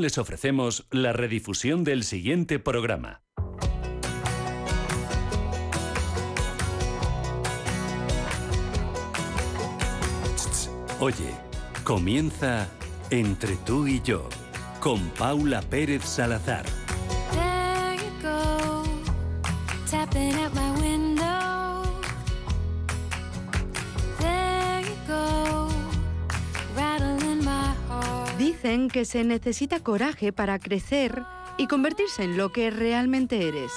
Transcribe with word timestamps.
les 0.00 0.18
ofrecemos 0.18 0.86
la 0.90 1.12
redifusión 1.12 1.84
del 1.84 2.04
siguiente 2.04 2.58
programa. 2.58 3.22
Oye, 11.00 11.34
comienza 11.84 12.68
Entre 13.10 13.56
tú 13.56 13.86
y 13.86 14.00
yo 14.02 14.28
con 14.80 15.08
Paula 15.10 15.62
Pérez 15.62 16.04
Salazar. 16.04 16.79
Que 28.70 29.04
se 29.04 29.24
necesita 29.24 29.80
coraje 29.80 30.32
para 30.32 30.60
crecer 30.60 31.24
y 31.58 31.66
convertirse 31.66 32.22
en 32.22 32.36
lo 32.36 32.52
que 32.52 32.70
realmente 32.70 33.48
eres. 33.48 33.72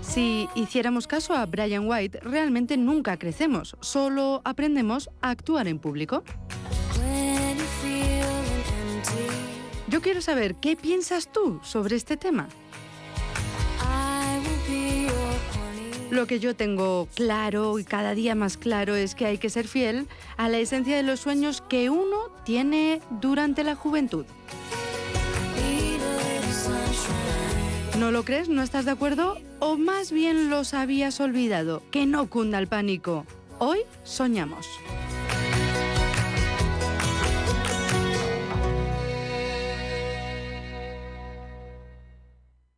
Si 0.00 0.48
hiciéramos 0.54 1.06
caso 1.06 1.34
a 1.34 1.44
Brian 1.44 1.86
White, 1.86 2.20
realmente 2.20 2.78
nunca 2.78 3.18
crecemos, 3.18 3.76
solo 3.80 4.40
aprendemos 4.46 5.10
a 5.20 5.28
actuar 5.28 5.68
en 5.68 5.78
público. 5.78 6.24
Yo 9.88 10.00
quiero 10.00 10.22
saber 10.22 10.54
qué 10.54 10.74
piensas 10.74 11.30
tú 11.30 11.60
sobre 11.62 11.96
este 11.96 12.16
tema. 12.16 12.48
Lo 16.10 16.26
que 16.26 16.40
yo 16.40 16.56
tengo 16.56 17.06
claro 17.14 17.78
y 17.78 17.84
cada 17.84 18.14
día 18.14 18.34
más 18.34 18.56
claro 18.56 18.94
es 18.94 19.14
que 19.14 19.26
hay 19.26 19.38
que 19.38 19.50
ser 19.50 19.68
fiel 19.68 20.06
a 20.36 20.48
la 20.48 20.58
esencia 20.58 20.96
de 20.96 21.02
los 21.02 21.20
sueños 21.20 21.62
que 21.68 21.90
uno 21.90 22.30
tiene 22.44 23.00
durante 23.20 23.62
la 23.62 23.74
juventud. 23.74 24.24
¿No 27.98 28.10
lo 28.10 28.24
crees? 28.24 28.48
¿No 28.48 28.62
estás 28.62 28.84
de 28.84 28.92
acuerdo? 28.92 29.36
¿O 29.58 29.76
más 29.76 30.12
bien 30.12 30.50
los 30.50 30.72
habías 30.72 31.20
olvidado? 31.20 31.82
Que 31.90 32.06
no 32.06 32.30
cunda 32.30 32.58
el 32.58 32.68
pánico. 32.68 33.26
Hoy 33.58 33.80
soñamos. 34.04 34.66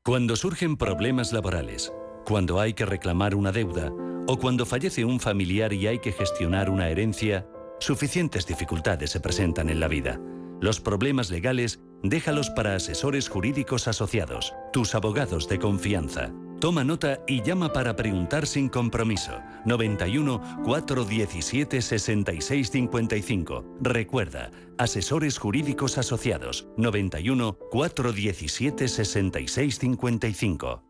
Cuando 0.03 0.35
surgen 0.35 0.77
problemas 0.79 1.33
laborales, 1.33 1.93
cuando 2.25 2.61
hay 2.61 2.75
que 2.75 2.87
reclamar 2.87 3.35
una 3.35 3.53
deuda 3.53 3.93
o 4.27 4.39
cuando 4.39 4.67
fallece 4.67 5.05
un 5.05 5.21
familiar 5.21 5.73
y 5.73 5.87
hay 5.87 5.99
que 5.99 6.13
gestionar 6.13 6.71
una 6.71 6.89
herencia, 6.89 7.47
suficientes 7.79 8.47
dificultades 8.47 9.11
se 9.11 9.21
presentan 9.21 9.71
en 9.71 9.81
la 9.81 9.89
vida. 9.89 10.21
Los 10.61 10.81
problemas 10.81 11.31
legales 11.31 11.81
Déjalos 12.03 12.49
para 12.51 12.77
asesores 12.77 13.29
jurídicos 13.29 13.87
asociados, 13.87 14.55
tus 14.73 14.95
abogados 14.95 15.47
de 15.49 15.59
confianza. 15.59 16.33
Toma 16.59 16.83
nota 16.83 17.21
y 17.27 17.43
llama 17.43 17.75
para 17.75 17.95
preguntar 17.95 18.47
sin 18.47 18.71
compromiso. 18.71 19.39
91 19.67 20.63
417 20.65 21.83
6655. 21.83 23.77
Recuerda, 23.81 24.51
asesores 24.79 25.37
jurídicos 25.39 25.99
asociados. 25.99 26.69
91 26.77 27.59
417 27.71 28.89
6655. 28.89 30.90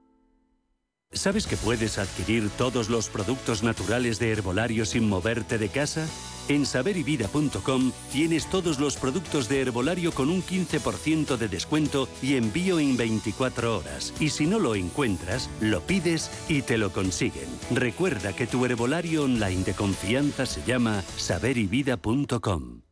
¿Sabes 1.12 1.48
que 1.48 1.56
puedes 1.56 1.98
adquirir 1.98 2.50
todos 2.50 2.88
los 2.88 3.08
productos 3.08 3.64
naturales 3.64 4.20
de 4.20 4.30
herbolario 4.30 4.86
sin 4.86 5.08
moverte 5.08 5.58
de 5.58 5.68
casa? 5.68 6.06
En 6.48 6.64
saberivida.com 6.64 7.90
tienes 8.12 8.48
todos 8.48 8.78
los 8.78 8.96
productos 8.96 9.48
de 9.48 9.60
herbolario 9.60 10.12
con 10.12 10.30
un 10.30 10.40
15% 10.40 11.36
de 11.36 11.48
descuento 11.48 12.08
y 12.22 12.36
envío 12.36 12.78
en 12.78 12.96
24 12.96 13.78
horas. 13.78 14.14
Y 14.20 14.30
si 14.30 14.46
no 14.46 14.60
lo 14.60 14.76
encuentras, 14.76 15.50
lo 15.60 15.80
pides 15.80 16.30
y 16.48 16.62
te 16.62 16.78
lo 16.78 16.92
consiguen. 16.92 17.48
Recuerda 17.72 18.32
que 18.32 18.46
tu 18.46 18.64
herbolario 18.64 19.24
online 19.24 19.64
de 19.64 19.74
confianza 19.74 20.46
se 20.46 20.62
llama 20.62 21.02
saberivida.com. 21.16 22.82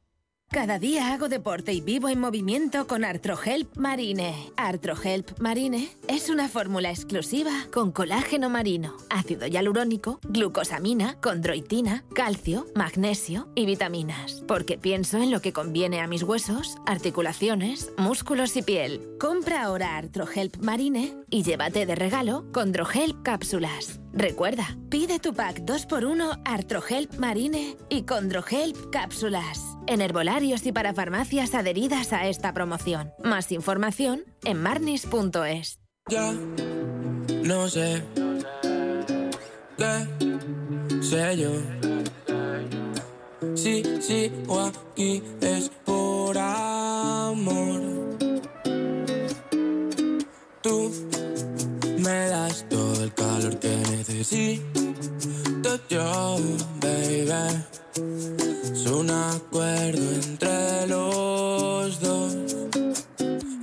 Cada 0.51 0.79
día 0.79 1.13
hago 1.13 1.29
deporte 1.29 1.75
y 1.75 1.83
vivo 1.83 2.09
en 2.09 2.21
movimiento 2.21 2.87
con 2.87 3.05
Artrohelp 3.05 3.77
Marine. 3.77 4.35
Artrohelp 4.57 5.39
Marine 5.41 5.91
es 6.09 6.31
una 6.31 6.49
fórmula 6.49 6.89
exclusiva 6.89 7.51
con 7.71 7.93
colágeno 7.93 8.49
marino, 8.49 8.97
ácido 9.11 9.47
hialurónico, 9.47 10.21
glucosamina, 10.23 11.21
condroitina, 11.21 12.03
calcio, 12.15 12.67
magnesio 12.75 13.49
y 13.55 13.67
vitaminas. 13.67 14.43
Porque 14.49 14.79
pienso 14.79 15.19
en 15.19 15.31
lo 15.31 15.43
que 15.43 15.53
conviene 15.53 16.01
a 16.01 16.07
mis 16.07 16.23
huesos, 16.23 16.79
articulaciones, 16.87 17.93
músculos 17.99 18.57
y 18.57 18.63
piel. 18.63 19.07
Compra 19.21 19.65
ahora 19.65 19.99
Artrohelp 19.99 20.63
Marine 20.63 21.15
y 21.29 21.43
llévate 21.43 21.85
de 21.85 21.95
regalo 21.95 22.51
Condrohelp 22.53 23.23
cápsulas. 23.23 24.01
Recuerda, 24.19 24.77
pide 24.89 25.21
tu 25.21 25.33
pack 25.33 25.61
2x1 25.61 26.43
Artrohelp 26.45 27.15
Marine 27.21 27.77
y 27.89 28.03
Condrohelp 28.03 28.91
cápsulas 28.91 29.61
en 29.87 30.01
herbolarios 30.01 30.67
y 30.67 30.73
para 30.73 30.93
farmacias 30.93 31.55
adheridas 31.55 32.13
a 32.13 32.27
esta 32.27 32.53
promoción. 32.53 33.13
Más 33.23 33.53
información 33.53 34.25
en 34.45 34.61
marnis.es. 34.61 35.79
Ya 36.11 36.33
no 37.45 37.69
sé 37.69 38.03
qué 39.77 40.09
sé 41.01 41.37
yo. 41.37 41.53
Sí, 43.55 43.85
sí, 44.01 44.33
o 44.49 44.59
aquí 44.63 45.23
es 45.41 45.71
por 45.85 46.37
amor. 46.37 47.83
Tú 50.61 50.91
me 51.99 52.29
das 52.29 52.69
todo 52.69 52.78
el 53.09 53.15
calor 53.15 53.59
que 53.59 53.77
necesito 53.91 54.61
yo, 55.89 56.37
baby. 56.81 57.65
Es 58.73 58.87
un 58.87 59.11
acuerdo 59.11 60.13
entre 60.13 60.87
los 60.87 62.01
dos. 62.01 62.58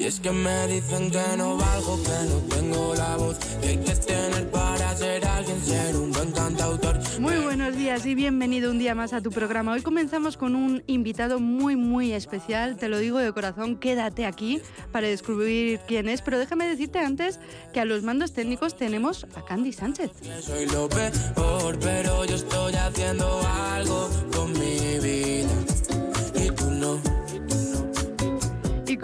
Y 0.06 0.08
es 0.08 0.20
que 0.20 0.30
me 0.30 0.68
dicen 0.68 1.10
que 1.10 1.24
no 1.36 1.58
valgo, 1.58 1.98
que 2.04 2.30
no 2.30 2.56
tengo 2.56 2.94
la 2.94 3.18
voz 3.18 3.40
que 3.60 3.70
hay 3.70 3.78
que 3.78 3.96
tener 3.96 4.52
para 4.52 4.96
ser 4.96 5.26
alguien, 5.26 5.60
ser 5.66 5.96
un 5.96 6.12
buen 6.12 6.32
cantautor. 6.32 7.00
Muy 7.20 7.38
buenos 7.38 7.76
días 7.76 8.06
y 8.06 8.14
bienvenido 8.14 8.70
un 8.70 8.78
día 8.78 8.94
más 8.94 9.14
a 9.14 9.22
tu 9.22 9.32
programa. 9.32 9.72
Hoy 9.72 9.82
comenzamos 9.82 10.38
con 10.38 10.56
un 10.56 10.84
invitado 10.86 11.40
muy, 11.40 11.76
muy 11.76 12.14
especial. 12.14 12.78
Te 12.78 12.88
lo 12.88 13.00
digo 13.00 13.18
de 13.18 13.34
corazón, 13.34 13.78
quédate 13.78 14.28
aquí 14.28 14.62
para 14.92 15.08
descubrir 15.08 15.80
quién 15.88 16.08
es. 16.08 16.22
Pero 16.22 16.38
déjame 16.38 16.68
decirte 16.68 17.00
antes 17.00 17.40
que 17.74 17.80
a 17.80 17.86
los 17.86 18.04
mandos 18.04 18.32
técnicos 18.32 18.78
tenemos 18.78 19.26
a 19.36 19.44
Candy 19.44 19.74
Sánchez. 19.74 20.12
Soy 20.40 20.68
lo 20.68 20.88
peor, 20.88 21.80
pero 21.80 22.26
yo 22.26 22.36
estoy 22.36 22.76
haciendo 22.76 23.42
algo 23.74 24.08
con 24.32 24.54
mi 24.54 25.00
vida. 25.00 25.75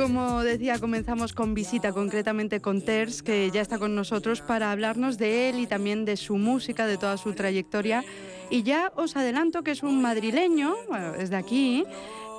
Como 0.01 0.43
decía, 0.43 0.79
comenzamos 0.79 1.33
con 1.33 1.53
visita, 1.53 1.93
concretamente 1.93 2.59
con 2.59 2.81
Ters, 2.81 3.21
que 3.21 3.51
ya 3.51 3.61
está 3.61 3.77
con 3.77 3.93
nosotros 3.93 4.41
para 4.41 4.71
hablarnos 4.71 5.19
de 5.19 5.49
él 5.49 5.59
y 5.59 5.67
también 5.67 6.05
de 6.05 6.17
su 6.17 6.37
música, 6.37 6.87
de 6.87 6.97
toda 6.97 7.17
su 7.17 7.33
trayectoria. 7.33 8.03
Y 8.49 8.63
ya 8.63 8.91
os 8.95 9.15
adelanto 9.15 9.61
que 9.61 9.69
es 9.69 9.83
un 9.83 10.01
madrileño, 10.01 10.75
bueno, 10.89 11.13
es 11.13 11.29
de 11.29 11.35
aquí, 11.35 11.83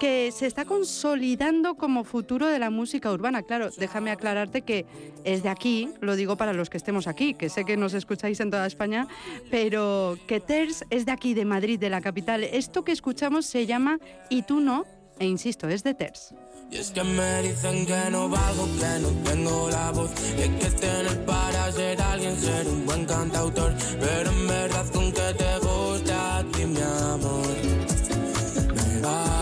que 0.01 0.33
se 0.33 0.47
está 0.47 0.65
consolidando 0.65 1.77
como 1.77 2.03
futuro 2.03 2.49
de 2.49 2.59
la 2.59 2.71
música 2.71 3.13
urbana. 3.13 3.43
Claro, 3.43 3.71
déjame 3.79 4.11
aclararte 4.11 4.63
que 4.63 4.85
es 5.23 5.45
de 5.45 5.49
aquí, 5.49 5.89
lo 6.01 6.17
digo 6.17 6.37
para 6.37 6.53
los 6.53 6.69
que 6.69 6.79
estemos 6.79 7.07
aquí, 7.07 7.35
que 7.35 7.49
sé 7.49 7.65
que 7.65 7.77
nos 7.77 7.95
escucháis 7.95 8.41
en 8.41 8.51
toda 8.51 8.67
España, 8.67 9.07
pero 9.53 10.19
que 10.27 10.41
Ters 10.41 10.85
es 10.91 11.07
de 11.07 11.13
aquí, 11.13 11.33
de 11.33 11.45
Madrid, 11.45 11.79
de 11.79 11.91
la 11.91 12.01
capital. 12.01 12.43
Esto 12.43 12.83
que 12.85 12.91
escuchamos 12.91 13.47
se 13.47 13.67
llama 13.67 14.01
Y 14.31 14.43
tú 14.43 14.59
no, 14.59 14.85
e 15.21 15.27
insisto, 15.27 15.69
es 15.69 15.85
de 15.85 15.95
Ters. 15.95 16.35
Y 16.73 16.79
es 16.79 16.91
que 16.91 17.05
me 17.05 17.43
dicen 17.43 17.85
que 17.85 18.11
no 18.11 18.31
valgo, 18.31 18.67
que 18.81 18.99
no 19.01 19.09
tengo 19.25 19.69
la 19.69 19.91
voz. 19.91 20.11
Y 20.39 20.41
hay 20.41 20.49
que 20.49 20.71
tener 20.71 21.25
para 21.27 21.71
ser 21.71 22.01
alguien, 22.01 22.41
ser 22.41 22.67
un 22.67 22.87
buen 22.87 23.05
cantautor. 23.05 23.75
Pero 24.01 24.31
en 24.31 24.49
verdad 24.49 24.87
con 24.87 25.13
que 25.13 25.35
te 25.35 25.59
gusta 25.59 26.39
a 26.39 26.43
ti 26.45 26.65
mi 26.65 26.81
amor 26.81 27.57
Me 28.75 29.01
vale 29.03 29.42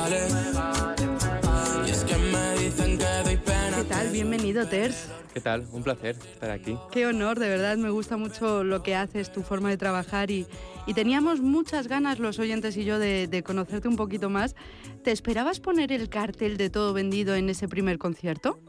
Bienvenido, 4.20 4.66
Ters. 4.66 5.08
¿Qué 5.32 5.40
tal? 5.40 5.66
Un 5.72 5.82
placer 5.82 6.14
estar 6.14 6.50
aquí. 6.50 6.76
Qué 6.92 7.06
honor, 7.06 7.38
de 7.38 7.48
verdad, 7.48 7.78
me 7.78 7.88
gusta 7.88 8.18
mucho 8.18 8.62
lo 8.64 8.82
que 8.82 8.94
haces, 8.94 9.32
tu 9.32 9.40
forma 9.40 9.70
de 9.70 9.78
trabajar 9.78 10.30
y, 10.30 10.46
y 10.86 10.92
teníamos 10.92 11.40
muchas 11.40 11.88
ganas 11.88 12.18
los 12.18 12.38
oyentes 12.38 12.76
y 12.76 12.84
yo 12.84 12.98
de, 12.98 13.28
de 13.28 13.42
conocerte 13.42 13.88
un 13.88 13.96
poquito 13.96 14.28
más. 14.28 14.56
¿Te 15.02 15.10
esperabas 15.10 15.58
poner 15.58 15.90
el 15.90 16.10
cartel 16.10 16.58
de 16.58 16.68
todo 16.68 16.92
vendido 16.92 17.34
en 17.34 17.48
ese 17.48 17.66
primer 17.66 17.96
concierto? 17.96 18.60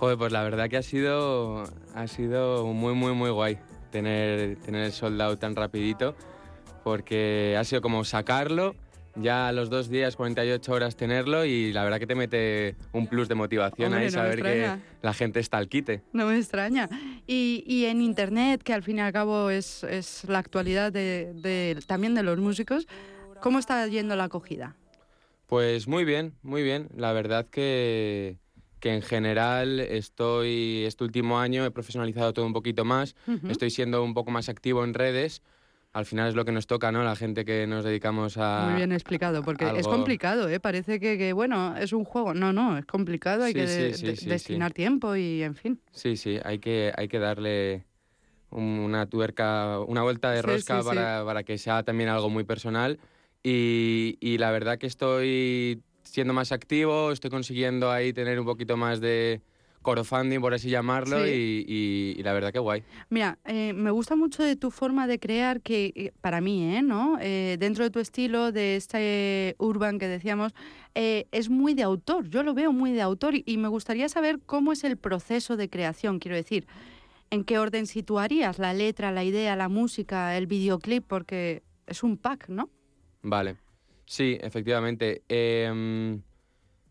Joder, 0.00 0.18
pues 0.18 0.32
la 0.32 0.42
verdad 0.42 0.68
que 0.68 0.78
ha 0.78 0.82
sido, 0.82 1.62
ha 1.94 2.06
sido 2.08 2.66
muy, 2.66 2.94
muy, 2.94 3.12
muy 3.12 3.30
guay 3.30 3.58
tener, 3.92 4.56
tener 4.56 4.82
el 4.86 4.92
sold 4.92 5.22
out 5.22 5.38
tan 5.38 5.54
rapidito, 5.54 6.16
porque 6.82 7.56
ha 7.56 7.62
sido 7.62 7.80
como 7.80 8.02
sacarlo 8.04 8.74
ya 9.20 9.48
a 9.48 9.52
los 9.52 9.70
dos 9.70 9.88
días, 9.88 10.16
48 10.16 10.72
horas 10.72 10.96
tenerlo 10.96 11.44
y 11.44 11.72
la 11.72 11.84
verdad 11.84 11.98
que 11.98 12.06
te 12.06 12.14
mete 12.14 12.76
un 12.92 13.06
plus 13.06 13.28
de 13.28 13.34
motivación 13.34 13.86
Hombre, 13.92 14.00
ahí 14.00 14.06
no 14.06 14.12
saber 14.12 14.42
que 14.42 14.76
la 15.02 15.14
gente 15.14 15.40
está 15.40 15.58
al 15.58 15.68
quite. 15.68 16.02
No 16.12 16.26
me 16.26 16.36
extraña. 16.36 16.88
Y, 17.26 17.64
y 17.66 17.86
en 17.86 18.02
Internet, 18.02 18.62
que 18.62 18.72
al 18.72 18.82
fin 18.82 18.98
y 18.98 19.00
al 19.00 19.12
cabo 19.12 19.50
es, 19.50 19.84
es 19.84 20.24
la 20.28 20.38
actualidad 20.38 20.92
de, 20.92 21.32
de- 21.34 21.78
también 21.86 22.14
de 22.14 22.22
los 22.22 22.38
músicos, 22.38 22.86
¿cómo 23.40 23.58
está 23.58 23.86
yendo 23.86 24.16
la 24.16 24.24
acogida? 24.24 24.76
Pues 25.46 25.86
muy 25.86 26.04
bien, 26.04 26.34
muy 26.42 26.62
bien. 26.62 26.88
La 26.96 27.12
verdad 27.12 27.46
que, 27.48 28.36
que 28.80 28.92
en 28.94 29.02
general 29.02 29.78
estoy, 29.80 30.84
este 30.86 31.04
último 31.04 31.38
año 31.38 31.64
he 31.64 31.70
profesionalizado 31.70 32.32
todo 32.32 32.46
un 32.46 32.52
poquito 32.52 32.84
más, 32.84 33.14
estoy 33.48 33.70
siendo 33.70 34.02
un 34.02 34.12
poco 34.14 34.30
más 34.30 34.48
activo 34.48 34.82
en 34.84 34.92
redes. 34.94 35.42
Al 35.96 36.04
final 36.04 36.28
es 36.28 36.34
lo 36.34 36.44
que 36.44 36.52
nos 36.52 36.66
toca, 36.66 36.92
¿no? 36.92 37.02
La 37.02 37.16
gente 37.16 37.46
que 37.46 37.66
nos 37.66 37.82
dedicamos 37.82 38.36
a... 38.36 38.64
Muy 38.66 38.74
bien 38.74 38.92
explicado, 38.92 39.42
porque 39.42 39.64
es 39.64 39.70
algo- 39.70 39.88
complicado, 39.88 40.46
¿eh? 40.46 40.60
Parece 40.60 41.00
que, 41.00 41.16
que, 41.16 41.32
bueno, 41.32 41.74
es 41.78 41.94
un 41.94 42.04
juego. 42.04 42.34
No, 42.34 42.52
no, 42.52 42.76
es 42.76 42.84
complicado, 42.84 43.44
hay 43.44 43.54
Sí, 43.54 43.58
que 43.60 43.66
sí, 43.66 43.82
de- 43.82 43.92
sí, 43.94 44.16
sí, 44.16 44.28
destinar 44.28 44.74
tiempo 44.74 45.16
y, 45.16 45.42
en 45.42 45.54
fin. 45.54 45.80
Sí, 45.92 46.18
sí, 46.18 46.38
hay 46.44 46.58
que, 46.58 46.92
hay 46.94 47.08
que 47.08 47.18
darle 47.18 47.86
un- 48.50 48.78
una 48.80 49.06
tuerca, 49.06 49.80
una 49.80 50.02
vuelta 50.02 50.30
de 50.32 50.42
rosca 50.42 50.82
para, 50.82 51.24
para 51.24 51.44
que 51.44 51.56
sea 51.56 51.82
también 51.82 52.10
algo 52.10 52.28
muy 52.28 52.44
personal. 52.44 52.98
Y, 53.42 54.18
y 54.20 54.36
la 54.36 54.50
verdad 54.50 54.76
que 54.76 54.88
estoy 54.88 55.80
siendo 56.02 56.34
más 56.34 56.52
activo, 56.52 57.10
estoy 57.10 57.30
consiguiendo 57.30 57.90
ahí 57.90 58.12
tener 58.12 58.38
un 58.38 58.44
poquito 58.44 58.76
más 58.76 59.00
de 59.00 59.40
crowdfunding, 59.92 60.40
por 60.40 60.52
así 60.54 60.68
llamarlo, 60.68 61.24
Sí. 61.24 61.30
y, 61.30 61.64
y- 61.66 62.20
y 62.20 62.22
la 62.22 62.32
verdad 62.32 62.52
que 62.52 62.58
guay. 62.58 62.82
Mira, 63.08 63.38
eh, 63.44 63.72
me 63.72 63.90
gusta 63.90 64.16
mucho 64.16 64.42
de 64.42 64.56
tu 64.56 64.70
forma 64.70 65.06
de 65.06 65.18
crear, 65.18 65.60
que 65.60 65.92
eh, 65.94 66.12
para 66.20 66.40
mí, 66.40 66.74
¿eh? 66.76 66.82
¿no? 66.82 67.18
Eh, 67.20 67.56
dentro 67.58 67.84
de 67.84 67.90
tu 67.90 68.00
estilo, 68.00 68.52
de 68.52 68.76
este 68.76 69.54
urban 69.58 69.98
que 69.98 70.08
decíamos, 70.08 70.52
es 70.94 71.50
muy 71.50 71.74
de 71.74 71.82
autor. 71.82 72.28
Yo 72.28 72.42
lo 72.42 72.54
veo 72.54 72.72
muy 72.72 72.92
de 72.92 73.02
autor 73.02 73.34
y, 73.34 73.42
y 73.46 73.58
me 73.58 73.68
gustaría 73.68 74.08
saber 74.08 74.40
cómo 74.44 74.72
es 74.72 74.82
el 74.82 74.96
proceso 74.96 75.56
de 75.56 75.68
creación. 75.68 76.18
Quiero 76.18 76.36
decir, 76.36 76.66
¿en 77.30 77.44
qué 77.44 77.58
orden 77.58 77.86
situarías 77.86 78.58
la 78.58 78.72
letra, 78.72 79.12
la 79.12 79.22
idea, 79.22 79.56
la 79.56 79.68
música, 79.68 80.36
el 80.38 80.46
videoclip? 80.46 81.04
Porque 81.06 81.62
es 81.86 82.02
un 82.02 82.16
pack, 82.16 82.48
¿no? 82.48 82.70
Vale, 83.22 83.56
sí, 84.06 84.38
efectivamente. 84.40 85.22
Em, 85.28 86.22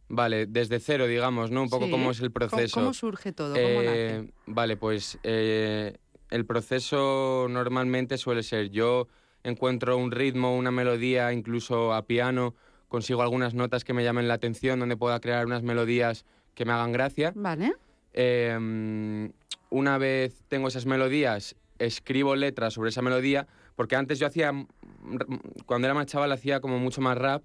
vale, 0.10 0.46
desde 0.46 0.80
cero, 0.80 1.08
digamos, 1.08 1.52
¿no? 1.52 1.64
Un 1.64 1.70
poco 1.70 1.86
Sí. 1.86 1.92
cómo 1.92 2.12
es 2.12 2.20
el 2.20 2.32
¿Cómo- 2.32 2.34
proceso. 2.50 2.80
¿Cómo, 2.80 2.94
surge 2.94 3.32
todo? 3.32 3.54
¿Cómo 3.54 3.82
nace? 3.84 4.16
Eh, 4.18 4.30
vale, 4.46 4.78
pues 4.78 5.18
eh, 5.24 5.98
el 6.30 6.46
proceso 6.46 7.48
normalmente 7.50 8.18
suele 8.18 8.44
ser 8.44 8.70
yo 8.70 9.08
encuentro 9.44 9.98
un 9.98 10.12
ritmo, 10.12 10.56
una 10.58 10.72
melodía, 10.72 11.32
incluso 11.34 11.94
a 11.94 12.06
piano, 12.06 12.56
consigo 12.88 13.22
algunas 13.22 13.54
notas 13.54 13.84
que 13.84 13.94
me 13.94 14.04
llamen 14.04 14.28
la 14.28 14.36
atención, 14.36 14.80
donde 14.80 14.98
pueda 14.98 15.20
crear 15.20 15.46
unas 15.46 15.62
melodías 15.64 16.26
que 16.56 16.66
me 16.66 16.72
hagan 16.74 16.92
gracia. 16.92 17.32
Vale. 17.36 17.74
Eh, 18.14 19.30
una 19.70 19.98
vez 19.98 20.44
tengo 20.48 20.68
esas 20.68 20.86
melodías, 20.86 21.56
escribo 21.80 22.36
letras 22.36 22.74
sobre 22.74 22.90
esa 22.90 23.02
melodía, 23.02 23.48
porque 23.76 23.96
antes 23.98 24.20
yo 24.20 24.28
hacía, 24.28 24.54
cuando 25.66 25.88
era 25.88 25.94
más 25.94 26.06
chaval, 26.06 26.32
hacía 26.32 26.60
como 26.62 26.80
mucho 26.80 27.02
más 27.02 27.18
rap 27.18 27.44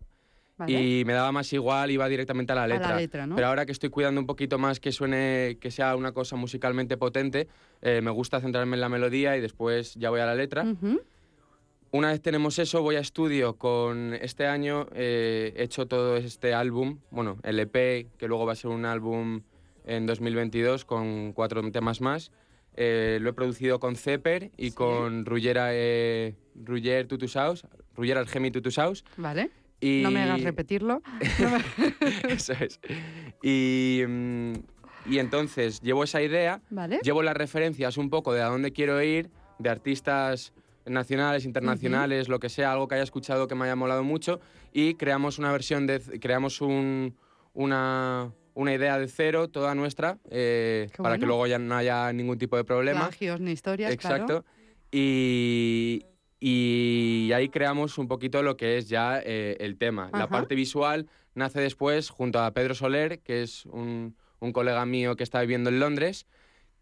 Vale. 0.61 0.73
y 1.01 1.05
me 1.05 1.13
daba 1.13 1.33
más 1.33 1.53
igual, 1.53 1.91
iba 1.91 2.09
directamente 2.09 2.53
a 2.53 2.55
la 2.57 2.63
A 2.65 2.69
la 2.69 2.75
letra. 2.77 2.97
letra, 2.97 3.27
¿no? 3.27 3.35
Pero 3.35 3.49
ahora 3.49 3.67
que 3.67 3.73
estoy 3.73 3.91
cuidando 3.91 4.21
un 4.21 4.27
poquito 4.27 4.59
más 4.59 4.79
que 4.81 4.93
suene, 4.93 5.59
que 5.61 5.71
sea 5.71 5.97
una 5.97 6.13
cosa 6.13 6.37
musicalmente 6.37 6.97
potente, 6.97 7.49
eh, 7.83 8.01
me 8.03 8.11
gusta 8.11 8.41
centrarme 8.41 8.77
en 8.77 8.81
la 8.81 8.89
melodía 8.89 9.37
y 9.37 9.41
después 9.41 9.95
ya 9.95 10.11
voy 10.11 10.21
a 10.21 10.27
la 10.27 10.35
letra. 10.35 10.63
Ujú. 10.65 11.01
Una 11.93 12.11
vez 12.11 12.21
tenemos 12.23 12.59
eso, 12.61 12.83
voy 12.83 12.95
a 12.97 13.01
estudio 13.01 13.57
con 13.57 14.15
este 14.15 14.47
año, 14.47 14.87
eh, 14.95 15.53
he 15.57 15.65
hecho 15.65 15.87
todo 15.87 16.17
este 16.17 16.55
álbum, 16.55 16.99
bueno, 17.11 17.39
el 17.43 17.59
EP, 17.59 18.07
que 18.17 18.29
luego 18.29 18.47
va 18.47 18.53
a 18.53 18.57
ser 18.57 18.71
un 18.71 18.85
álbum 18.85 19.41
en 19.87 20.07
2022 20.07 20.85
con 20.85 21.33
cuatro 21.33 21.69
temas 21.73 22.01
más. 22.01 22.31
Eh, 22.77 23.19
lo 23.21 23.31
he 23.31 23.33
producido 23.33 23.81
con 23.81 23.97
Zepper 23.97 24.53
y 24.57 24.67
Sí. 24.71 24.77
con 24.77 25.25
Rullera, 25.27 25.71
eh, 25.73 26.37
Ruller 26.55 27.09
Tutusaus, 27.09 27.67
Ruller 27.97 28.19
Argemi 28.19 28.53
Tutusaus. 28.53 29.05
Vale. 29.17 29.51
Y... 29.81 30.03
No 30.03 30.11
me 30.11 30.21
hagas 30.23 30.43
repetirlo. 30.43 31.03
Eso 32.29 32.53
es. 32.55 32.81
Y, 33.43 34.03
mm, 34.07 34.53
y 35.07 35.19
entonces 35.19 35.81
llevo 35.81 36.05
esa 36.05 36.21
idea, 36.23 36.61
Vale. 36.71 37.01
llevo 37.03 37.23
las 37.23 37.37
referencias 37.37 37.97
un 37.97 38.11
poco 38.11 38.33
de 38.33 38.43
a 38.43 38.47
dónde 38.47 38.73
quiero 38.73 39.03
ir, 39.03 39.31
de 39.59 39.71
artistas 39.71 40.53
nacionales, 40.87 41.45
internacionales, 41.45 42.29
lo 42.29 42.39
que 42.41 42.49
sea, 42.49 42.73
algo 42.73 42.89
que 42.89 42.97
haya 42.97 43.05
escuchado 43.05 43.47
que 43.49 43.55
me 43.55 43.65
haya 43.65 43.77
molado 43.77 44.03
mucho, 44.05 44.41
y 44.73 44.95
creamos 44.95 45.39
una 45.39 45.53
versión 45.53 45.87
de, 45.87 46.01
creamos 46.21 46.61
un- 46.61 47.15
una, 47.55 48.33
una 48.55 48.75
idea 48.75 48.99
de 48.99 49.07
cero, 49.09 49.49
toda 49.49 49.75
nuestra, 49.75 50.19
eh, 50.31 50.89
para 50.97 51.19
que 51.19 51.27
luego 51.27 51.47
ya 51.47 51.59
no 51.59 51.75
haya 51.77 52.13
ningún 52.13 52.39
tipo 52.39 52.57
de 52.57 52.65
problema. 52.65 53.09
Plagios 53.09 53.41
ni 53.41 53.53
historias, 53.53 53.93
Exacto. 53.93 54.27
claro. 54.27 54.45
Y, 54.93 56.05
y 56.41 57.31
ahí 57.35 57.49
creamos 57.51 57.99
un 57.99 58.09
poquito 58.09 58.43
lo 58.43 58.57
que 58.57 58.79
es 58.79 58.89
ya 58.89 59.21
eh, 59.25 59.57
el 59.61 59.77
tema. 59.77 60.09
La 60.13 60.21
Ajá. 60.25 60.29
parte 60.31 60.55
visual 60.55 61.07
nace 61.35 61.61
después 61.61 62.09
junto 62.11 62.41
a 62.41 62.51
Pedro 62.53 62.75
Soler, 62.75 63.21
que 63.21 63.43
es 63.43 63.67
un, 63.67 64.17
un 64.41 64.53
colega 64.53 64.85
mío 64.87 65.17
que 65.17 65.23
está 65.23 65.41
viviendo 65.43 65.69
en 65.71 65.79
Londres, 65.81 66.27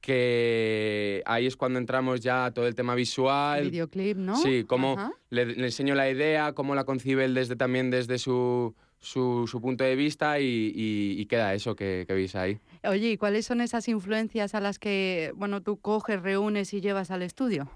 que 0.00 1.22
ahí 1.26 1.46
es 1.46 1.56
cuando 1.56 1.78
entramos 1.78 2.20
ya 2.20 2.46
a 2.46 2.50
todo 2.54 2.66
el 2.66 2.74
tema 2.74 2.94
visual. 2.94 3.64
Videoclip, 3.70 4.16
¿no? 4.16 4.36
Sí, 4.36 4.64
cómo 4.66 5.12
le, 5.30 5.46
le 5.46 5.64
enseño 5.66 5.94
la 5.94 6.08
idea, 6.10 6.52
cómo 6.52 6.74
la 6.74 6.84
concibe 6.84 7.24
él 7.24 7.34
desde, 7.34 7.56
también 7.56 7.90
desde 7.90 8.18
su, 8.18 8.74
su, 9.00 9.46
su 9.46 9.60
punto 9.60 9.84
de 9.84 9.96
vista 9.96 10.40
y, 10.40 10.44
y- 10.74 11.20
y 11.20 11.26
queda 11.26 11.52
eso 11.54 11.74
que, 11.74 12.04
que 12.06 12.14
veis 12.14 12.34
ahí. 12.36 12.58
Oye, 12.84 13.10
¿y 13.10 13.16
cuáles 13.16 13.44
son 13.46 13.60
esas 13.60 13.88
influencias 13.88 14.54
a 14.54 14.60
las 14.60 14.78
que, 14.78 15.32
bueno, 15.34 15.62
tú 15.62 15.78
coges, 15.80 16.22
reúnes 16.22 16.72
y 16.74 16.80
llevas 16.80 17.10
al 17.10 17.22
estudio? 17.22 17.68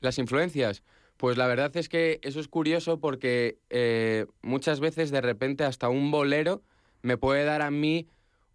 Las 0.00 0.18
influencias. 0.18 0.82
Pues 1.16 1.36
la 1.36 1.46
verdad 1.46 1.76
es 1.76 1.88
que 1.88 2.18
eso 2.22 2.40
es 2.40 2.48
curioso 2.48 2.98
porque 2.98 3.58
eh, 3.70 4.26
muchas 4.42 4.80
veces 4.80 5.10
de 5.10 5.20
repente 5.20 5.64
hasta 5.64 5.88
un 5.88 6.10
bolero 6.10 6.62
me 7.02 7.16
puede 7.16 7.44
dar 7.44 7.62
a 7.62 7.70
mí 7.70 8.08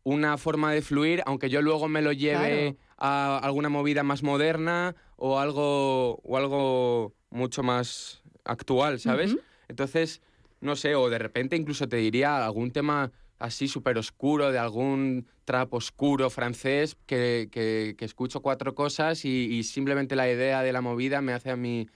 una 0.03 0.37
forma 0.37 0.71
de 0.71 0.81
fluir, 0.81 1.21
aunque 1.25 1.49
yo 1.49 1.61
luego 1.61 1.87
me 1.87 2.01
lo 2.01 2.11
lleve 2.13 2.75
Claro. 2.75 2.77
a 2.97 3.37
alguna 3.39 3.69
movida 3.69 4.03
más 4.03 4.23
moderna 4.23 4.95
o 5.17 5.39
algo, 5.39 6.15
o 6.23 6.37
algo 6.37 7.13
mucho 7.29 7.61
más 7.63 8.21
actual, 8.45 8.99
¿sabes? 8.99 9.35
Entonces, 9.67 10.21
no 10.61 10.75
sé, 10.77 10.95
o 10.95 11.09
de 11.09 11.17
repente 11.19 11.55
incluso 11.57 11.87
te 11.89 11.97
diría 11.97 12.45
algún 12.45 12.71
tema 12.71 13.11
así 13.37 13.67
súper 13.67 13.97
oscuro, 13.97 14.51
de 14.51 14.57
algún 14.59 15.27
trap 15.45 15.73
oscuro 15.73 16.29
francés, 16.29 16.97
que, 17.05 17.49
que- 17.51 17.95
que 17.97 18.05
escucho 18.05 18.41
cuatro 18.41 18.73
cosas 18.75 19.25
y, 19.25 19.29
y 19.53 19.63
simplemente 19.63 20.15
la 20.15 20.29
idea 20.31 20.63
de 20.63 20.71
la 20.73 20.81
movida 20.81 21.21
me 21.21 21.33
hace 21.33 21.51
a 21.51 21.55
mí 21.57 21.87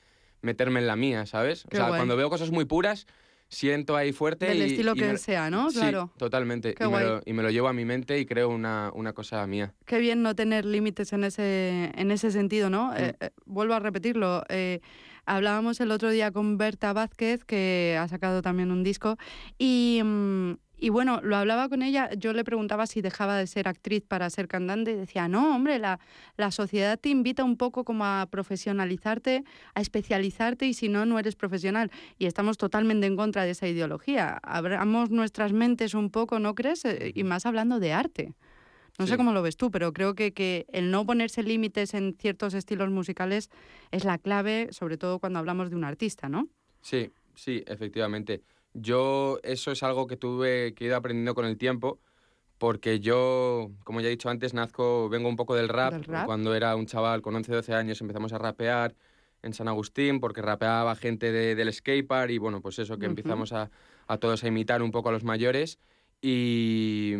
meterme 0.41 0.79
en 0.79 0.87
la 0.87 0.95
mía, 0.95 1.25
¿sabes? 1.25 1.63
Qué 1.69 1.77
o 1.77 1.79
sea, 1.79 1.87
guay. 1.87 1.99
cuando 1.99 2.15
veo 2.17 2.29
cosas 2.29 2.51
muy 2.51 2.65
puras, 2.65 3.07
siento 3.47 3.95
ahí 3.97 4.13
fuerte. 4.13 4.45
Del 4.47 4.59
y- 4.59 4.61
estilo 4.63 4.93
y 4.95 4.99
que 4.99 5.07
me- 5.11 5.17
sea, 5.17 5.49
¿no? 5.49 5.69
Sí, 5.71 5.79
Claro. 5.79 6.11
totalmente. 6.17 6.73
Y 6.79 6.83
me, 6.87 7.03
lo, 7.03 7.21
y 7.25 7.33
me 7.33 7.43
lo 7.43 7.49
llevo 7.49 7.67
a 7.67 7.73
mi 7.73 7.83
mente 7.85 8.17
y 8.19 8.25
creo 8.25 8.49
una, 8.49 8.91
una 8.93 9.13
cosa 9.13 9.45
mía. 9.47 9.73
Qué 9.85 9.99
bien 9.99 10.21
no 10.21 10.35
tener 10.35 10.65
límites 10.65 11.11
en 11.13 11.23
ese, 11.25 11.91
en 11.95 12.11
ese 12.11 12.31
sentido, 12.31 12.69
Mm. 12.69 12.71
¿no? 12.71 12.95
Eh, 12.95 13.15
eh, 13.19 13.29
vuelvo 13.45 13.73
a 13.73 13.79
repetirlo. 13.79 14.43
eh, 14.49 14.79
hablábamos 15.25 15.79
el 15.81 15.91
otro 15.91 16.09
día 16.09 16.31
con 16.31 16.57
Berta 16.57 16.93
Vázquez, 16.93 17.43
que 17.45 17.95
ha 17.99 18.07
sacado 18.07 18.41
también 18.41 18.71
un 18.71 18.83
disco, 18.83 19.17
y, 19.59 20.01
mm, 20.03 20.53
y 20.81 20.89
bueno, 20.89 21.21
lo 21.21 21.35
hablaba 21.37 21.69
con 21.69 21.83
ella, 21.83 22.09
yo 22.17 22.33
le 22.33 22.43
preguntaba 22.43 22.87
si 22.87 23.01
dejaba 23.01 23.37
de 23.37 23.45
ser 23.45 23.67
actriz 23.67 24.03
para 24.05 24.27
ser 24.31 24.47
cantante 24.47 24.91
y 24.91 24.95
decía, 24.95 25.27
no, 25.27 25.55
hombre, 25.55 25.77
la, 25.77 25.99
la 26.37 26.49
sociedad 26.49 26.99
te 26.99 27.09
invita 27.09 27.43
un 27.43 27.55
poco 27.55 27.85
como 27.85 28.03
a 28.03 28.27
profesionalizarte, 28.29 29.43
a 29.75 29.81
especializarte 29.81 30.65
y 30.65 30.73
si 30.73 30.89
no, 30.89 31.05
no 31.05 31.19
eres 31.19 31.35
profesional. 31.35 31.91
Y 32.17 32.25
estamos 32.25 32.57
totalmente 32.57 33.05
en 33.05 33.15
contra 33.15 33.43
de 33.45 33.51
esa 33.51 33.67
ideología. 33.67 34.39
Abramos 34.41 35.11
nuestras 35.11 35.53
mentes 35.53 35.93
un 35.93 36.09
poco, 36.09 36.39
¿no 36.39 36.55
crees? 36.55 36.83
Eh, 36.85 37.11
Y 37.13 37.23
más 37.23 37.45
hablando 37.45 37.79
de 37.79 37.93
arte. 37.93 38.33
No 38.99 39.07
sé 39.07 39.17
cómo 39.17 39.33
lo 39.33 39.41
ves 39.41 39.57
tú, 39.57 39.71
pero 39.71 39.93
creo 39.93 40.15
que, 40.15 40.33
que 40.33 40.65
el 40.73 40.91
no 40.91 41.05
ponerse 41.05 41.43
límites 41.43 41.93
en 41.93 42.15
ciertos 42.19 42.53
estilos 42.53 42.89
musicales 42.89 43.49
es 43.91 44.03
la 44.03 44.17
clave, 44.17 44.67
sobre 44.71 44.97
todo 44.97 45.19
cuando 45.19 45.39
hablamos 45.39 45.69
de 45.69 45.75
un 45.75 45.83
artista, 45.83 46.27
¿no? 46.27 46.49
Sí, 46.81 47.09
sí, 47.35 47.63
efectivamente. 47.67 48.41
Yo 48.73 49.39
eso 49.43 49.71
es 49.71 49.83
algo 49.83 50.07
que 50.07 50.17
tuve, 50.17 50.73
que 50.73 50.85
ido 50.85 50.95
aprendiendo 50.95 51.35
con 51.35 51.45
el 51.45 51.57
tiempo, 51.57 51.99
porque 52.57 52.99
yo, 52.99 53.71
como 53.83 54.01
ya 54.01 54.07
he 54.07 54.11
dicho 54.11 54.29
antes, 54.29 54.53
nazco, 54.53 55.09
vengo 55.09 55.27
un 55.27 55.35
poco 55.35 55.55
del 55.55 55.67
rap. 55.69 55.93
Del 55.93 56.03
rap. 56.03 56.25
Cuando 56.25 56.53
era 56.55 56.75
un 56.75 56.85
chaval 56.85 57.21
con 57.21 57.35
11, 57.35 57.51
12 57.53 57.73
años 57.73 57.99
empezamos 58.01 58.33
a 58.33 58.37
rapear 58.37 58.95
en 59.41 59.53
San 59.53 59.67
Agustín, 59.67 60.19
porque 60.19 60.41
rapeaba 60.41 60.95
gente 60.95 61.31
de- 61.31 61.55
del 61.55 61.73
skatepark 61.73 62.29
y 62.31 62.37
bueno, 62.37 62.61
pues 62.61 62.77
eso, 62.79 62.97
que 62.99 63.07
empezamos 63.07 63.51
a, 63.53 63.71
a 64.07 64.17
todos 64.17 64.43
a 64.43 64.47
imitar 64.47 64.81
un 64.83 64.91
poco 64.91 65.09
a 65.09 65.11
los 65.11 65.23
mayores. 65.23 65.79
Y, 66.21 67.13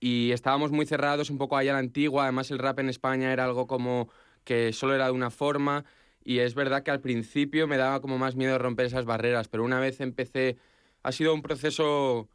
y 0.00 0.30
estábamos 0.32 0.70
muy 0.70 0.86
cerrados 0.86 1.30
un 1.30 1.38
poco 1.38 1.56
ahí 1.56 1.68
a 1.68 1.72
la 1.72 1.78
antigua, 1.78 2.24
además 2.24 2.50
el 2.50 2.58
rap 2.58 2.78
en 2.80 2.88
España 2.90 3.32
era 3.32 3.44
algo 3.44 3.66
como 3.66 4.08
que 4.44 4.72
solo 4.72 4.94
era 4.94 5.06
de 5.06 5.12
una 5.12 5.30
forma 5.30 5.84
y 6.24 6.40
es 6.40 6.54
verdad 6.54 6.82
que 6.82 6.90
al 6.90 7.00
principio 7.00 7.66
me 7.66 7.76
daba 7.76 8.00
como 8.00 8.18
más 8.18 8.36
miedo 8.36 8.58
romper 8.58 8.86
esas 8.86 9.04
barreras, 9.04 9.48
pero 9.48 9.64
una 9.64 9.80
vez 9.80 10.00
empecé, 10.00 10.56
ha 11.02 11.12
sido 11.12 11.34
un 11.34 11.42
proceso 11.42 12.28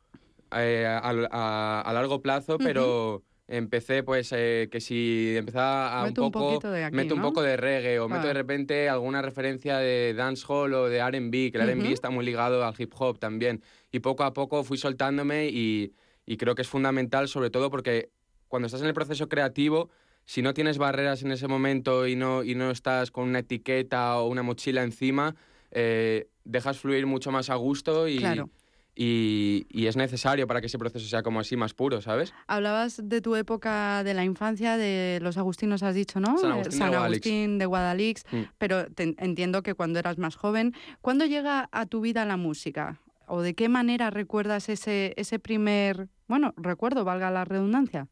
eh, 0.52 0.86
a, 0.88 1.92
largo 1.94 2.22
plazo, 2.22 2.58
pero 2.58 3.24
empecé 3.48 4.04
pues 4.04 4.32
eh, 4.32 4.70
que 4.72 4.80
si 4.80 5.36
empezaba 5.36 6.02
a 6.02 6.06
un 6.06 6.14
poco 6.14 6.58
un 6.58 6.96
meto 6.96 7.16
un 7.16 7.22
poco 7.22 7.42
de 7.42 7.58
reggae 7.58 8.00
o 8.00 8.08
meto 8.08 8.28
de 8.28 8.34
repente 8.34 8.90
alguna 8.90 9.22
referencia 9.22 9.78
de 9.78 10.14
dancehall 10.16 10.74
o 10.74 10.90
de 10.90 10.98
R&B 11.00 11.52
que 11.52 11.58
el 11.58 11.70
R&B 11.70 11.92
está 11.92 12.10
muy 12.10 12.26
ligado 12.26 12.66
al 12.66 12.74
hip 12.78 12.94
hop 12.98 13.20
también. 13.20 13.62
Y 13.92 14.00
poco 14.00 14.24
a 14.24 14.34
poco 14.34 14.64
fui 14.64 14.78
soltándome 14.78 15.50
y, 15.50 15.94
y, 16.26 16.38
creo 16.38 16.56
que 16.56 16.64
es 16.64 16.68
fundamental 16.68 17.28
sobre 17.28 17.50
todo 17.50 17.70
porque 17.70 18.10
cuando 18.48 18.66
estás 18.68 18.82
en 18.82 18.88
el 18.88 18.94
proceso 18.94 19.28
creativo 19.30 19.90
si 20.26 20.42
no 20.42 20.54
tienes 20.54 20.78
barreras 20.78 21.24
en 21.24 21.32
ese 21.32 21.48
momento 21.48 22.08
y 22.08 22.16
no, 22.16 22.44
y 22.44 22.56
no 22.56 22.72
estás 22.72 23.12
con 23.12 23.28
una 23.28 23.40
etiqueta 23.40 24.18
o 24.18 24.28
una 24.28 24.44
mochila 24.44 24.84
encima 24.84 25.36
eh, 25.72 26.28
dejas 26.44 26.78
fluir 26.78 27.06
mucho 27.08 27.32
más 27.32 27.50
a 27.50 27.56
gusto 27.56 28.08
y, 28.08 28.18
claro. 28.18 28.50
Y, 28.96 29.88
es 29.88 29.98
necesario 29.98 30.46
para 30.46 30.62
que 30.62 30.68
ese 30.68 30.78
proceso 30.78 31.08
sea 31.08 31.24
como 31.24 31.40
así 31.40 31.58
más 31.58 31.74
puro, 31.74 32.00
¿sabes? 32.02 32.32
Hablabas 32.48 33.02
de 33.04 33.22
tu 33.22 33.36
época 33.36 34.04
de 34.04 34.14
la 34.14 34.24
infancia, 34.24 34.78
de 34.78 35.20
los 35.22 35.38
agustinos, 35.38 35.82
has 35.82 35.96
dicho, 35.96 36.20
¿no? 36.20 36.38
San 36.38 36.94
Agustín, 36.94 37.58
de 37.58 37.66
Guadalix, 37.66 38.24
mm. 38.32 38.42
pero 38.60 38.86
entiendo 38.98 39.64
que 39.64 39.74
cuando 39.74 39.98
eras 39.98 40.20
más 40.20 40.36
joven, 40.36 40.74
¿cuándo 41.02 41.26
llega 41.26 41.70
a 41.72 41.86
tu 41.88 42.02
vida 42.02 42.24
la 42.26 42.38
música? 42.38 43.02
¿O 43.26 43.42
de 43.42 43.56
qué 43.56 43.68
manera 43.68 44.12
recuerdas 44.12 44.70
ese, 44.70 45.14
ese 45.18 45.40
primer, 45.40 46.08
bueno, 46.28 46.54
recuerdo, 46.56 47.04
valga 47.04 47.32
la 47.32 47.46
redundancia? 47.46 48.10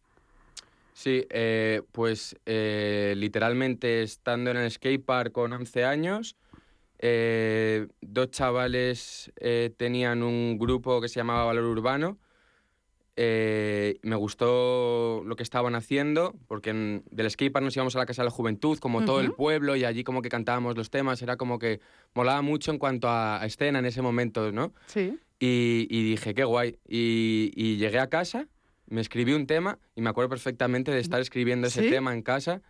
Sí, 1.02 1.26
eh, 1.32 1.82
pues 1.94 2.36
eh, 2.46 3.16
literalmente 3.18 4.04
estando 4.04 4.52
en 4.52 4.58
el 4.58 4.70
skatepark 4.70 5.32
con 5.32 5.52
11 5.52 5.84
años, 5.84 6.36
eh, 7.00 7.88
dos 8.02 8.30
chavales 8.30 9.32
tenían 9.78 10.22
un 10.22 10.60
grupo 10.60 11.02
que 11.02 11.10
se 11.10 11.16
llamaba 11.16 11.46
Valor 11.46 11.66
Urbano. 11.66 12.20
Me 13.18 14.16
gustó 14.16 15.24
lo 15.26 15.36
que 15.36 15.42
estaban 15.42 15.74
haciendo, 15.74 16.36
porque 16.48 16.70
en, 16.70 17.04
del 17.10 17.32
skatepark 17.32 17.66
nos 17.66 17.76
íbamos 17.76 17.96
a 17.96 17.98
la 17.98 18.06
Casa 18.06 18.22
de 18.22 18.28
la 18.28 18.32
Juventud, 18.32 18.78
como 18.78 19.04
todo 19.04 19.22
el 19.22 19.34
pueblo, 19.34 19.76
y 19.76 19.86
allí 19.86 20.04
como 20.04 20.22
que 20.22 20.30
cantábamos 20.30 20.78
los 20.78 20.92
temas, 20.92 21.20
era 21.24 21.36
como 21.36 21.58
que 21.58 21.80
molaba 22.14 22.44
mucho 22.44 22.70
en 22.70 22.78
cuanto 22.78 23.10
a, 23.10 23.42
escena 23.44 23.80
en 23.80 23.86
ese 23.86 24.04
momento, 24.04 24.52
¿no? 24.52 24.72
Sí. 24.86 25.18
Y, 25.40 26.04
dije, 26.12 26.36
qué 26.36 26.44
guay. 26.44 26.78
Y, 26.88 27.78
llegué 27.78 27.98
a 27.98 28.08
casa, 28.08 28.48
me 28.92 29.02
escribí 29.02 29.34
un 29.34 29.48
tema, 29.48 29.80
y 29.96 30.02
me 30.02 30.10
acuerdo 30.10 30.30
perfectamente 30.30 30.92
de 30.92 31.00
estar 31.00 31.22
escribiendo 31.22 31.68
ese 31.68 31.90
tema 31.90 32.14
en 32.14 32.22
casa, 32.22 32.62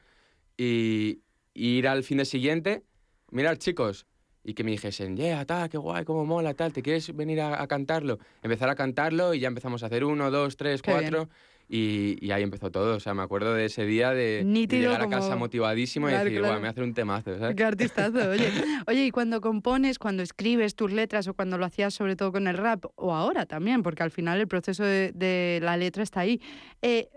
y, 0.55 1.21
y 1.53 1.77
ir 1.79 1.87
al 1.87 2.03
fin 2.03 2.19
de 2.19 2.25
siguiente, 2.25 2.83
mirar 3.31 3.57
chicos, 3.57 4.05
y 4.43 4.53
que 4.53 4.63
me 4.63 4.71
dijesen, 4.71 5.17
yeah, 5.17 5.45
tal, 5.45 5.69
qué 5.69 5.77
guay, 5.77 6.05
cómo 6.05 6.25
mola, 6.25 6.53
tal, 6.53 6.73
¿te 6.73 6.81
quieres 6.81 7.15
venir 7.15 7.41
a, 7.41 7.65
cantarlo? 7.67 8.19
Empezar 8.41 8.69
a 8.69 8.75
cantarlo 8.75 9.33
y 9.33 9.39
ya 9.39 9.47
empezamos 9.47 9.83
a 9.83 9.87
hacer 9.87 10.03
uno, 10.03 10.31
dos, 10.31 10.57
tres, 10.57 10.81
cuatro. 10.81 11.29
Y, 11.73 12.29
ahí 12.31 12.43
empezó 12.43 12.69
todo. 12.69 12.97
O 12.97 12.99
sea, 12.99 13.13
me 13.13 13.23
acuerdo 13.23 13.53
de 13.53 13.65
ese 13.65 13.85
día 13.85 14.11
de, 14.11 14.43
llegar 14.69 15.01
a 15.01 15.07
casa 15.07 15.37
motivadísimo 15.37 16.09
y 16.09 16.11
decir, 16.11 16.41
guau, 16.41 16.53
me 16.55 16.59
voy 16.59 16.67
a 16.67 16.71
hacer 16.71 16.83
un 16.83 16.93
temazo, 16.93 17.37
¿sabes? 17.39 17.55
Qué 17.55 17.63
artistazo, 17.63 18.29
oye. 18.29 18.51
Oye, 18.87 19.05
y 19.05 19.11
cuando 19.11 19.39
compones, 19.39 19.97
cuando 19.97 20.21
escribes 20.21 20.75
tus 20.75 20.91
letras 20.91 21.27
o 21.29 21.33
cuando 21.33 21.57
lo 21.57 21.65
hacías 21.65 21.93
sobre 21.93 22.17
todo 22.17 22.33
con 22.33 22.47
el 22.47 22.57
rap, 22.57 22.85
o 22.95 23.13
ahora 23.13 23.45
también, 23.45 23.83
porque 23.83 24.03
al 24.03 24.11
final 24.11 24.39
el 24.41 24.47
proceso 24.49 24.83
de, 24.83 25.59
la 25.61 25.77
letra 25.77 26.03
está 26.03 26.21
ahí. 26.21 26.41
Eh, 26.81 27.07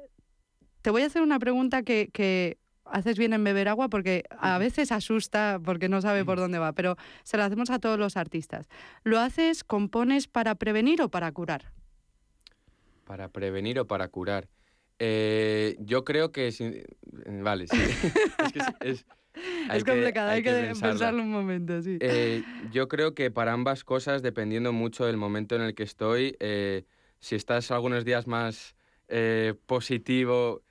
te 0.82 0.90
voy 0.90 1.02
a 1.02 1.06
hacer 1.06 1.22
una 1.22 1.40
pregunta 1.40 1.82
que, 1.82 2.10
que 2.12 2.58
haces 2.84 3.18
bien 3.18 3.32
en 3.32 3.42
beber 3.42 3.68
agua 3.68 3.88
porque 3.88 4.22
a 4.38 4.58
veces 4.58 4.92
asusta 4.92 5.58
porque 5.64 5.88
no 5.88 6.00
sabe 6.00 6.24
por 6.24 6.38
dónde 6.38 6.60
va, 6.60 6.72
pero 6.74 6.96
se 7.24 7.36
lo 7.36 7.42
hacemos 7.42 7.70
a 7.70 7.80
todos 7.80 7.98
los 7.98 8.16
artistas. 8.16 8.68
¿Lo 9.02 9.18
haces, 9.18 9.64
compones 9.64 10.28
para 10.28 10.54
prevenir 10.54 11.02
o 11.02 11.08
para 11.08 11.32
curar? 11.32 11.72
Para 13.04 13.28
prevenir 13.28 13.78
o 13.78 13.86
para 13.86 14.08
curar. 14.08 14.48
Eh, 14.98 15.76
yo 15.80 16.04
creo 16.04 16.32
que... 16.32 16.52
Vale, 17.42 17.66
sí. 17.66 17.76
es, 18.80 19.04
complicado, 19.84 20.30
hay, 20.30 20.42
que, 20.42 20.72
pensarlo 20.80 21.22
un 21.22 21.30
momento, 21.30 21.82
sí. 21.82 21.98
Eh, 22.00 22.42
yo 22.72 22.88
creo 22.88 23.14
que 23.14 23.30
para 23.30 23.52
ambas 23.52 23.84
cosas, 23.84 24.22
dependiendo 24.22 24.72
mucho 24.72 25.04
del 25.06 25.16
momento 25.16 25.56
en 25.56 25.62
el 25.62 25.74
que 25.74 25.82
estoy, 25.82 26.36
eh, 26.40 26.84
si 27.18 27.34
estás 27.34 27.70
algunos 27.70 28.04
días 28.04 28.26
más 28.26 28.76
positivo, 29.66 30.62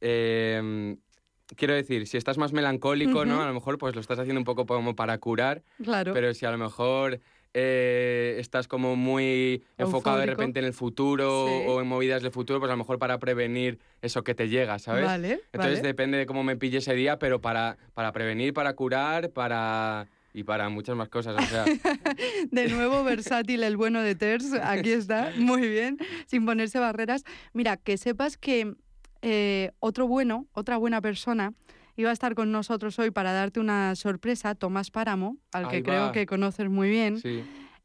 quiero 0.00 1.74
decir, 1.74 2.06
si 2.06 2.16
estás 2.16 2.38
más 2.38 2.52
melancólico, 2.52 3.24
¿no? 3.24 3.42
A 3.42 3.46
lo 3.46 3.54
mejor 3.54 3.78
pues 3.78 3.94
lo 3.94 4.00
estás 4.00 4.18
haciendo 4.18 4.40
un 4.40 4.44
poco 4.44 4.66
como 4.66 4.96
para 4.96 5.18
curar. 5.18 5.62
Claro. 5.82 6.12
Pero 6.12 6.34
si 6.34 6.44
a 6.46 6.50
lo 6.50 6.58
mejor 6.58 7.20
eh, 7.54 8.36
estás 8.38 8.68
como 8.68 8.96
muy 8.96 9.64
enfocado 9.78 10.18
de 10.18 10.26
repente 10.26 10.58
en 10.58 10.66
el 10.66 10.72
futuro 10.72 11.44
o 11.44 11.80
en 11.80 11.86
movidas 11.86 12.22
del 12.22 12.32
futuro, 12.32 12.58
pues 12.58 12.70
a 12.70 12.74
lo 12.74 12.78
mejor 12.78 12.98
para 12.98 13.18
prevenir 13.18 13.78
eso 14.02 14.22
que 14.24 14.34
te 14.34 14.48
llega, 14.48 14.78
¿sabes? 14.78 15.04
Vale. 15.04 15.40
Entonces 15.52 15.82
depende 15.82 16.18
de 16.18 16.26
cómo 16.26 16.44
me 16.44 16.56
pille 16.56 16.78
ese 16.78 16.94
día, 16.94 17.18
pero 17.18 17.40
para, 17.40 17.78
para 17.94 18.12
prevenir, 18.12 18.52
para 18.52 18.74
curar, 18.74 19.30
para 19.30 20.08
y 20.36 20.44
para 20.44 20.68
muchas 20.68 20.94
más 20.94 21.08
cosas. 21.08 21.34
O 21.34 21.46
sea. 21.46 21.64
de 22.50 22.68
nuevo, 22.68 23.02
versátil 23.04 23.62
el 23.62 23.78
bueno 23.78 24.02
de 24.02 24.14
Ters, 24.14 24.52
aquí 24.52 24.90
está, 24.90 25.32
muy 25.36 25.66
bien, 25.66 25.96
sin 26.26 26.44
ponerse 26.44 26.78
barreras. 26.78 27.24
Mira, 27.54 27.78
que 27.78 27.96
sepas 27.96 28.36
que 28.36 28.74
eh, 29.22 29.70
otro 29.80 30.06
bueno, 30.06 30.46
otra 30.52 30.76
buena 30.76 31.00
persona, 31.00 31.54
iba 31.96 32.10
a 32.10 32.12
estar 32.12 32.34
con 32.34 32.52
nosotros 32.52 32.98
hoy 32.98 33.10
para 33.10 33.32
darte 33.32 33.60
una 33.60 33.94
sorpresa, 33.96 34.54
Tomás 34.54 34.90
Páramo, 34.90 35.38
al 35.52 35.68
que 35.68 35.82
creo 35.82 36.12
que 36.12 36.26
conoces 36.26 36.68
muy 36.68 36.90
bien. 36.90 37.20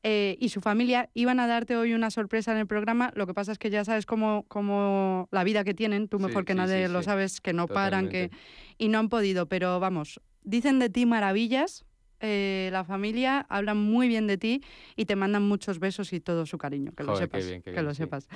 Eh, 0.04 0.36
y 0.40 0.50
su 0.50 0.62
familia 0.62 1.12
iban 1.14 1.40
a 1.40 1.46
darte 1.46 1.78
hoy 1.78 1.94
una 1.94 2.10
sorpresa 2.10 2.52
en 2.52 2.58
el 2.58 2.66
programa. 2.66 3.12
Lo 3.16 3.28
que 3.28 3.36
pasa 3.36 3.52
es 3.52 3.60
que 3.60 3.70
ya 3.70 3.86
sabes 3.86 4.08
cómo, 4.08 4.46
cómo 4.48 5.30
la 5.32 5.44
vida 5.44 5.64
que 5.64 5.76
tienen, 5.76 6.08
tú 6.08 6.20
mejor 6.20 6.44
que 6.44 6.56
nadie 6.56 6.88
lo 6.88 7.04
sabes, 7.04 7.40
que 7.40 7.54
no 7.54 7.68
paran, 7.68 8.10
que 8.10 8.32
y 8.78 8.88
no 8.88 8.98
han 8.98 9.10
podido. 9.10 9.46
Pero 9.48 9.80
vamos, 9.80 10.20
dicen 10.44 10.80
de 10.80 10.90
ti 10.90 11.06
maravillas. 11.06 11.86
Eh, 12.22 12.70
la 12.72 12.84
familia 12.84 13.46
hablan 13.50 13.78
muy 13.78 14.08
bien 14.08 14.28
de 14.28 14.38
ti 14.38 14.64
y 14.96 15.06
te 15.06 15.16
mandan 15.16 15.44
muchos 15.44 15.80
besos 15.80 16.14
y 16.14 16.20
todo 16.20 16.46
su 16.46 16.58
cariño, 16.58 16.92
que 16.96 17.04
lo 17.04 17.16
sepas. 17.16 17.46
que 17.64 17.82
lo 17.82 17.94
sepas. 17.94 18.28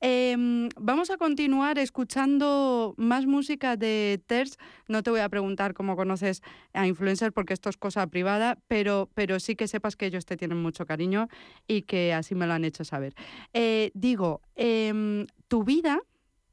Em, 0.00 0.68
vamos 0.76 1.10
a 1.10 1.16
continuar 1.16 1.78
escuchando 1.78 2.94
más 2.98 3.26
música 3.26 3.76
de 3.76 4.22
Ters. 4.26 4.58
No 4.88 5.02
te 5.02 5.10
voy 5.10 5.20
a 5.20 5.28
preguntar 5.28 5.72
cómo 5.72 5.96
conoces 5.96 6.42
a 6.74 6.86
influencers 6.86 7.32
porque 7.32 7.54
esto 7.54 7.70
es 7.70 7.76
cosa 7.76 8.06
privada, 8.06 8.58
pero, 8.68 9.08
pero 9.14 9.40
sí 9.40 9.56
que 9.56 9.68
sepas 9.68 9.96
que 9.96 10.06
ellos 10.06 10.26
te 10.26 10.36
tienen 10.36 10.60
mucho 10.60 10.84
cariño 10.84 11.28
y 11.66 11.82
que 11.82 12.12
así 12.12 12.34
me 12.34 12.46
lo 12.46 12.52
han 12.52 12.64
hecho 12.64 12.84
saber. 12.84 13.14
Eh, 13.54 13.90
digo, 13.94 14.42
em, 14.54 15.26
tu 15.48 15.64
vida 15.64 16.00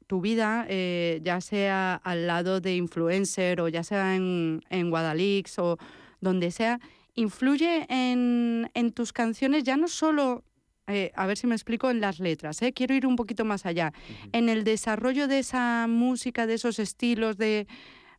tu 0.08 0.22
vida, 0.22 0.64
eh, 0.70 1.20
ya 1.22 1.42
sea 1.42 1.94
al 1.96 2.26
lado 2.26 2.62
de 2.62 2.74
influencer 2.74 3.60
o 3.60 3.68
ya 3.68 3.84
sea 3.84 4.16
en, 4.16 4.62
en 4.70 4.88
Guadalix 4.88 5.58
o 5.58 5.76
donde 6.20 6.50
sea, 6.50 6.80
influye 7.14 7.86
en, 7.88 8.92
tus 8.94 9.12
canciones 9.12 9.64
ya 9.64 9.76
no 9.76 9.88
solo 9.88 10.44
eh, 10.86 11.12
a 11.16 11.26
ver 11.26 11.36
si 11.36 11.46
me 11.46 11.54
explico 11.54 11.90
en 11.90 12.00
las 12.00 12.18
letras, 12.18 12.62
¿eh? 12.62 12.72
quiero 12.72 12.94
ir 12.94 13.06
un 13.06 13.16
poquito 13.16 13.44
más 13.44 13.66
allá. 13.66 13.92
En 14.32 14.48
el 14.48 14.64
desarrollo 14.64 15.28
de 15.28 15.40
esa 15.40 15.86
música, 15.86 16.46
de 16.46 16.54
esos 16.54 16.78
estilos, 16.78 17.36
de 17.36 17.66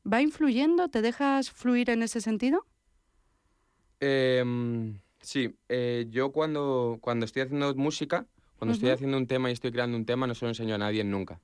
¿va 0.05 0.21
influyendo? 0.21 0.87
¿Te 0.89 1.01
dejas 1.01 1.49
fluir 1.49 1.89
en 1.89 2.03
ese 2.03 2.21
sentido? 2.21 2.65
Em, 3.99 4.99
sí, 5.19 5.55
eh, 5.67 6.05
yo 6.09 6.31
cuando, 6.31 6.99
cuando 7.01 7.25
estoy 7.25 7.41
haciendo 7.41 7.73
música, 7.75 8.27
cuando 8.57 8.73
estoy 8.73 8.89
haciendo 8.89 9.17
un 9.17 9.25
tema 9.25 9.49
y 9.49 9.53
estoy 9.53 9.71
creando 9.71 9.97
un 9.97 10.05
tema, 10.05 10.27
no 10.27 10.35
se 10.35 10.45
lo 10.45 10.49
enseño 10.49 10.75
a 10.75 10.77
nadie 10.77 11.03
nunca. 11.03 11.39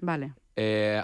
Vale. 0.00 0.34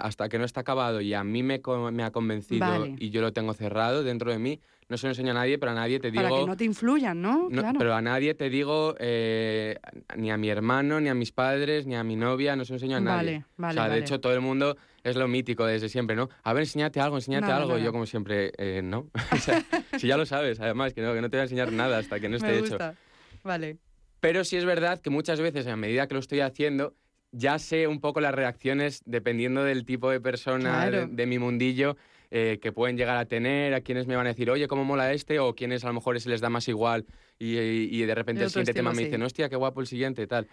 Hasta 0.01 0.29
que 0.29 0.37
no 0.37 0.45
está 0.45 0.61
acabado 0.61 1.01
y 1.01 1.13
a 1.13 1.23
mí 1.23 1.43
me, 1.43 1.61
me 1.91 2.03
ha 2.03 2.11
convencido 2.11 2.85
y 2.97 3.09
yo 3.09 3.21
lo 3.21 3.31
tengo 3.33 3.53
cerrado 3.53 4.03
dentro 4.03 4.31
de 4.31 4.39
mí, 4.39 4.59
no 4.87 4.97
se 4.97 5.07
lo 5.07 5.11
enseño 5.11 5.31
a 5.31 5.33
nadie, 5.33 5.57
pero 5.57 5.71
a 5.71 5.75
nadie 5.75 5.99
te 5.99 6.11
digo... 6.11 6.23
Para 6.23 6.35
que 6.35 6.45
no 6.45 6.57
te 6.57 6.63
influyan, 6.63 7.21
¿no? 7.21 7.47
claro. 7.49 7.79
Pero 7.79 7.95
a 7.95 8.01
nadie 8.01 8.35
te 8.35 8.49
digo, 8.49 8.95
eh, 8.99 9.77
ni 10.15 10.29
a 10.29 10.37
mi 10.37 10.49
hermano, 10.49 10.99
ni 10.99 11.09
a 11.09 11.15
mis 11.15 11.31
padres, 11.31 11.87
ni 11.87 11.95
a 11.95 12.03
mi 12.03 12.15
novia, 12.15 12.55
no 12.55 12.65
se 12.65 12.73
lo 12.73 12.75
enseño 12.75 12.97
a 12.97 12.99
nadie. 12.99 13.45
Vale, 13.57 13.75
vale, 13.75 13.79
O 13.79 13.83
sea, 13.83 13.93
de 13.93 13.99
hecho, 13.99 14.19
todo 14.19 14.33
el 14.33 14.41
mundo 14.41 14.77
es 15.03 15.15
lo 15.15 15.27
mítico 15.27 15.65
desde 15.65 15.89
siempre, 15.89 16.15
¿no? 16.15 16.29
A 16.43 16.53
ver, 16.53 16.63
enséñate 16.63 16.99
algo, 16.99 17.15
enséñate 17.15 17.51
algo. 17.51 17.77
Yo, 17.77 17.91
como 17.91 18.05
siempre, 18.05 18.51
eh, 18.57 18.81
no. 18.83 19.07
o 19.31 19.37
sea, 19.37 19.63
si 19.97 20.07
ya 20.07 20.17
lo 20.17 20.25
sabes, 20.25 20.59
además, 20.59 20.93
que 20.93 21.01
no, 21.01 21.13
que 21.13 21.21
no 21.21 21.29
te 21.29 21.37
voy 21.37 21.41
a 21.41 21.43
enseñar 21.43 21.71
nada 21.71 21.97
hasta 21.97 22.19
que 22.19 22.29
no 22.29 22.35
esté 22.35 22.51
Me 22.51 22.59
gusta. 22.59 22.75
hecho. 22.75 22.97
Vale. 23.43 23.77
Pero 24.19 24.43
sí 24.43 24.55
es 24.55 24.65
verdad 24.65 24.99
que 25.01 25.09
muchas 25.09 25.39
veces, 25.39 25.65
a 25.67 25.75
medida 25.75 26.07
que 26.07 26.13
lo 26.13 26.19
estoy 26.19 26.41
haciendo, 26.41 26.95
ya 27.35 27.59
sé 27.59 27.87
un 27.87 27.99
poco 27.99 28.21
las 28.21 28.33
reacciones 28.33 29.01
dependiendo 29.05 29.63
del 29.63 29.85
tipo 29.85 30.09
de 30.09 30.21
persona 30.21 30.89
de, 30.89 31.25
mi 31.25 31.37
mundillo 31.37 31.97
eh, 32.31 32.59
que 32.61 32.71
pueden 32.71 32.97
llegar 32.97 33.17
a 33.17 33.25
tener, 33.25 33.73
a 33.73 33.81
quienes 33.81 34.07
me 34.07 34.15
van 34.15 34.25
a 34.25 34.29
decir, 34.29 34.49
oye, 34.49 34.67
¿cómo 34.67 34.85
mola 34.85 35.11
este? 35.11 35.39
O 35.39 35.53
quienes 35.53 35.83
a 35.83 35.87
lo 35.87 35.93
mejor 35.93 36.19
se 36.19 36.29
les 36.29 36.41
da 36.41 36.49
más 36.49 36.67
igual 36.67 37.05
y, 37.37 38.01
de 38.01 38.15
repente 38.15 38.43
el 38.43 38.49
siguiente 38.49 38.73
tema 38.73 38.93
me 38.93 39.03
dicen, 39.03 39.21
hostia, 39.21 39.49
qué 39.49 39.57
guapo 39.57 39.81
el 39.81 39.87
siguiente, 39.87 40.25
tal. 40.27 40.47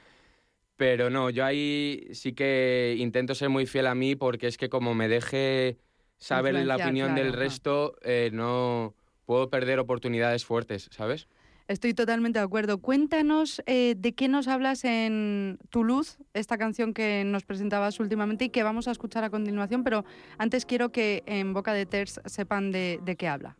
Pero 0.76 1.08
no, 1.08 1.30
yo 1.30 1.44
ahí 1.44 2.08
sí 2.12 2.32
que 2.32 2.96
intento 2.98 3.34
ser 3.36 3.48
muy 3.48 3.66
fiel 3.66 3.86
a 3.86 3.94
mí 3.94 4.16
porque 4.16 4.48
es 4.48 4.56
que 4.56 4.68
como 4.68 4.94
me 4.94 5.06
deje 5.06 5.78
saber 6.16 6.54
la 6.54 6.76
opinión 6.76 7.14
del 7.14 7.32
resto, 7.32 7.96
eh, 8.02 8.30
no, 8.32 8.94
puedo 9.24 9.48
perder 9.50 9.78
oportunidades 9.78 10.44
fuertes, 10.44 10.88
¿sabes? 10.90 11.28
Estoy 11.68 11.94
totalmente 11.94 12.38
de 12.38 12.44
acuerdo. 12.44 12.78
Cuéntanos 12.78 13.62
eh, 13.66 13.94
de 13.96 14.12
qué 14.14 14.28
nos 14.28 14.48
hablas 14.48 14.84
en 14.84 15.58
Tu 15.70 15.84
Luz, 15.84 16.18
esta 16.34 16.58
canción 16.58 16.92
que 16.92 17.24
nos 17.24 17.44
presentabas 17.44 18.00
últimamente 18.00 18.46
y 18.46 18.48
que 18.50 18.62
vamos 18.62 18.88
a 18.88 18.90
escuchar 18.90 19.24
a 19.24 19.30
continuación, 19.30 19.84
pero 19.84 20.04
antes 20.38 20.66
quiero 20.66 20.90
que 20.90 21.22
en 21.26 21.52
boca 21.52 21.72
de 21.72 21.86
Ters 21.86 22.20
sepan 22.24 22.72
de, 22.72 23.00
qué 23.18 23.28
habla. 23.28 23.56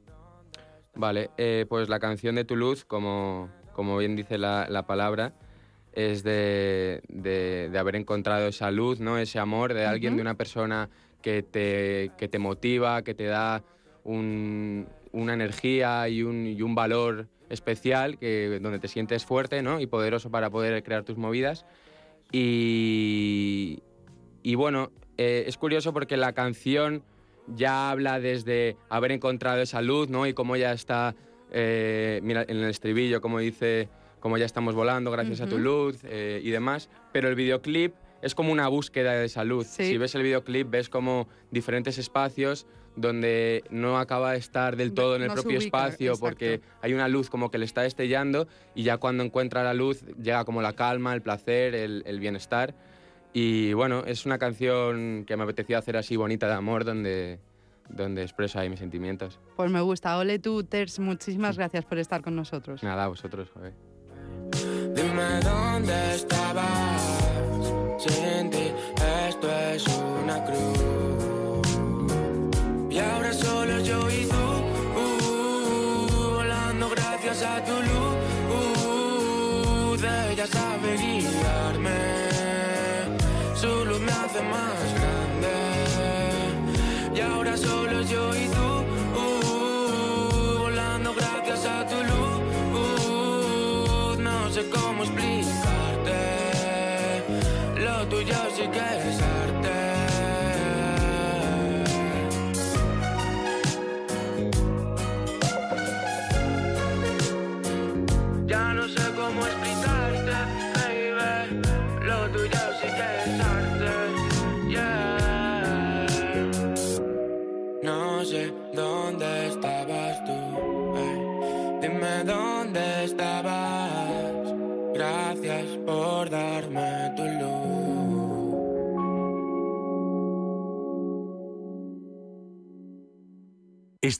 Vale, 0.95 1.31
eh, 1.39 1.67
pues 1.69 1.89
la 1.89 2.01
canción 2.01 2.35
de 2.35 2.45
Tu 2.45 2.57
Luz, 2.57 2.85
como, 2.85 3.49
como 3.73 3.97
bien 3.99 4.17
dice 4.17 4.37
la, 4.37 4.85
palabra, 4.87 5.33
es 5.93 6.23
de, 6.23 7.03
de, 7.09 7.79
haber 7.79 7.97
encontrado 7.97 8.49
esa 8.49 8.71
luz, 8.71 9.01
¿no? 9.01 9.19
ese 9.19 9.39
amor 9.39 9.75
de 9.75 9.87
alguien, 9.87 10.17
de 10.17 10.23
una 10.23 10.35
persona 10.35 10.91
que 11.23 11.43
te, 11.43 12.11
que 12.19 12.29
te 12.29 12.39
motiva, 12.39 13.03
que 13.03 13.15
te 13.15 13.25
da 13.25 13.63
un, 14.05 14.89
una 15.13 15.35
energía 15.35 16.09
y 16.09 16.23
un, 16.23 16.47
y 16.47 16.61
un 16.63 16.75
valor 16.75 17.29
especial, 17.53 18.19
que, 18.19 18.59
donde 18.61 18.79
te 18.79 18.89
sientes 18.89 19.25
fuerte 19.25 19.63
¿no? 19.63 19.81
y 19.81 19.87
poderoso 19.87 20.31
para 20.31 20.51
poder 20.51 20.83
crear 20.83 21.05
tus 21.05 21.17
movidas. 21.17 21.65
Y, 22.33 23.83
y 24.43 24.55
bueno, 24.55 24.91
eh, 25.19 25.45
es 25.47 25.59
curioso 25.59 25.93
porque 25.93 26.17
la 26.17 26.33
canción 26.33 27.05
ya 27.47 27.91
habla 27.91 28.21
desde 28.21 28.77
haber 28.89 29.13
encontrado 29.13 29.61
esa 29.61 29.83
luz 29.83 30.09
¿no? 30.09 30.27
y 30.27 30.33
cómo 30.33 30.57
ya 30.57 30.73
está, 30.73 31.15
eh, 31.51 32.21
mira, 32.23 32.45
en 32.49 32.57
el 32.57 32.71
estribillo, 32.71 33.21
como 33.21 33.39
dice, 33.39 33.89
cómo 34.21 34.39
ya 34.39 34.47
estamos 34.47 34.75
volando 34.75 35.11
gracias 35.11 35.43
a 35.43 35.47
tu 35.47 35.59
luz 35.59 35.99
eh, 36.05 36.41
y 36.43 36.51
demás, 36.51 36.89
pero 37.13 37.29
el 37.29 37.35
videoclip 37.35 37.95
es 38.23 38.35
como 38.35 38.53
una 38.53 38.69
búsqueda 38.69 39.13
de 39.13 39.27
esa 39.27 39.45
luz. 39.45 39.67
Si 39.67 39.99
ves 39.99 40.15
el 40.15 40.23
videoclip 40.23 40.71
ves 40.71 40.89
como 40.89 41.29
diferentes 41.51 41.99
espacios 41.99 42.67
donde 42.97 43.65
no 43.71 43.99
acaba 43.99 44.33
de 44.33 44.39
estar 44.39 44.77
del 44.77 44.93
todo 44.93 45.17
en 45.17 45.23
el 45.23 45.33
propio 45.33 45.59
espacio 45.59 46.15
porque 46.19 46.61
hay 46.83 46.93
una 46.95 47.09
luz 47.09 47.31
como 47.31 47.51
que 47.51 47.59
le 47.59 47.65
está 47.65 47.83
destellando 47.83 48.47
y 48.75 48.83
ya 48.83 48.99
cuando 48.99 49.23
encuentra 49.23 49.63
la 49.65 49.75
luz 49.75 50.05
llega 50.21 50.45
como 50.45 50.63
la 50.63 50.75
calma, 50.75 51.15
el 51.15 51.23
placer, 51.23 51.75
el, 51.75 52.21
bienestar. 52.21 52.75
Y 53.33 53.73
bueno, 53.73 54.05
es 54.07 54.27
una 54.27 54.39
canción 54.39 55.25
que 55.27 55.37
me 55.37 55.45
apetecía 55.45 55.79
hacer 55.79 55.97
así 55.97 56.17
bonita 56.17 56.47
de 56.49 56.55
amor 56.55 56.85
donde, 56.85 57.41
donde 57.89 58.23
expreso 58.23 58.59
ahí 58.59 58.69
mis 58.69 58.79
sentimientos. 58.79 59.41
Pues 59.57 59.71
me 59.71 59.81
gusta. 59.81 60.19
Ole 60.19 60.39
tú, 60.39 60.65
Ters, 60.65 60.99
muchísimas 60.99 61.57
gracias 61.57 61.85
por 61.87 61.99
estar 61.99 62.21
con 62.21 62.37
nosotros. 62.37 62.83
Nada, 62.83 63.07
vosotros, 63.09 63.49
joder. 63.55 63.73
Dime 64.95 65.41
dónde 65.43 66.15
estabas, 66.15 67.23
esto 69.29 69.51
es 69.51 69.87
una 70.23 70.45
cruz. 70.45 71.12
Y 72.93 72.99
ahora 72.99 73.33
solo 73.33 73.81
yo 73.81 74.11
y 74.11 74.27
tú, 74.27 74.37
uh, 75.01 76.35
volando 76.35 76.91
gracias 76.91 77.43
a 77.43 77.65
tu 77.65 77.73
luz. 77.73 78.17
Uh, 78.53 79.97
ella 80.31 80.47
sabe 80.47 80.97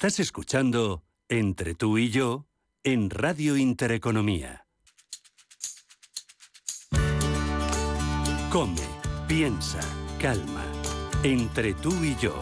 Estás 0.03 0.19
escuchando 0.19 1.05
Entre 1.29 1.77
tú 1.77 1.97
y 1.97 2.11
yo 2.11 2.49
en 2.83 3.09
Radio 3.09 3.57
Intereconomía. 3.57 4.67
Come, 8.51 8.83
piensa, 9.29 9.79
calma. 10.19 10.65
Entre 11.23 11.75
tú 11.75 11.95
y 12.03 12.17
yo. 12.17 12.35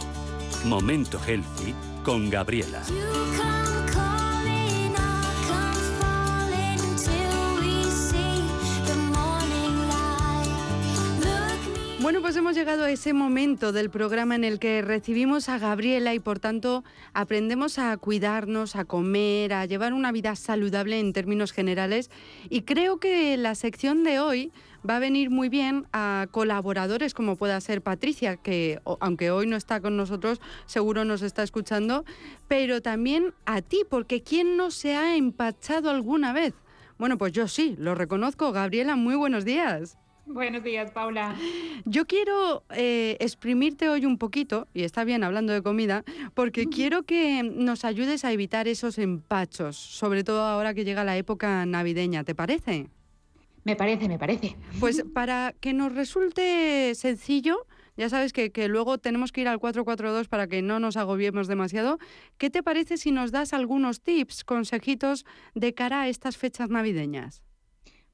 Momento 0.64 1.20
Healthy 1.22 1.74
con 2.02 2.30
Gabriela. 2.30 2.82
Bueno, 12.10 12.22
pues 12.22 12.34
hemos 12.34 12.56
llegado 12.56 12.82
a 12.82 12.90
ese 12.90 13.12
momento 13.12 13.70
del 13.70 13.88
programa 13.88 14.34
en 14.34 14.42
el 14.42 14.58
que 14.58 14.82
recibimos 14.82 15.48
a 15.48 15.58
Gabriela 15.60 16.12
y 16.12 16.18
por 16.18 16.40
tanto 16.40 16.82
aprendemos 17.14 17.78
a 17.78 17.96
cuidarnos, 17.98 18.74
a 18.74 18.84
comer, 18.84 19.52
a 19.52 19.64
llevar 19.64 19.92
una 19.92 20.10
vida 20.10 20.34
saludable 20.34 20.98
en 20.98 21.12
términos 21.12 21.52
generales. 21.52 22.10
Y 22.48 22.62
creo 22.62 22.98
que 22.98 23.36
la 23.36 23.54
sección 23.54 24.02
de 24.02 24.18
hoy 24.18 24.50
va 24.84 24.96
a 24.96 24.98
venir 24.98 25.30
muy 25.30 25.48
bien 25.48 25.86
a 25.92 26.26
colaboradores 26.32 27.14
como 27.14 27.36
pueda 27.36 27.60
ser 27.60 27.80
Patricia, 27.80 28.36
que 28.36 28.80
aunque 28.98 29.30
hoy 29.30 29.46
no 29.46 29.54
está 29.54 29.80
con 29.80 29.96
nosotros, 29.96 30.40
seguro 30.66 31.04
nos 31.04 31.22
está 31.22 31.44
escuchando, 31.44 32.04
pero 32.48 32.82
también 32.82 33.34
a 33.46 33.62
ti, 33.62 33.84
porque 33.88 34.20
¿quién 34.24 34.56
no 34.56 34.72
se 34.72 34.96
ha 34.96 35.14
empachado 35.14 35.90
alguna 35.90 36.32
vez? 36.32 36.54
Bueno, 36.98 37.18
pues 37.18 37.30
yo 37.30 37.46
sí, 37.46 37.76
lo 37.78 37.94
reconozco. 37.94 38.50
Gabriela, 38.50 38.96
muy 38.96 39.14
buenos 39.14 39.44
días. 39.44 39.96
Buenos 40.32 40.62
días, 40.62 40.92
Paula. 40.92 41.34
Yo 41.84 42.06
quiero 42.06 42.62
eh, 42.70 43.16
exprimirte 43.18 43.88
hoy 43.88 44.06
un 44.06 44.16
poquito, 44.16 44.68
y 44.72 44.84
está 44.84 45.02
bien 45.02 45.24
hablando 45.24 45.52
de 45.52 45.60
comida, 45.60 46.04
porque 46.34 46.66
quiero 46.66 47.02
que 47.02 47.42
nos 47.42 47.84
ayudes 47.84 48.24
a 48.24 48.30
evitar 48.30 48.68
esos 48.68 48.98
empachos, 48.98 49.76
sobre 49.76 50.22
todo 50.22 50.42
ahora 50.42 50.72
que 50.72 50.84
llega 50.84 51.02
la 51.02 51.16
época 51.16 51.66
navideña, 51.66 52.22
¿te 52.22 52.36
parece? 52.36 52.90
Me 53.64 53.74
parece, 53.74 54.08
me 54.08 54.20
parece. 54.20 54.56
Pues 54.78 55.02
para 55.14 55.52
que 55.60 55.72
nos 55.72 55.92
resulte 55.96 56.94
sencillo, 56.94 57.66
ya 57.96 58.08
sabes 58.08 58.32
que, 58.32 58.52
que, 58.52 58.68
luego 58.68 58.98
tenemos 58.98 59.32
que 59.32 59.40
ir 59.40 59.48
al 59.48 59.58
442 59.58 60.28
para 60.28 60.46
que 60.46 60.62
no 60.62 60.78
nos 60.78 60.96
agobiemos 60.96 61.48
demasiado. 61.48 61.98
¿Qué 62.38 62.50
te 62.50 62.62
parece 62.62 62.98
si 62.98 63.10
nos 63.10 63.32
das 63.32 63.52
algunos 63.52 64.00
tips, 64.00 64.44
consejitos 64.44 65.26
de 65.56 65.74
cara 65.74 66.02
a 66.02 66.08
estas 66.08 66.36
fechas 66.36 66.70
navideñas? 66.70 67.42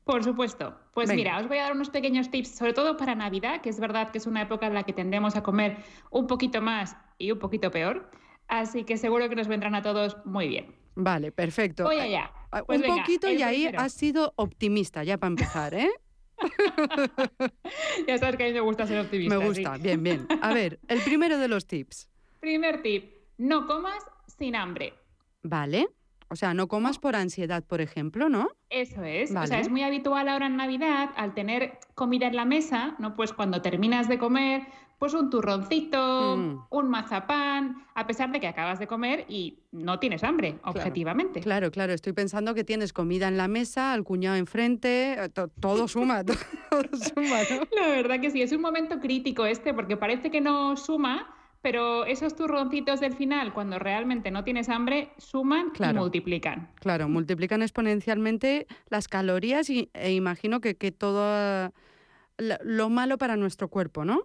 Por 0.06 0.22
supuesto. 0.22 0.72
Pues 0.94 1.12
mira, 1.12 1.36
os 1.40 1.48
voy 1.48 1.58
a 1.58 1.64
dar 1.64 1.72
unos 1.72 1.90
pequeños 1.90 2.30
tips, 2.30 2.50
sobre 2.50 2.72
todo 2.72 2.96
para 2.96 3.16
Navidad, 3.16 3.60
que 3.60 3.70
es 3.70 3.80
verdad 3.80 4.12
que 4.12 4.18
es 4.18 4.26
una 4.28 4.42
época 4.42 4.68
en 4.68 4.74
la 4.74 4.84
que 4.84 4.92
tendemos 4.92 5.34
a 5.34 5.42
comer 5.42 5.78
un 6.10 6.28
poquito 6.28 6.62
más 6.62 6.96
y 7.18 7.32
un 7.32 7.40
poquito 7.40 7.72
peor. 7.72 8.08
Así 8.46 8.84
que 8.84 8.98
seguro 8.98 9.28
que 9.28 9.34
nos 9.34 9.48
vendrán 9.48 9.74
a 9.74 9.82
todos 9.82 10.16
muy 10.24 10.46
bien. 10.46 10.76
Vale, 10.94 11.32
perfecto. 11.32 11.82
Voy 11.82 11.98
allá. 11.98 12.30
Pues 12.68 12.82
un 12.82 12.96
poquito 12.98 13.28
y 13.28 13.42
ahí 13.42 13.66
has 13.66 13.94
sido 13.94 14.32
optimista, 14.36 15.02
ya 15.02 15.18
para 15.18 15.30
empezar, 15.30 15.74
¿eh? 15.74 15.90
ya 18.06 18.18
sabes 18.18 18.36
que 18.36 18.44
a 18.44 18.46
mí 18.46 18.52
me 18.52 18.60
gusta 18.60 18.86
ser 18.86 19.00
optimista. 19.00 19.36
Me 19.36 19.44
gusta, 19.44 19.76
bien, 19.76 20.04
bien. 20.04 20.28
A 20.40 20.54
ver, 20.54 20.78
el 20.86 21.00
primero 21.00 21.36
de 21.36 21.48
los 21.48 21.66
tips. 21.66 22.08
Primer 22.40 22.80
tip, 22.80 23.12
no 23.38 23.66
comas 23.66 24.04
sin 24.38 24.54
hambre. 24.54 24.94
Vale. 25.42 25.88
O 26.28 26.36
sea, 26.36 26.54
no 26.54 26.66
comas 26.66 26.98
por 26.98 27.14
ansiedad, 27.16 27.62
por 27.64 27.80
ejemplo, 27.80 28.28
¿no? 28.28 28.48
Eso 28.68 29.04
es. 29.04 29.30
O 29.34 29.46
sea, 29.46 29.60
es 29.60 29.70
muy 29.70 29.82
habitual 29.82 30.28
ahora 30.28 30.46
en 30.46 30.56
Navidad, 30.56 31.10
al 31.16 31.34
tener 31.34 31.78
comida 31.94 32.26
en 32.26 32.36
la 32.36 32.44
mesa, 32.44 32.96
¿no? 32.98 33.14
Pues 33.14 33.32
cuando 33.32 33.62
terminas 33.62 34.08
de 34.08 34.18
comer, 34.18 34.66
pues 34.98 35.12
un 35.12 35.28
turroncito, 35.28 36.36
mm. 36.36 36.66
un 36.70 36.88
mazapán, 36.88 37.84
a 37.94 38.06
pesar 38.06 38.32
de 38.32 38.40
que 38.40 38.46
acabas 38.46 38.78
de 38.78 38.86
comer 38.86 39.26
y 39.28 39.58
no 39.70 39.98
tienes 39.98 40.24
hambre, 40.24 40.58
objetivamente. 40.64 41.40
Claro, 41.40 41.70
claro. 41.70 41.92
Estoy 41.92 42.12
pensando 42.12 42.54
que 42.54 42.64
tienes 42.64 42.92
comida 42.92 43.28
en 43.28 43.36
la 43.36 43.46
mesa, 43.46 43.92
al 43.92 44.04
cuñado 44.04 44.36
enfrente, 44.36 45.24
eh, 45.24 45.28
todo 45.60 45.86
suma, 45.88 46.24
todo 46.70 46.88
suma, 46.92 47.40
¿no? 47.50 47.80
La 47.80 47.88
verdad 47.88 48.20
que 48.20 48.30
sí, 48.30 48.40
es 48.40 48.52
un 48.52 48.62
momento 48.62 48.98
crítico 48.98 49.44
este, 49.44 49.74
porque 49.74 49.96
parece 49.96 50.30
que 50.30 50.40
no 50.40 50.76
suma, 50.76 51.35
pero 51.62 52.04
esos 52.04 52.36
turroncitos 52.36 53.00
del 53.00 53.14
final, 53.14 53.52
cuando 53.52 53.78
realmente 53.78 54.30
no 54.30 54.44
tienes 54.44 54.68
hambre, 54.68 55.10
suman 55.18 55.72
y 55.78 55.92
multiplican. 55.94 56.70
Claro, 56.76 57.08
multiplican 57.08 57.62
exponencialmente 57.62 58.66
las 58.88 59.08
calorías 59.08 59.68
y, 59.70 59.90
e 59.94 60.12
imagino 60.12 60.60
que, 60.60 60.76
que 60.76 60.92
todo 60.92 61.72
lo 62.38 62.90
malo 62.90 63.18
para 63.18 63.36
nuestro 63.36 63.68
cuerpo, 63.68 64.04
¿no? 64.04 64.20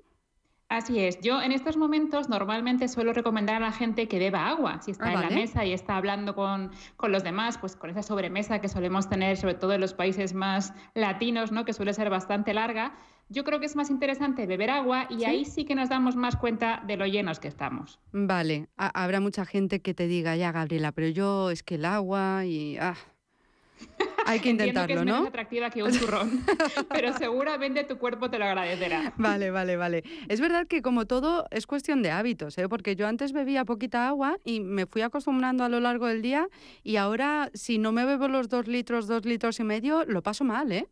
Así 0.67 1.00
es. 1.00 1.20
Yo 1.20 1.41
en 1.41 1.52
estos 1.52 1.76
momentos 1.76 2.30
normalmente 2.30 2.88
suelo 2.88 3.12
recomendar 3.12 3.58
a 3.58 3.60
la 3.60 3.72
gente 3.74 4.08
que 4.08 4.20
beba 4.20 4.48
agua. 4.48 4.82
Si 4.82 4.91
está 4.91 5.08
Ah, 5.10 5.13
en 5.15 5.22
la 5.22 5.30
mesa 5.30 5.65
y 5.65 5.74
está 5.74 5.98
hablando 5.98 6.34
con, 6.34 6.72
con 6.96 7.12
los 7.12 7.26
demás, 7.26 7.58
pues 7.58 7.76
con 7.76 7.89
esa 7.89 8.02
sobremesa 8.04 8.62
que 8.62 8.70
solemos 8.70 9.10
tener, 9.10 9.36
sobre 9.36 9.56
todo 9.56 9.74
en 9.74 9.82
los 9.82 9.94
países 9.94 10.34
más 10.34 10.74
latinos, 10.94 11.52
¿no? 11.52 11.65
que 11.65 11.74
suele 11.74 11.94
ser 11.94 12.10
bastante 12.10 12.54
larga, 12.54 12.94
yo 13.32 13.44
creo 13.44 13.60
que 13.60 13.65
es 13.65 13.76
más 13.76 13.89
interesante 13.89 14.46
beber 14.46 14.70
agua 14.70 15.08
y 15.10 15.20
¿Sí? 15.20 15.26
ahí 15.26 15.46
sí 15.46 15.65
que 15.65 15.74
nos 15.76 15.89
damos 15.89 16.15
más 16.15 16.36
cuenta 16.36 16.84
de 16.86 16.98
lo 16.98 17.06
llenos 17.08 17.39
que 17.39 17.48
estamos. 17.48 18.00
Vale, 18.12 18.67
ha- 18.78 19.04
habrá 19.04 19.20
mucha 19.20 19.46
gente 19.46 19.80
que 19.82 19.94
te 19.94 20.08
diga, 20.08 20.36
ya, 20.36 20.52
Gabriela, 20.52 20.91
pero 20.91 21.08
yo 21.08 21.50
es 21.50 21.63
que 21.63 21.76
el 21.76 21.86
agua 21.86 22.46
y... 22.46 22.78
ah, 22.78 22.96
Hay 24.28 24.39
que 24.39 24.50
Entiendo 24.52 24.86
que 24.86 24.94
es 24.94 25.00
intentarlo, 25.00 25.06
menos 25.06 25.22
¿no? 25.22 25.28
atractiva 25.28 25.70
que 25.72 25.82
un 25.82 25.98
turrón, 25.98 26.44
pero 26.89 27.12
seguramente 27.17 27.84
tu 27.86 27.98
cuerpo 27.98 28.30
te 28.30 28.38
lo 28.38 28.46
agradecerá. 28.46 29.13
Vale, 29.17 29.50
vale, 29.50 29.78
vale. 29.78 30.04
Es 30.28 30.39
verdad 30.39 30.67
que 30.67 30.82
como 30.84 31.08
todo 31.08 31.48
es 31.50 31.65
cuestión 31.65 32.04
de 32.04 32.12
hábitos, 32.12 32.58
¿eh? 32.60 32.70
porque 32.70 32.96
yo 32.96 33.08
antes 33.08 33.34
bebía 33.34 33.65
poquita 33.65 34.08
agua 34.08 34.38
y 34.46 34.60
me 34.60 34.86
fui 34.86 35.02
acostumbrando 35.02 35.63
a 35.63 35.70
lo 35.70 35.80
largo 35.80 36.06
del 36.06 36.22
día 36.22 36.48
y 36.84 36.98
ahora 36.98 37.50
si 37.56 37.80
no 37.80 37.91
me 37.91 38.06
bebo 38.06 38.28
los 38.28 38.48
dos 38.48 38.67
litros, 38.67 39.08
dos 39.08 39.26
litros 39.26 39.60
y 39.60 39.63
medio, 39.63 40.06
lo 40.06 40.22
paso 40.22 40.44
mal, 40.44 40.72
¿eh? 40.72 40.88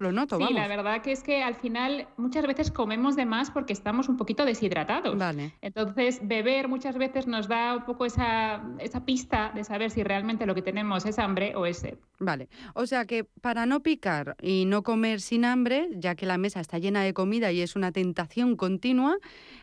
Lo 0.00 0.12
noto, 0.12 0.38
Sí, 0.38 0.42
vamos. 0.44 0.58
la 0.58 0.66
verdad 0.66 1.02
que 1.02 1.12
es 1.12 1.22
que 1.22 1.42
al 1.42 1.54
final 1.54 2.08
muchas 2.16 2.46
veces 2.46 2.70
comemos 2.70 3.16
de 3.16 3.26
más 3.26 3.50
porque 3.50 3.74
estamos 3.74 4.08
un 4.08 4.16
poquito 4.16 4.46
deshidratados. 4.46 5.16
Vale. 5.18 5.52
Entonces, 5.60 6.20
beber 6.26 6.68
muchas 6.68 6.96
veces 6.96 7.26
nos 7.26 7.48
da 7.48 7.76
un 7.76 7.84
poco 7.84 8.06
esa, 8.06 8.62
esa 8.78 9.04
pista 9.04 9.52
de 9.54 9.62
saber 9.62 9.90
si 9.90 10.02
realmente 10.02 10.46
lo 10.46 10.54
que 10.54 10.62
tenemos 10.62 11.04
es 11.04 11.18
hambre 11.18 11.54
o 11.54 11.66
es 11.66 11.76
sed. 11.80 11.98
Vale, 12.18 12.48
o 12.74 12.86
sea 12.86 13.04
que 13.04 13.24
para 13.42 13.66
no 13.66 13.80
picar 13.82 14.36
y 14.40 14.64
no 14.64 14.82
comer 14.82 15.20
sin 15.20 15.44
hambre, 15.44 15.88
ya 15.94 16.14
que 16.14 16.24
la 16.24 16.38
mesa 16.38 16.60
está 16.60 16.78
llena 16.78 17.02
de 17.02 17.12
comida 17.12 17.52
y 17.52 17.60
es 17.60 17.76
una 17.76 17.92
tentación 17.92 18.56
continua, 18.56 19.18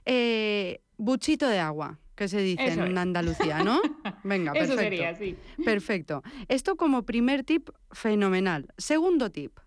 eh, 0.06 0.82
buchito 0.98 1.48
de 1.48 1.60
agua, 1.60 2.00
que 2.16 2.28
se 2.28 2.42
dice 2.42 2.64
Eso 2.68 2.84
en 2.84 2.92
es. 2.92 2.98
Andalucía, 2.98 3.64
¿no? 3.64 3.80
Venga, 4.24 4.52
Eso 4.54 4.76
perfecto. 4.76 4.82
sería, 4.84 5.16
sí. 5.16 5.36
Perfecto. 5.66 6.22
Esto 6.48 6.76
como 6.76 7.04
primer 7.04 7.44
tip, 7.44 7.70
fenomenal. 7.92 8.68
Segundo 8.78 9.32
tip. 9.32 9.58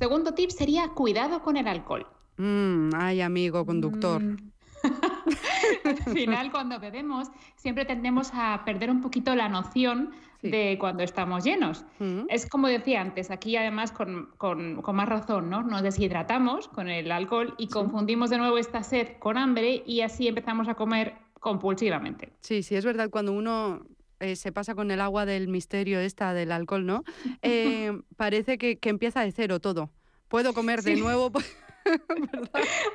Segundo 0.00 0.32
tip 0.32 0.48
sería 0.50 0.88
cuidado 0.88 1.42
con 1.42 1.58
el 1.58 1.68
alcohol. 1.68 2.06
Mm, 2.38 2.88
ay, 2.94 3.20
amigo 3.20 3.66
conductor. 3.66 4.22
Mm. 4.22 4.36
Al 5.84 6.14
final, 6.14 6.50
cuando 6.50 6.80
bebemos, 6.80 7.28
siempre 7.56 7.84
tendemos 7.84 8.30
a 8.32 8.62
perder 8.64 8.90
un 8.90 9.02
poquito 9.02 9.34
la 9.36 9.48
noción 9.50 10.10
Sí. 10.42 10.50
de 10.50 10.78
cuando 10.80 11.02
estamos 11.02 11.44
llenos. 11.44 11.84
Mm. 11.98 12.20
Es 12.30 12.48
como 12.48 12.66
decía 12.68 13.02
antes, 13.02 13.30
aquí 13.30 13.56
además 13.58 13.92
con, 13.92 14.30
con- 14.38 14.80
con 14.80 14.96
más 14.96 15.06
razón, 15.06 15.50
¿no? 15.50 15.62
Nos 15.62 15.82
deshidratamos 15.82 16.66
con 16.68 16.88
el 16.88 17.12
alcohol 17.12 17.54
y 17.58 17.68
confundimos 17.68 18.30
de 18.30 18.38
nuevo 18.38 18.56
esta 18.56 18.82
sed 18.82 19.18
con 19.18 19.36
hambre 19.36 19.82
y 19.84 20.00
así 20.00 20.28
empezamos 20.28 20.66
a 20.68 20.76
comer 20.76 21.12
compulsivamente. 21.40 22.32
Sí, 22.40 22.62
sí, 22.62 22.74
es 22.74 22.86
verdad, 22.86 23.10
cuando 23.10 23.32
uno 23.34 23.82
eh, 24.20 24.36
se 24.36 24.52
pasa 24.52 24.74
con 24.74 24.90
el 24.90 25.00
agua 25.00 25.26
del 25.26 25.48
misterio 25.48 25.98
esta 26.00 26.32
del 26.34 26.52
alcohol, 26.52 26.86
¿no? 26.86 27.04
Eh, 27.42 27.92
parece 28.16 28.58
que, 28.58 28.78
que 28.78 28.88
empieza 28.90 29.22
de 29.22 29.32
cero 29.32 29.60
todo. 29.60 29.90
Puedo 30.28 30.52
comer 30.52 30.82
de 30.82 30.96
nuevo. 30.96 31.32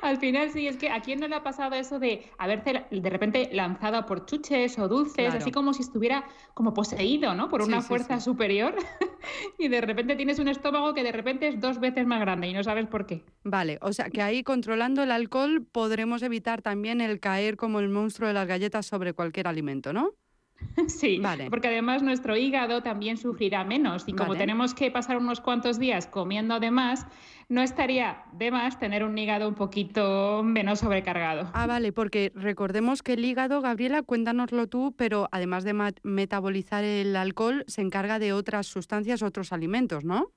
Al 0.02 0.16
final 0.18 0.50
sí, 0.50 0.66
es 0.68 0.76
que 0.76 0.90
a 0.90 1.00
quién 1.00 1.20
no 1.20 1.28
le 1.28 1.34
ha 1.34 1.42
pasado 1.42 1.74
eso 1.74 1.98
de 1.98 2.30
haberse 2.38 2.84
de 2.90 3.10
repente 3.10 3.48
lanzado 3.52 4.06
por 4.06 4.26
chuches 4.26 4.78
o 4.78 4.88
dulces, 4.88 5.14
Claro. 5.16 5.38
así 5.38 5.50
como 5.50 5.72
si 5.74 5.82
estuviera 5.82 6.24
como 6.54 6.72
poseído, 6.72 7.34
¿no? 7.34 7.48
Por 7.48 7.62
una 7.62 7.82
sí, 7.82 7.88
fuerza 7.88 8.18
sí. 8.20 8.24
superior 8.24 8.74
y 9.58 9.68
de 9.68 9.80
repente 9.80 10.16
tienes 10.16 10.38
un 10.38 10.48
estómago 10.48 10.94
que 10.94 11.02
de 11.02 11.12
repente 11.12 11.48
es 11.48 11.60
dos 11.60 11.80
veces 11.80 12.06
más 12.06 12.20
grande 12.20 12.48
y 12.48 12.52
no 12.54 12.62
sabes 12.62 12.86
por 12.86 13.06
qué. 13.06 13.24
Vale, 13.44 13.78
o 13.82 13.92
sea 13.92 14.08
que 14.10 14.22
ahí 14.22 14.42
controlando 14.42 15.02
el 15.02 15.10
alcohol 15.10 15.66
podremos 15.70 16.22
evitar 16.22 16.62
también 16.62 17.00
el 17.00 17.20
caer 17.20 17.56
como 17.56 17.80
el 17.80 17.88
monstruo 17.88 18.28
de 18.28 18.34
las 18.34 18.46
galletas 18.46 18.86
sobre 18.86 19.12
cualquier 19.12 19.48
alimento, 19.48 19.92
¿no? 19.92 20.12
Sí, 20.88 21.18
Vale. 21.18 21.50
porque 21.50 21.68
además 21.68 22.02
nuestro 22.02 22.36
hígado 22.36 22.82
también 22.82 23.16
sufrirá 23.16 23.64
menos 23.64 24.04
y 24.06 24.12
como 24.12 24.30
Vale. 24.30 24.40
tenemos 24.40 24.74
que 24.74 24.90
pasar 24.90 25.16
unos 25.16 25.40
cuantos 25.40 25.78
días 25.78 26.06
comiendo 26.06 26.60
de 26.60 26.70
más, 26.70 27.06
no 27.48 27.62
estaría 27.62 28.24
de 28.32 28.50
más 28.50 28.78
tener 28.78 29.04
un 29.04 29.16
hígado 29.16 29.48
un 29.48 29.54
poquito 29.54 30.42
menos 30.42 30.80
sobrecargado. 30.80 31.50
Ah, 31.54 31.66
vale, 31.66 31.92
porque 31.92 32.32
recordemos 32.34 33.02
que 33.02 33.14
el 33.14 33.24
hígado, 33.24 33.60
Gabriela, 33.60 34.02
cuéntanoslo 34.02 34.66
tú, 34.66 34.94
pero 34.96 35.28
además 35.32 35.64
de 35.64 35.74
metabolizar 36.02 36.84
el 36.84 37.14
alcohol, 37.16 37.64
se 37.68 37.82
encarga 37.82 38.18
de 38.18 38.32
otras 38.32 38.66
sustancias, 38.66 39.22
otros 39.22 39.52
alimentos, 39.52 40.04
¿no? 40.04 40.32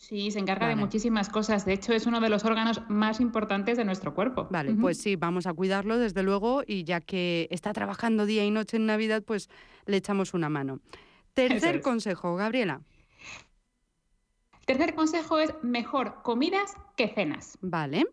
Sí, 0.00 0.30
se 0.30 0.38
encarga 0.38 0.66
de 0.66 0.76
muchísimas 0.76 1.28
cosas. 1.28 1.66
De 1.66 1.74
hecho, 1.74 1.92
es 1.92 2.06
uno 2.06 2.20
de 2.20 2.30
los 2.30 2.46
órganos 2.46 2.80
más 2.88 3.20
importantes 3.20 3.76
de 3.76 3.84
nuestro 3.84 4.14
cuerpo. 4.14 4.48
Vale, 4.50 4.72
pues 4.72 4.96
sí, 4.96 5.14
vamos 5.14 5.46
a 5.46 5.52
cuidarlo 5.52 5.98
desde 5.98 6.22
luego 6.22 6.62
y 6.66 6.84
ya 6.84 7.02
que 7.02 7.46
está 7.50 7.74
trabajando 7.74 8.24
día 8.24 8.42
y 8.42 8.50
noche 8.50 8.78
en 8.78 8.86
Navidad, 8.86 9.22
pues 9.22 9.50
le 9.84 9.98
echamos 9.98 10.32
una 10.32 10.48
mano. 10.48 10.80
Tercer 11.34 11.76
es. 11.76 11.82
consejo, 11.82 12.34
Gabriela. 12.34 12.80
Tercer 14.64 14.94
consejo 14.94 15.38
es 15.38 15.52
mejor 15.62 16.22
comidas 16.22 16.72
que 16.96 17.08
cenas. 17.08 17.58
Vale. 17.60 18.06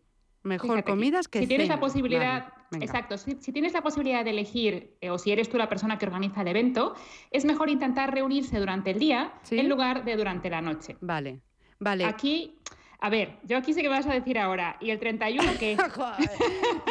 Mejor 0.43 0.71
Fíjate 0.71 0.91
comidas 0.91 1.30
que 1.30 1.39
si 1.39 1.47
tienes 1.47 1.69
la 1.69 1.76
cenas. 1.76 1.89
posibilidad, 1.89 2.41
Vale, 2.41 2.54
venga. 2.71 2.86
exacto, 2.86 3.17
si, 3.17 3.38
si 3.39 3.54
tienes 3.54 3.71
la 3.71 3.82
posibilidad 3.82 4.26
de 4.26 4.32
elegir 4.32 4.97
eh, 5.00 5.10
o 5.10 5.17
si 5.17 5.32
eres 5.32 5.50
tú 5.50 5.58
la 5.58 5.69
persona 5.69 5.97
que 5.97 6.06
organiza 6.06 6.41
el 6.41 6.50
evento, 6.50 6.95
es 7.32 7.45
mejor 7.45 7.69
intentar 7.69 8.13
reunirse 8.13 8.60
durante 8.60 8.91
el 8.91 9.00
día 9.00 9.34
¿Sí? 9.43 9.58
en 9.58 9.69
lugar 9.69 10.04
de 10.04 10.17
durante 10.17 10.50
la 10.50 10.62
noche. 10.62 10.97
Vale, 11.02 11.41
vale. 11.80 12.06
Aquí, 12.06 12.58
a 13.00 13.10
ver, 13.10 13.38
yo 13.44 13.58
aquí 13.58 13.74
sé 13.74 13.82
que 13.82 13.90
vas 13.90 14.08
a 14.08 14.13
decir 14.13 14.40
ahora, 14.40 14.78
¿y 14.80 14.90
el 14.90 15.00
31 15.00 15.52
qué? 15.60 15.78
Joder, 15.96 16.30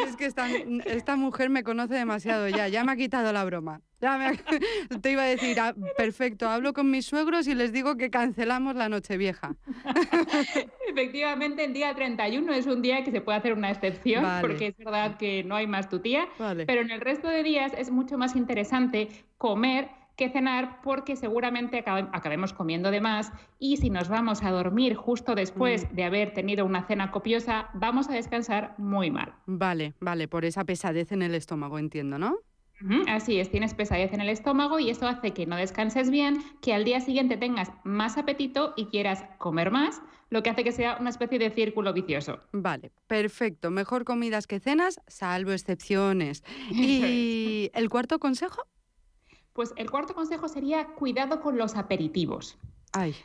es 0.07 0.15
que 0.15 0.25
esta, 0.25 0.47
esta 0.85 1.15
mujer 1.15 1.49
me 1.49 1.63
conoce 1.63 1.95
demasiado 1.95 2.47
ya, 2.47 2.67
ya 2.67 2.83
me 2.83 2.93
ha 2.93 2.95
quitado 2.95 3.33
la 3.33 3.43
broma. 3.43 3.81
Ya 3.99 4.17
me 4.17 4.37
te 5.01 5.11
iba 5.11 5.23
a 5.23 5.25
decir, 5.25 5.59
ah, 5.59 5.73
perfecto, 5.97 6.47
hablo 6.47 6.71
con 6.73 6.91
mis 6.91 7.07
suegros 7.07 7.47
y 7.47 7.55
les 7.55 7.73
digo 7.73 7.97
que 7.97 8.11
cancelamos 8.11 8.75
la 8.75 8.89
noche 8.89 9.17
vieja. 9.17 9.55
Efectivamente, 10.87 11.65
el 11.65 11.73
día 11.73 11.93
31 11.95 12.53
es 12.53 12.67
un 12.67 12.81
día 12.81 13.03
que 13.03 13.11
se 13.11 13.21
puede 13.21 13.39
hacer 13.39 13.53
una 13.53 13.71
excepción, 13.71 14.23
Vale. 14.23 14.47
porque 14.47 14.67
es 14.67 14.77
verdad 14.77 15.17
que 15.17 15.43
no 15.43 15.55
hay 15.55 15.65
más 15.67 15.89
tu 15.89 15.99
tía, 15.99 16.27
Vale. 16.37 16.65
pero 16.65 16.81
en 16.81 16.91
el 16.91 17.01
resto 17.01 17.27
de 17.27 17.41
días 17.43 17.71
es 17.75 17.89
mucho 17.89 18.17
más 18.17 18.35
interesante 18.35 19.09
comer 19.37 19.89
que 20.17 20.29
cenar 20.29 20.81
porque 20.81 21.15
seguramente 21.15 21.77
acabe- 21.85 22.09
acabemos 22.11 22.51
comiendo 22.51 22.91
de 22.91 22.99
más 22.99 23.31
y 23.59 23.77
si 23.77 23.89
nos 23.89 24.09
vamos 24.09 24.43
a 24.43 24.51
dormir 24.51 24.95
justo 24.95 25.35
después 25.35 25.85
Mm. 25.91 25.95
de 25.95 26.03
haber 26.03 26.33
tenido 26.33 26.65
una 26.65 26.85
cena 26.85 27.11
copiosa, 27.11 27.69
vamos 27.73 28.09
a 28.09 28.13
descansar 28.13 28.73
muy 28.77 29.11
mal. 29.11 29.33
Vale, 29.45 29.93
vale, 30.01 30.27
por 30.27 30.43
esa 30.43 30.65
pesadez 30.65 31.11
en 31.11 31.21
el 31.21 31.35
estómago, 31.35 31.79
entiendo, 31.79 32.17
¿no? 32.19 32.39
Así 33.07 33.39
es, 33.39 33.49
tienes 33.49 33.73
pesadez 33.73 34.13
en 34.13 34.21
el 34.21 34.29
estómago 34.29 34.77
y 34.79 34.91
eso 34.91 35.07
hace 35.07 35.31
que 35.31 35.47
no 35.47 35.55
descanses 35.55 36.11
bien, 36.11 36.43
que 36.61 36.75
al 36.75 36.83
día 36.83 36.99
siguiente 36.99 37.35
tengas 37.35 37.71
más 37.83 38.19
apetito 38.19 38.73
y 38.77 38.85
quieras 38.85 39.25
comer 39.39 39.71
más, 39.71 39.99
lo 40.29 40.43
que 40.43 40.51
hace 40.51 40.63
que 40.63 40.71
sea 40.71 40.97
una 40.99 41.09
especie 41.09 41.39
de 41.39 41.49
círculo 41.49 41.91
vicioso. 41.93 42.39
Vale, 42.51 42.91
perfecto. 43.07 43.71
Mejor 43.71 44.03
comidas 44.03 44.45
que 44.45 44.59
cenas, 44.59 44.99
salvo 45.07 45.53
excepciones. 45.53 46.43
¿Y 46.71 47.71
el 47.73 47.89
cuarto 47.89 48.19
consejo? 48.19 48.61
Pues 49.57 49.73
el 49.75 49.89
cuarto 49.89 50.13
consejo 50.13 50.47
sería 50.47 50.85
cuidado 50.85 51.41
con 51.41 51.57
los 51.57 51.77
aperitivos. 51.77 52.59
Ay, 52.93 53.15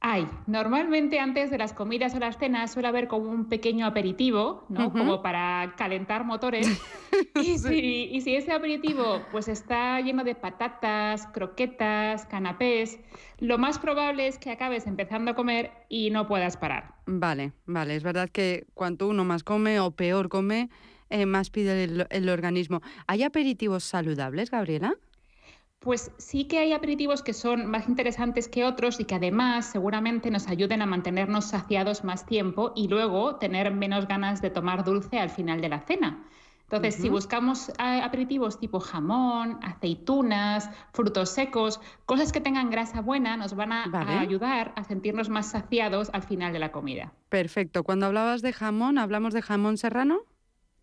Ay, 0.00 0.28
normalmente 0.48 1.20
antes 1.20 1.52
de 1.52 1.58
las 1.58 1.72
comidas 1.72 2.16
o 2.16 2.18
las 2.18 2.36
cenas 2.36 2.72
suele 2.72 2.88
haber 2.88 3.06
como 3.06 3.30
un 3.30 3.48
pequeño 3.48 3.86
aperitivo, 3.86 4.64
¿no? 4.68 4.92
Como 4.92 5.22
para 5.22 5.74
calentar 5.76 6.24
motores. 6.24 6.68
y, 7.40 7.58
si, 7.58 8.08
y 8.10 8.20
si 8.22 8.34
ese 8.34 8.50
aperitivo 8.50 9.22
pues 9.30 9.46
está 9.46 10.00
lleno 10.00 10.24
de 10.24 10.34
patatas, 10.34 11.28
croquetas, 11.28 12.26
canapés, 12.26 12.98
lo 13.38 13.56
más 13.58 13.78
probable 13.78 14.26
es 14.26 14.38
que 14.38 14.50
acabes 14.50 14.88
empezando 14.88 15.30
a 15.30 15.34
comer 15.36 15.70
y 15.88 16.10
no 16.10 16.26
puedas 16.26 16.56
parar. 16.56 16.96
vale, 17.06 17.52
vale. 17.66 17.94
Es 17.94 18.02
verdad 18.02 18.28
que 18.28 18.66
cuanto 18.74 19.06
uno 19.06 19.24
más 19.24 19.44
come 19.44 19.78
o 19.78 19.92
peor 19.92 20.28
come, 20.28 20.70
eh, 21.08 21.24
más 21.24 21.50
pide 21.50 21.84
el, 21.84 22.06
el 22.10 22.28
organismo. 22.28 22.82
¿Hay 23.06 23.22
aperitivos 23.22 23.84
saludables, 23.84 24.50
Gabriela? 24.50 24.96
Pues 25.80 26.10
sí 26.18 26.46
que 26.46 26.58
hay 26.58 26.72
aperitivos 26.72 27.22
que 27.22 27.32
son 27.32 27.66
más 27.66 27.88
interesantes 27.88 28.48
que 28.48 28.64
otros 28.64 28.98
y 28.98 29.04
que 29.04 29.14
además 29.14 29.66
seguramente 29.66 30.30
nos 30.30 30.48
ayuden 30.48 30.82
a 30.82 30.86
mantenernos 30.86 31.46
saciados 31.46 32.02
más 32.04 32.26
tiempo 32.26 32.72
y 32.74 32.88
luego 32.88 33.36
tener 33.36 33.72
menos 33.72 34.08
ganas 34.08 34.42
de 34.42 34.50
tomar 34.50 34.84
dulce 34.84 35.20
al 35.20 35.30
final 35.30 35.60
de 35.60 35.68
la 35.68 35.80
cena. 35.80 36.24
Entonces, 36.62 36.96
si 36.96 37.08
buscamos 37.08 37.70
eh, 37.70 38.00
aperitivos 38.02 38.60
tipo 38.60 38.78
jamón, 38.80 39.58
aceitunas, 39.62 40.68
frutos 40.92 41.30
secos, 41.30 41.80
cosas 42.04 42.30
que 42.30 42.42
tengan 42.42 42.68
grasa 42.70 43.00
buena, 43.00 43.38
nos 43.38 43.54
van 43.54 43.72
a, 43.72 43.84
a 43.84 44.20
ayudar 44.20 44.72
a 44.76 44.84
sentirnos 44.84 45.30
más 45.30 45.46
saciados 45.50 46.10
al 46.12 46.22
final 46.22 46.52
de 46.52 46.58
la 46.58 46.70
comida. 46.70 47.14
Perfecto. 47.30 47.84
Cuando 47.84 48.04
hablabas 48.04 48.42
de 48.42 48.52
jamón, 48.52 48.98
¿hablamos 48.98 49.32
de 49.32 49.40
jamón 49.40 49.78
serrano? 49.78 50.24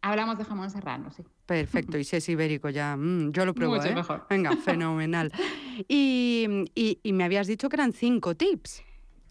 Hablamos 0.07 0.37
de 0.37 0.45
jamón 0.45 0.69
serrano, 0.69 1.09
sí. 1.09 1.23
Perfecto, 1.47 1.97
y 1.97 2.03
si 2.09 2.15
es 2.17 2.29
ibérico 2.29 2.69
ya, 2.69 2.95
mm, 2.95 3.31
yo 3.31 3.43
lo 3.43 3.55
pruebo, 3.55 3.75
Mucho 3.77 3.87
¿eh? 3.87 3.95
mejor. 3.95 4.27
Venga, 4.29 4.55
fenomenal. 4.63 5.31
Y, 5.87 6.45
y- 6.75 6.99
y 7.01 7.13
me 7.13 7.23
habías 7.23 7.47
dicho 7.47 7.69
que 7.69 7.75
eran 7.75 7.91
cinco 7.91 8.35
tips. 8.35 8.83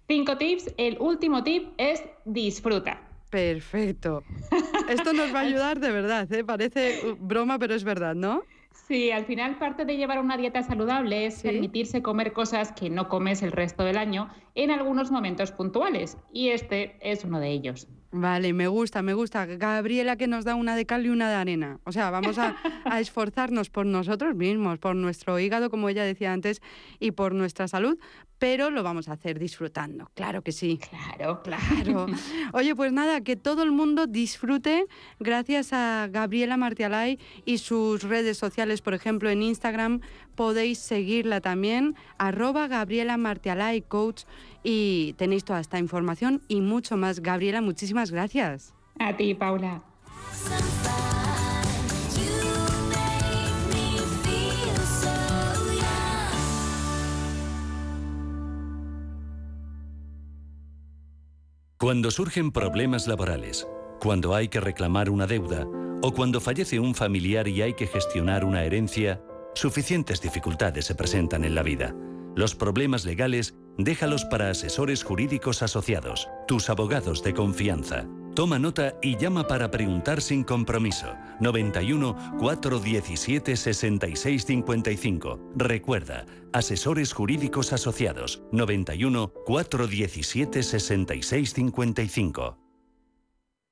Cinco 0.08 0.36
tips. 0.36 0.74
El 0.76 0.98
último 0.98 1.44
tip 1.44 1.68
es 1.78 2.02
disfruta. 2.24 3.00
Perfecto. 3.30 4.24
Esto 4.88 5.12
nos 5.12 5.32
va 5.32 5.40
a 5.40 5.42
ayudar 5.42 5.78
de 5.78 5.92
verdad, 5.92 6.30
¿eh? 6.32 6.42
parece 6.44 6.98
uh, 7.06 7.14
broma, 7.18 7.58
pero 7.60 7.74
es 7.74 7.84
verdad, 7.84 8.16
¿no? 8.16 8.42
Sí, 8.88 9.12
al 9.12 9.24
final 9.26 9.56
parte 9.58 9.84
de 9.84 9.96
llevar 9.96 10.18
una 10.18 10.36
dieta 10.36 10.62
saludable 10.64 11.26
es 11.26 11.40
permitirse 11.42 12.02
comer 12.02 12.32
cosas 12.32 12.72
que 12.72 12.90
no 12.90 13.08
comes 13.08 13.42
el 13.42 13.52
resto 13.52 13.84
del 13.84 13.96
año 13.96 14.28
en 14.56 14.72
algunos 14.72 15.12
momentos 15.12 15.52
puntuales, 15.52 16.18
y 16.32 16.48
este 16.48 16.96
es 17.00 17.24
uno 17.24 17.38
de 17.38 17.50
ellos. 17.50 17.86
Vale, 18.16 18.52
me 18.52 18.68
gusta, 18.68 19.02
me 19.02 19.12
gusta. 19.12 19.44
Gabriela 19.44 20.14
que 20.14 20.28
nos 20.28 20.44
da 20.44 20.54
una 20.54 20.76
de 20.76 20.86
cal 20.86 21.04
y 21.04 21.08
una 21.08 21.28
de 21.28 21.34
arena. 21.34 21.80
O 21.82 21.90
sea, 21.90 22.10
vamos 22.10 22.38
a, 22.38 22.54
esforzarnos 23.00 23.70
por 23.70 23.86
nosotros 23.86 24.36
mismos, 24.36 24.78
por 24.78 24.94
nuestro 24.94 25.40
hígado, 25.40 25.68
como 25.68 25.88
ella 25.88 26.04
decía 26.04 26.32
antes, 26.32 26.62
y 27.00 27.10
por 27.10 27.34
nuestra 27.34 27.66
salud, 27.66 27.98
pero 28.38 28.70
lo 28.70 28.84
vamos 28.84 29.08
a 29.08 29.14
hacer 29.14 29.40
disfrutando. 29.40 30.12
Claro 30.14 30.42
que 30.42 30.52
sí. 30.52 30.78
Claro, 30.90 31.42
claro. 31.42 32.06
Oye, 32.52 32.76
pues 32.76 32.92
nada, 32.92 33.20
que 33.22 33.34
todo 33.34 33.64
el 33.64 33.72
mundo 33.72 34.06
disfrute 34.06 34.86
gracias 35.18 35.72
a 35.72 36.06
Gabriela 36.08 36.56
Martialay 36.56 37.18
y 37.44 37.58
sus 37.58 38.04
redes 38.04 38.38
sociales, 38.38 38.80
por 38.80 38.94
ejemplo, 38.94 39.28
en 39.28 39.42
Instagram 39.42 40.02
podéis 40.34 40.78
seguirla 40.78 41.40
también, 41.40 41.94
arroba 42.18 42.68
Gabriela 42.68 43.16
Martialay 43.16 43.82
Coach 43.82 44.24
y 44.62 45.14
tenéis 45.18 45.44
toda 45.44 45.60
esta 45.60 45.78
información 45.78 46.42
y 46.48 46.60
mucho 46.60 46.96
más. 46.96 47.20
Gabriela, 47.20 47.60
muchísimas 47.60 48.10
gracias. 48.10 48.74
A 48.98 49.16
ti, 49.16 49.34
Paula. 49.34 49.82
Cuando 61.84 62.10
surgen 62.10 62.50
problemas 62.50 63.06
laborales, 63.06 63.68
cuando 64.00 64.34
hay 64.34 64.48
que 64.48 64.58
reclamar 64.58 65.10
una 65.10 65.26
deuda 65.26 65.66
o 66.02 66.12
cuando 66.14 66.40
fallece 66.40 66.80
un 66.80 66.94
familiar 66.94 67.46
y 67.46 67.60
hay 67.60 67.74
que 67.74 67.86
gestionar 67.86 68.44
una 68.44 68.64
herencia, 68.64 69.20
suficientes 69.54 70.20
dificultades 70.20 70.84
se 70.86 70.94
presentan 70.94 71.44
en 71.44 71.54
la 71.54 71.62
vida. 71.62 71.94
Los 72.34 72.54
problemas 72.54 73.04
legales 73.04 73.54
déjalos 73.78 74.24
para 74.24 74.50
asesores 74.50 75.04
jurídicos 75.04 75.62
asociados, 75.62 76.28
tus 76.46 76.68
abogados 76.68 77.22
de 77.22 77.34
confianza. 77.34 78.06
Toma 78.34 78.58
nota 78.58 78.94
y 79.00 79.16
llama 79.16 79.46
para 79.46 79.70
preguntar 79.70 80.20
sin 80.20 80.42
compromiso. 80.42 81.14
91 81.38 82.36
417 82.40 83.56
6655. 83.56 85.52
Recuerda, 85.54 86.26
asesores 86.52 87.12
jurídicos 87.12 87.72
asociados. 87.72 88.42
91 88.50 89.32
417 89.46 90.62
6655. 90.64 92.58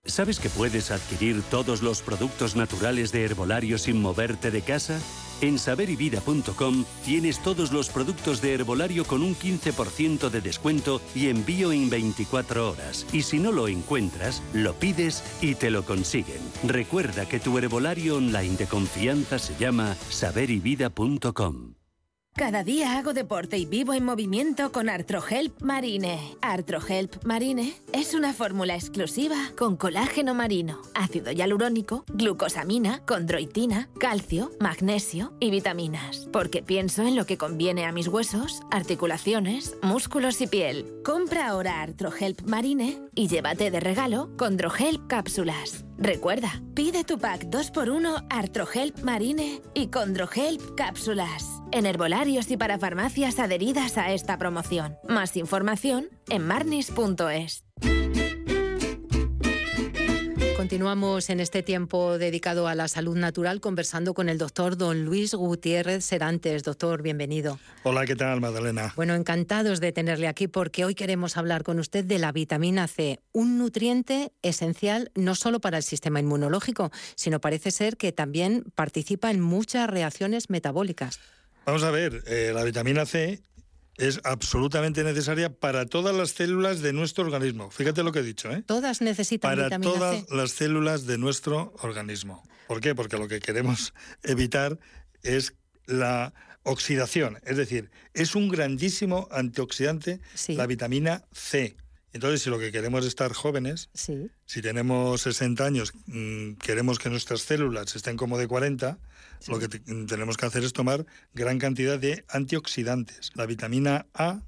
¿Sabes 0.05 0.39
que 0.41 0.49
puedes 0.49 0.91
adquirir 0.93 1.43
todos 1.43 1.83
los 1.83 2.03
productos 2.03 2.57
naturales 2.57 3.11
de 3.13 3.25
herbolario 3.25 3.79
sin 3.79 4.01
moverte 4.01 4.51
de 4.53 4.63
casa? 4.63 5.01
En 5.43 5.59
saberivida.com 5.59 6.85
tienes 7.05 7.43
todos 7.43 7.73
los 7.73 7.89
productos 7.91 8.41
de 8.41 8.55
herbolario 8.55 9.05
con 9.05 9.23
un 9.23 9.35
15% 9.35 10.31
de 10.31 10.41
descuento 10.41 11.03
y 11.15 11.29
envío 11.29 11.73
en 11.73 11.91
24 11.91 12.71
horas. 12.71 13.07
Y 13.13 13.23
si 13.23 13.41
no 13.41 13.51
lo 13.51 13.67
encuentras, 13.67 14.41
lo 14.55 14.75
pides 14.75 15.23
y 15.43 15.57
te 15.57 15.71
lo 15.71 15.85
consiguen. 15.85 16.41
Recuerda 16.65 17.29
que 17.29 17.41
tu 17.41 17.59
herbolario 17.59 18.17
online 18.17 18.57
de 18.57 18.67
confianza 18.67 19.39
se 19.39 19.57
llama 19.57 19.97
saberivida.com. 20.11 21.82
Cada 22.35 22.65
día 22.65 22.97
hago 22.97 23.13
deporte 23.13 23.59
y 23.59 23.67
vivo 23.67 23.93
en 23.93 24.07
movimiento 24.07 24.73
con 24.73 24.89
Artrohelp 24.89 25.61
Marine. 25.61 26.19
Artrohelp 26.41 27.23
Marine 27.25 27.75
es 27.93 28.15
una 28.15 28.33
fórmula 28.33 28.75
exclusiva 28.75 29.37
con 29.57 29.77
colágeno 29.77 30.33
marino, 30.35 30.81
ácido 30.95 31.31
hialurónico, 31.31 32.05
glucosamina, 32.09 33.05
condroitina, 33.05 33.91
calcio, 34.01 34.51
magnesio 34.61 35.35
y 35.41 35.51
vitaminas. 35.51 36.27
Porque 36.33 36.63
pienso 36.63 37.03
en 37.03 37.17
lo 37.17 37.27
que 37.27 37.37
conviene 37.37 37.85
a 37.85 37.93
mis 37.93 38.09
huesos, 38.09 38.63
articulaciones, 38.71 39.77
músculos 39.83 40.41
y 40.41 40.47
piel. 40.47 40.91
Compra 41.05 41.49
ahora 41.49 41.83
Artrohelp 41.83 42.47
Marine 42.47 42.99
y 43.15 43.29
llévate 43.29 43.71
de 43.71 43.79
regalo 43.79 44.35
Condrohelp 44.39 45.07
cápsulas. 45.07 45.85
Recuerda, 45.99 46.63
pide 46.75 47.05
tu 47.05 47.19
pack 47.19 47.45
2x1 47.51 48.27
Artrohelp 48.31 49.01
Marine 49.01 49.61
y 49.75 49.89
Condrohelp 49.89 50.75
cápsulas 50.77 51.62
en 51.73 51.87
herbolarios 51.87 52.51
y 52.51 52.57
para 52.57 52.79
farmacias 52.79 53.39
adheridas 53.39 53.99
a 53.99 54.13
esta 54.13 54.39
promoción. 54.39 54.97
Más 55.09 55.37
información 55.37 56.09
en 56.29 56.47
marnis.es. 56.47 57.65
Continuamos 60.73 61.29
en 61.29 61.41
este 61.41 61.65
tiempo 61.65 62.19
dedicado 62.19 62.69
a 62.69 62.77
la 62.77 62.87
salud 62.87 63.17
natural 63.17 63.61
conversando 63.61 64.15
con 64.15 64.29
el 64.29 64.39
doctor 64.39 64.77
don 64.77 65.05
Luis 65.05 65.35
Gutiérrez 65.35 66.05
Serantes. 66.05 66.63
Doctor, 66.63 67.03
bienvenido. 67.03 67.59
Hola, 67.83 68.07
¿qué 68.07 68.15
tal, 68.15 68.41
Magdalena? 68.41 68.93
Bueno, 68.95 69.15
encantados 69.15 69.81
de 69.81 69.91
tenerle 69.91 70.29
aquí 70.29 70.47
porque 70.47 70.85
hoy 70.85 70.95
queremos 70.95 71.37
hablar 71.37 71.65
con 71.65 71.81
usted 71.81 72.05
de 72.05 72.21
la 72.21 72.31
vitamina 72.31 72.87
C, 72.87 73.19
un 73.33 73.59
nutriente 73.59 74.33
esencial 74.43 75.11
no 75.17 75.35
solo 75.35 75.61
para 75.61 75.79
el 75.79 75.83
sistema 75.83 76.21
inmunológico, 76.21 76.93
sino 77.17 77.41
parece 77.41 77.73
ser 77.73 77.97
que 77.97 78.13
también 78.13 78.65
participa 78.77 79.33
en 79.33 79.41
muchas 79.41 79.91
reacciones 79.91 80.49
metabólicas. 80.49 81.19
Vamos 81.65 81.85
a 81.85 81.91
ver, 81.91 82.25
eh, 82.27 82.51
la 82.55 82.65
vitamina 82.65 83.07
C 83.07 83.41
es 83.97 84.21
absolutamente 84.25 85.05
necesaria 85.05 85.53
para 85.53 85.87
todas 85.87 86.15
las 86.15 86.31
células 86.31 86.81
de 86.81 86.93
nuestro 86.93 87.25
organismo. 87.25 87.71
Fíjate 87.71 88.03
lo 88.03 88.11
que 88.11 88.21
he 88.21 88.23
dicho, 88.25 88.51
¿eh? 88.51 88.65
Todas 88.67 89.01
necesitan 89.01 89.57
para 89.57 89.79
todas 89.79 90.25
las 90.31 90.51
células 90.51 91.07
de 91.07 91.19
nuestro 91.19 91.73
organismo. 91.83 92.43
¿Por 92.67 92.81
qué? 92.81 92.95
Porque 92.95 93.17
lo 93.17 93.29
que 93.29 93.39
queremos 93.39 93.95
evitar 94.25 94.79
es 95.23 95.55
la 95.87 96.35
oxidación, 96.65 97.39
es 97.45 97.57
decir, 97.57 97.91
es 98.15 98.37
un 98.37 98.49
grandísimo 98.49 99.29
antioxidante 99.33 100.21
la 100.49 100.67
vitamina 100.67 101.25
C. 101.33 101.77
Entonces, 102.13 102.43
si 102.43 102.51
lo 102.51 102.59
que 102.59 102.71
queremos 102.71 103.01
es 103.01 103.09
estar 103.09 103.33
jóvenes, 103.33 103.89
si 104.45 104.63
tenemos 104.63 105.23
60 105.23 105.65
años, 105.65 105.93
mm, 106.07 106.55
queremos 106.55 106.99
que 106.99 107.09
nuestras 107.09 107.41
células 107.43 107.97
estén 107.97 108.17
como 108.17 108.39
de 108.39 108.47
40, 108.47 108.99
lo 109.49 109.59
que 109.59 109.69
tenemos 109.69 110.37
que 110.37 110.47
hacer 110.47 110.63
es 110.63 110.73
tomar 110.73 111.07
gran 111.35 111.59
cantidad 111.59 111.99
de 111.99 112.25
antioxidantes. 112.29 113.33
La 113.35 113.47
vitamina 113.47 114.07
A, 114.15 114.43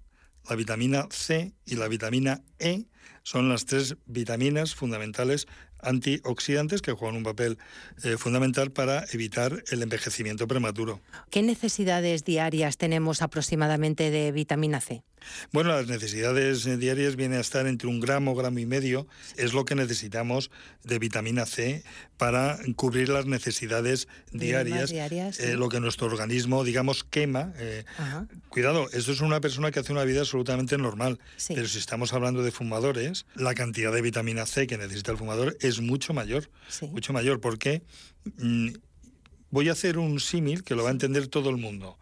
la 0.48 0.57
vitamina 0.57 1.09
C 1.11 1.55
y 1.64 1.77
la 1.77 1.88
vitamina 1.88 2.42
E 2.59 2.87
son 3.22 3.48
las 3.48 3.64
tres 3.64 3.96
vitaminas 4.05 4.74
fundamentales 4.74 5.46
antioxidantes 5.85 6.83
que 6.83 6.92
juegan 6.92 7.16
un 7.16 7.23
papel 7.23 7.59
eh, 8.03 8.16
fundamental 8.16 8.70
para 8.70 9.05
evitar 9.12 9.62
el 9.70 9.83
envejecimiento 9.83 10.47
prematuro. 10.49 11.01
¿Qué 11.31 11.42
necesidades 11.42 12.25
diarias 12.25 12.77
tenemos 12.77 13.23
aproximadamente 13.23 14.11
de 14.11 14.33
vitamina 14.33 14.81
C? 14.81 15.03
Bueno, 15.53 15.70
las 15.70 15.87
necesidades 15.87 16.66
eh, 16.66 16.77
diarias 16.77 17.16
vienen 17.16 17.38
a 17.38 17.40
estar 17.40 17.66
entre 17.66 17.88
un 17.88 17.99
gramo, 17.99 18.35
gramo 18.35 18.59
y 18.59 18.66
medio. 18.66 19.07
Es 19.37 19.55
lo 19.55 19.64
que 19.64 19.75
necesitamos 19.75 20.51
de 20.83 20.99
vitamina 20.99 21.47
C 21.47 21.83
para 22.18 22.59
cubrir 22.77 23.09
las 23.09 23.25
necesidades 23.25 24.07
diarias, 24.33 24.92
eh, 25.40 25.57
lo 25.57 25.70
que 25.70 25.81
nuestro 25.81 26.07
organismo, 26.07 26.62
digamos, 26.62 27.05
quema. 27.05 27.53
cuidado, 28.51 28.88
eso 28.92 29.12
es 29.12 29.20
una 29.20 29.40
persona 29.40 29.70
que 29.70 29.81
hace 29.81 29.92
una 29.92 30.05
vida 30.05 30.20
absolutamente 30.20 30.77
normal. 30.77 31.18
Pero 31.49 31.66
si 31.68 31.79
estamos 31.79 32.12
hablando 32.12 32.42
de 32.42 32.51
fumadores, 32.51 33.27
la 33.35 33.55
cantidad 33.55 33.92
de 33.92 34.03
vitamina 34.03 34.47
C 34.47 34.66
que 34.66 34.77
necesita 34.77 35.12
el 35.12 35.18
fumador 35.18 35.57
es 35.61 35.74
mucho 35.81 36.13
mayor. 36.13 36.51
Mucho 36.93 37.13
mayor, 37.13 37.41
porque 37.41 37.83
mm, 38.37 38.71
voy 39.51 39.69
a 39.69 39.73
hacer 39.73 39.99
un 39.99 40.19
símil 40.19 40.65
que 40.65 40.75
lo 40.75 40.83
va 40.83 40.89
a 40.89 40.93
entender 40.93 41.29
todo 41.29 41.49
el 41.49 41.57
mundo. 41.57 41.97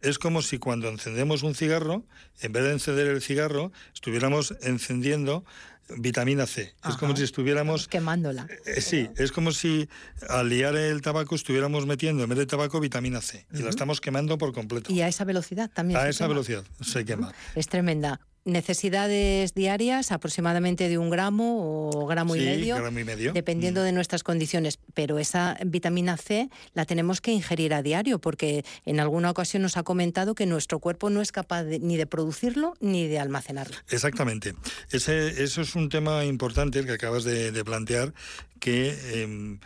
Es 0.00 0.18
como 0.18 0.42
si 0.42 0.58
cuando 0.58 0.88
encendemos 0.88 1.44
un 1.44 1.54
cigarro, 1.54 2.04
en 2.40 2.52
vez 2.52 2.64
de 2.64 2.72
encender 2.72 3.06
el 3.06 3.22
cigarro, 3.22 3.70
estuviéramos 3.94 4.54
encendiendo 4.62 5.44
vitamina 5.88 6.46
C. 6.46 6.74
Es 6.88 6.96
como 6.96 7.14
si 7.14 7.22
estuviéramos... 7.22 7.86
Quemándola. 7.86 8.48
Eh, 8.64 8.80
sí, 8.80 9.08
es 9.16 9.30
como 9.30 9.52
si 9.52 9.88
al 10.28 10.48
liar 10.48 10.74
el 10.76 11.00
tabaco 11.00 11.36
estuviéramos 11.36 11.86
metiendo 11.86 12.24
en 12.24 12.28
vez 12.28 12.38
de 12.38 12.46
tabaco 12.46 12.80
vitamina 12.80 13.20
C. 13.20 13.46
Y 13.52 13.58
la 13.58 13.70
estamos 13.70 14.00
quemando 14.00 14.36
por 14.36 14.52
completo. 14.52 14.92
Y 14.92 15.02
a 15.02 15.08
esa 15.08 15.24
velocidad 15.24 15.70
también. 15.72 16.00
A 16.00 16.08
esa 16.08 16.26
velocidad 16.26 16.64
se 16.80 17.04
quema. 17.04 17.32
Es 17.54 17.68
tremenda 17.68 18.20
necesidades 18.46 19.52
diarias 19.54 20.12
aproximadamente 20.12 20.88
de 20.88 20.96
un 20.96 21.10
gramo 21.10 21.90
o 21.90 22.06
gramo, 22.06 22.36
y, 22.36 22.40
medio, 22.40 22.76
gramo 22.76 22.98
y 22.98 23.04
medio, 23.04 23.32
dependiendo 23.32 23.82
mm. 23.82 23.84
de 23.84 23.92
nuestras 23.92 24.22
condiciones. 24.22 24.78
Pero 24.94 25.18
esa 25.18 25.58
vitamina 25.66 26.16
C 26.16 26.48
la 26.72 26.86
tenemos 26.86 27.20
que 27.20 27.32
ingerir 27.32 27.74
a 27.74 27.82
diario 27.82 28.20
porque 28.20 28.64
en 28.84 29.00
alguna 29.00 29.30
ocasión 29.30 29.62
nos 29.62 29.76
ha 29.76 29.82
comentado 29.82 30.34
que 30.34 30.46
nuestro 30.46 30.78
cuerpo 30.78 31.10
no 31.10 31.20
es 31.20 31.32
capaz 31.32 31.64
ni 31.64 31.96
de 31.96 32.06
producirlo 32.06 32.74
ni 32.80 33.08
de 33.08 33.18
almacenarlo. 33.18 33.76
Exactamente. 33.90 34.54
Ese, 34.90 35.42
eso 35.42 35.60
es 35.60 35.74
un 35.74 35.88
tema 35.88 36.24
importante 36.24 36.78
el 36.78 36.86
que 36.86 36.92
acabas 36.92 37.24
de, 37.24 37.64
plantear 37.64 38.14
que... 38.60 39.22
Em, 39.22 39.54
eh, 39.54 39.58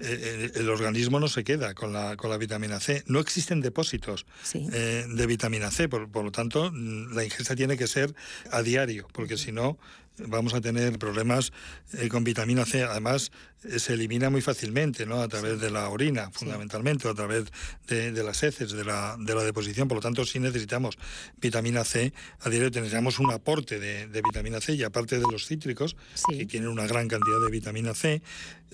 el 0.00 0.68
organismo 0.68 1.20
no 1.20 1.28
se 1.28 1.44
queda 1.44 1.74
con 1.74 1.92
la, 1.92 2.16
con 2.16 2.30
la 2.30 2.38
vitamina 2.38 2.80
C. 2.80 3.02
No 3.06 3.20
existen 3.20 3.60
depósitos 3.60 4.26
eh, 4.54 5.04
de 5.08 5.26
vitamina 5.26 5.70
C, 5.70 5.88
por, 5.88 6.24
lo 6.24 6.32
tanto, 6.32 6.70
mm, 6.72 7.14
la 7.14 7.24
ingesta 7.24 7.54
tiene 7.54 7.76
que 7.76 7.86
ser 7.86 8.14
a 8.50 8.62
diario, 8.62 9.08
porque 9.12 9.36
si 9.36 9.52
no, 9.52 9.78
vamos 10.18 10.54
a 10.54 10.60
tener 10.60 10.98
problemas 10.98 11.52
eh, 11.94 12.08
con 12.08 12.24
vitamina 12.24 12.64
C. 12.64 12.82
Además, 12.82 13.32
eh, 13.64 13.78
se 13.78 13.94
elimina 13.94 14.30
muy 14.30 14.40
fácilmente, 14.40 15.06
¿no? 15.06 15.20
A 15.20 15.28
través 15.28 15.60
de 15.60 15.70
la 15.70 15.88
orina, 15.88 16.30
fundamentalmente, 16.32 17.08
o 17.08 17.10
a 17.10 17.14
través 17.14 17.44
de, 17.86 18.12
las 18.22 18.42
heces, 18.42 18.72
de 18.72 18.84
la, 18.84 19.16
de 19.18 19.34
la, 19.34 19.42
deposición. 19.42 19.88
Por 19.88 19.96
lo 19.96 20.02
tanto, 20.02 20.24
sí 20.24 20.38
necesitamos 20.38 20.98
vitamina 21.36 21.84
C 21.84 22.12
a 22.40 22.48
diario. 22.48 22.70
Necesitamos 22.70 23.18
un 23.18 23.30
aporte 23.30 23.78
de, 23.78 24.22
vitamina 24.22 24.60
C 24.60 24.74
y 24.74 24.82
aparte 24.82 25.18
de 25.18 25.26
los 25.30 25.46
cítricos, 25.46 25.96
que 26.28 26.46
tienen 26.46 26.68
una 26.68 26.86
gran 26.86 27.08
cantidad 27.08 27.40
de 27.44 27.50
vitamina 27.50 27.94
C, 27.94 28.22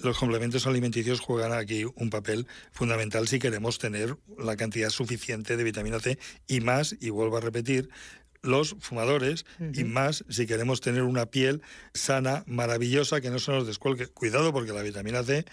los 0.02 0.18
complementos 0.18 0.66
alimenticios 0.66 1.20
juegan 1.20 1.52
aquí 1.52 1.84
un 1.96 2.10
papel 2.10 2.46
fundamental 2.72 3.26
si 3.26 3.38
queremos 3.38 3.78
tener 3.78 4.16
la 4.38 4.56
cantidad 4.56 4.90
suficiente 4.90 5.56
de 5.56 5.64
vitamina 5.64 5.98
C 5.98 6.18
y 6.46 6.60
más, 6.60 6.96
y 7.00 7.10
vuelvo 7.10 7.38
a 7.38 7.40
repetir, 7.40 7.90
los 8.42 8.76
fumadores 8.80 9.44
y 9.74 9.84
más 9.84 10.24
si 10.28 10.46
queremos 10.46 10.80
tener 10.80 11.02
una 11.02 11.26
piel 11.26 11.62
sana, 11.94 12.44
maravillosa, 12.46 13.20
que 13.20 13.30
no 13.30 13.38
se 13.38 13.52
nos 13.52 13.66
descuelgue. 13.66 14.06
Cuidado 14.06 14.52
porque 14.52 14.72
la 14.72 14.82
vitamina 14.82 15.22
C 15.22 15.44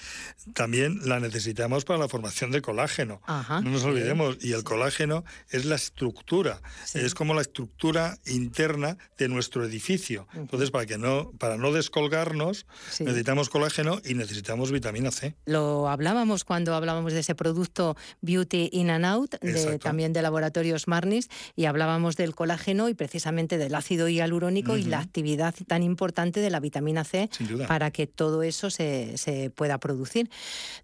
también 0.54 1.00
la 1.04 1.19
necesitamos 1.19 1.86
para 1.86 2.00
la 2.00 2.08
formación 2.08 2.52
de 2.52 2.62
colágeno. 2.62 3.21
no 3.28 3.62
nos 3.62 3.84
olvidemos. 3.84 4.38
Y 4.41 4.54
el 4.54 4.63
colágeno 4.63 5.24
es 5.50 5.65
la 5.65 5.76
estructura, 5.76 6.62
es 6.93 7.13
como 7.15 7.34
la 7.34 7.41
estructura 7.41 8.17
interna 8.26 8.98
de 9.17 9.28
nuestro 9.28 9.65
edificio. 9.65 10.28
Entonces, 10.34 10.71
para 10.71 10.86
que 10.86 10.98
no, 10.98 11.32
para 11.38 11.58
no 11.58 11.71
descolgarnos, 11.71 12.65
necesitamos 13.00 13.50
colágeno 13.50 14.02
y 14.04 14.13
necesitamos 14.13 14.71
vitamina 14.71 15.12
C. 15.12 15.36
Lo 15.45 15.89
hablábamos 15.89 16.43
cuando 16.43 16.76
hablábamos 16.76 17.13
de 17.13 17.19
ese 17.19 17.36
producto 17.36 17.95
Beauty 18.21 18.69
In 18.71 18.89
and 18.89 19.06
Out, 19.06 19.36
también 19.82 20.13
de 20.13 20.21
laboratorios 20.21 20.88
Marnis, 20.88 21.30
y 21.56 21.65
hablábamos 21.65 22.15
del 22.15 22.36
colágeno 22.36 22.74
y 22.89 22.93
precisamente 22.93 23.57
del 23.57 23.73
ácido 23.75 24.07
hialurónico 24.09 24.77
y 24.77 24.83
la 24.83 24.99
actividad 24.99 25.55
tan 25.67 25.83
importante 25.83 26.39
de 26.39 26.49
la 26.49 26.59
vitamina 26.59 27.03
C 27.03 27.29
para 27.67 27.91
que 27.91 28.07
todo 28.07 28.43
eso 28.43 28.69
se, 28.69 29.17
se 29.17 29.49
pueda 29.49 29.77
producir. 29.79 30.29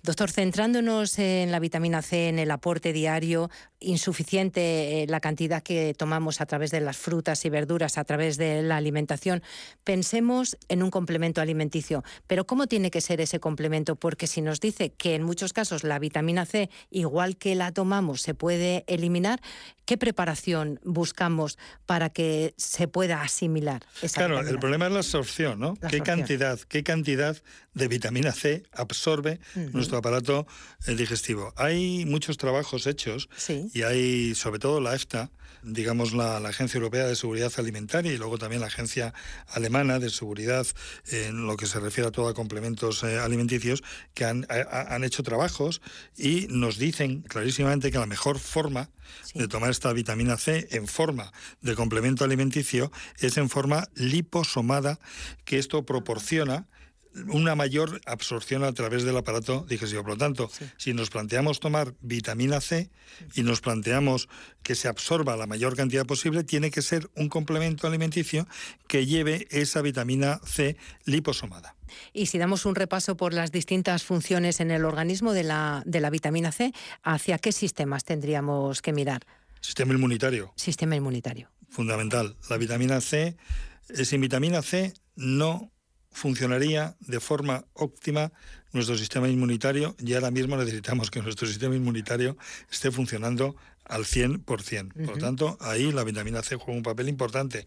Doctor, 0.03 0.31
centrándonos 0.31 1.19
en 1.19 1.51
la 1.51 1.59
vitamina 1.59 2.01
C, 2.01 2.29
en 2.29 2.39
el 2.39 2.51
aporte 2.51 2.93
diario, 2.93 3.49
insuficiente 3.81 5.03
eh, 5.03 5.07
la 5.07 5.19
cantidad 5.19 5.61
que 5.61 5.93
tomamos 5.97 6.39
a 6.39 6.45
través 6.45 6.71
de 6.71 6.79
las 6.79 6.97
frutas 6.97 7.43
y 7.45 7.49
verduras, 7.49 7.97
a 7.97 8.03
través 8.03 8.37
de 8.37 8.61
la 8.61 8.77
alimentación, 8.77 9.41
pensemos 9.83 10.57
en 10.69 10.83
un 10.83 10.91
complemento 10.91 11.41
alimenticio. 11.41 12.03
Pero 12.27 12.45
¿cómo 12.45 12.67
tiene 12.67 12.91
que 12.91 13.01
ser 13.01 13.19
ese 13.19 13.39
complemento? 13.39 13.95
Porque 13.95 14.27
si 14.27 14.41
nos 14.41 14.59
dice 14.59 14.91
que 14.93 15.15
en 15.15 15.23
muchos 15.23 15.51
casos 15.51 15.83
la 15.83 15.99
vitamina 15.99 16.45
C, 16.45 16.69
igual 16.89 17.37
que 17.37 17.55
la 17.55 17.71
tomamos, 17.71 18.21
se 18.21 18.33
puede 18.33 18.85
eliminar, 18.87 19.41
¿qué 19.85 19.97
preparación 19.97 20.79
buscamos 20.83 21.57
para 21.91 22.09
que 22.09 22.53
se 22.55 22.87
pueda 22.87 23.21
asimilar? 23.21 23.85
claro, 24.13 24.39
el 24.39 24.59
problema 24.59 24.85
es 24.87 24.93
la 24.93 24.99
absorción, 24.99 25.59
¿no? 25.59 25.75
¿Qué 25.89 25.99
cantidad, 25.99 26.57
qué 26.57 26.83
cantidad 26.83 27.35
de 27.73 27.87
vitamina 27.89 28.31
C 28.31 28.63
absorbe 28.71 29.41
nuestro 29.73 29.97
aparato 29.97 30.47
eh, 30.87 30.95
digestivo? 30.95 31.53
Hay 31.57 32.05
muchos 32.05 32.37
trabajos 32.37 32.87
hechos 32.87 33.27
y 33.73 33.81
hay 33.81 34.35
sobre 34.35 34.59
todo 34.59 34.79
la 34.79 34.95
EFTA, 34.95 35.31
digamos 35.63 36.13
la, 36.13 36.37
Agencia 36.37 36.77
Europea 36.77 37.05
de 37.05 37.15
Seguridad 37.15 37.51
Alimentaria 37.57 38.11
y 38.11 38.17
luego 38.17 38.37
también 38.37 38.61
la 38.61 38.67
Agencia 38.67 39.13
Alemana 39.47 39.99
de 39.99 40.09
Seguridad 40.09 40.65
en 41.09 41.47
lo 41.47 41.55
que 41.55 41.65
se 41.65 41.79
refiere 41.79 42.09
a 42.09 42.11
todo 42.11 42.33
complementos 42.33 43.03
eh, 43.03 43.19
alimenticios, 43.19 43.83
que 44.13 44.25
han, 44.25 44.45
han, 44.49 45.03
hecho 45.03 45.23
trabajos 45.23 45.81
y 46.17 46.47
nos 46.49 46.77
dicen 46.77 47.21
clarísimamente 47.21 47.91
que 47.91 47.97
la 47.97 48.05
mejor 48.05 48.39
forma 48.39 48.89
de 49.33 49.47
tomar 49.47 49.69
esta 49.69 49.93
vitamina 49.93 50.37
C 50.37 50.67
en 50.71 50.87
forma 50.87 51.31
de 51.61 51.75
complemento 51.75 52.23
alimenticio 52.23 52.91
es 53.19 53.37
en 53.37 53.49
forma 53.49 53.87
liposomada, 53.95 54.99
que 55.45 55.57
esto 55.57 55.85
proporciona 55.85 56.67
una 57.27 57.55
mayor 57.55 58.01
absorción 58.05 58.63
a 58.63 58.73
través 58.73 59.03
del 59.03 59.17
aparato 59.17 59.65
digestivo. 59.67 60.03
Por 60.03 60.13
lo 60.13 60.17
tanto, 60.17 60.49
si 60.77 60.93
nos 60.93 61.09
planteamos 61.09 61.59
tomar 61.59 61.93
vitamina 62.01 62.61
C 62.61 62.89
y 63.35 63.43
nos 63.43 63.61
planteamos 63.61 64.29
que 64.63 64.75
se 64.75 64.87
absorba 64.87 65.35
la 65.35 65.47
mayor 65.47 65.75
cantidad 65.75 66.05
posible, 66.05 66.43
tiene 66.43 66.71
que 66.71 66.81
ser 66.81 67.09
un 67.15 67.29
complemento 67.29 67.87
alimenticio 67.87 68.47
que 68.87 69.05
lleve 69.05 69.47
esa 69.51 69.81
vitamina 69.81 70.39
C 70.45 70.77
liposomada. 71.05 71.75
Y 72.13 72.27
si 72.27 72.37
damos 72.37 72.65
un 72.65 72.75
repaso 72.75 73.17
por 73.17 73.33
las 73.33 73.51
distintas 73.51 74.03
funciones 74.03 74.59
en 74.59 74.71
el 74.71 74.85
organismo 74.85 75.33
de 75.33 75.43
la, 75.43 75.83
de 75.85 75.99
la 75.99 76.09
vitamina 76.09 76.51
C, 76.51 76.73
¿hacia 77.03 77.37
qué 77.37 77.51
sistemas 77.51 78.05
tendríamos 78.05 78.81
que 78.81 78.93
mirar? 78.93 79.25
Sistema 79.59 79.93
inmunitario. 79.93 80.53
Sistema 80.55 80.95
inmunitario. 80.95 81.49
Fundamental. 81.69 82.35
La 82.49 82.57
vitamina 82.57 82.99
C, 83.01 83.37
eh, 83.89 84.05
sin 84.05 84.21
vitamina 84.21 84.61
C 84.61 84.93
no 85.15 85.71
funcionaría 86.11 86.95
de 86.99 87.19
forma 87.19 87.65
óptima 87.73 88.31
nuestro 88.73 88.97
sistema 88.97 89.27
inmunitario 89.27 89.95
y 89.99 90.13
ahora 90.13 90.31
mismo 90.31 90.55
necesitamos 90.57 91.11
que 91.11 91.21
nuestro 91.21 91.47
sistema 91.47 91.75
inmunitario 91.75 92.37
esté 92.71 92.91
funcionando 92.91 93.55
al 93.85 94.05
100%. 94.05 94.93
Por 94.93 95.15
lo 95.15 95.17
tanto, 95.17 95.57
ahí 95.59 95.91
la 95.91 96.03
vitamina 96.03 96.41
C 96.41 96.55
juega 96.55 96.77
un 96.77 96.83
papel 96.83 97.09
importante. 97.09 97.65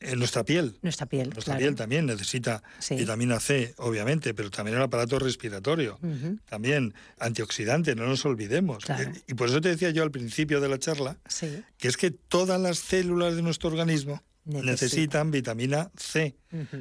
En 0.00 0.18
nuestra 0.18 0.44
piel. 0.44 0.76
Nuestra 0.82 1.06
piel. 1.06 1.30
Nuestra 1.30 1.56
piel 1.56 1.76
también 1.76 2.04
necesita 2.04 2.62
vitamina 2.90 3.40
C, 3.40 3.74
obviamente, 3.78 4.34
pero 4.34 4.50
también 4.50 4.76
el 4.76 4.82
aparato 4.82 5.18
respiratorio. 5.18 5.98
También 6.48 6.94
antioxidante, 7.18 7.94
no 7.94 8.06
nos 8.06 8.24
olvidemos. 8.26 8.84
Eh, 8.90 9.12
y 9.28 9.34
por 9.34 9.48
eso 9.48 9.60
te 9.60 9.70
decía 9.70 9.90
yo 9.90 10.02
al 10.02 10.10
principio 10.10 10.60
de 10.60 10.68
la 10.68 10.78
charla 10.78 11.16
que 11.78 11.88
es 11.88 11.96
que 11.96 12.10
todas 12.10 12.60
las 12.60 12.78
células 12.78 13.36
de 13.36 13.42
nuestro 13.42 13.70
organismo 13.70 14.22
necesitan 14.44 15.30
vitamina 15.30 15.90
C 15.96 16.36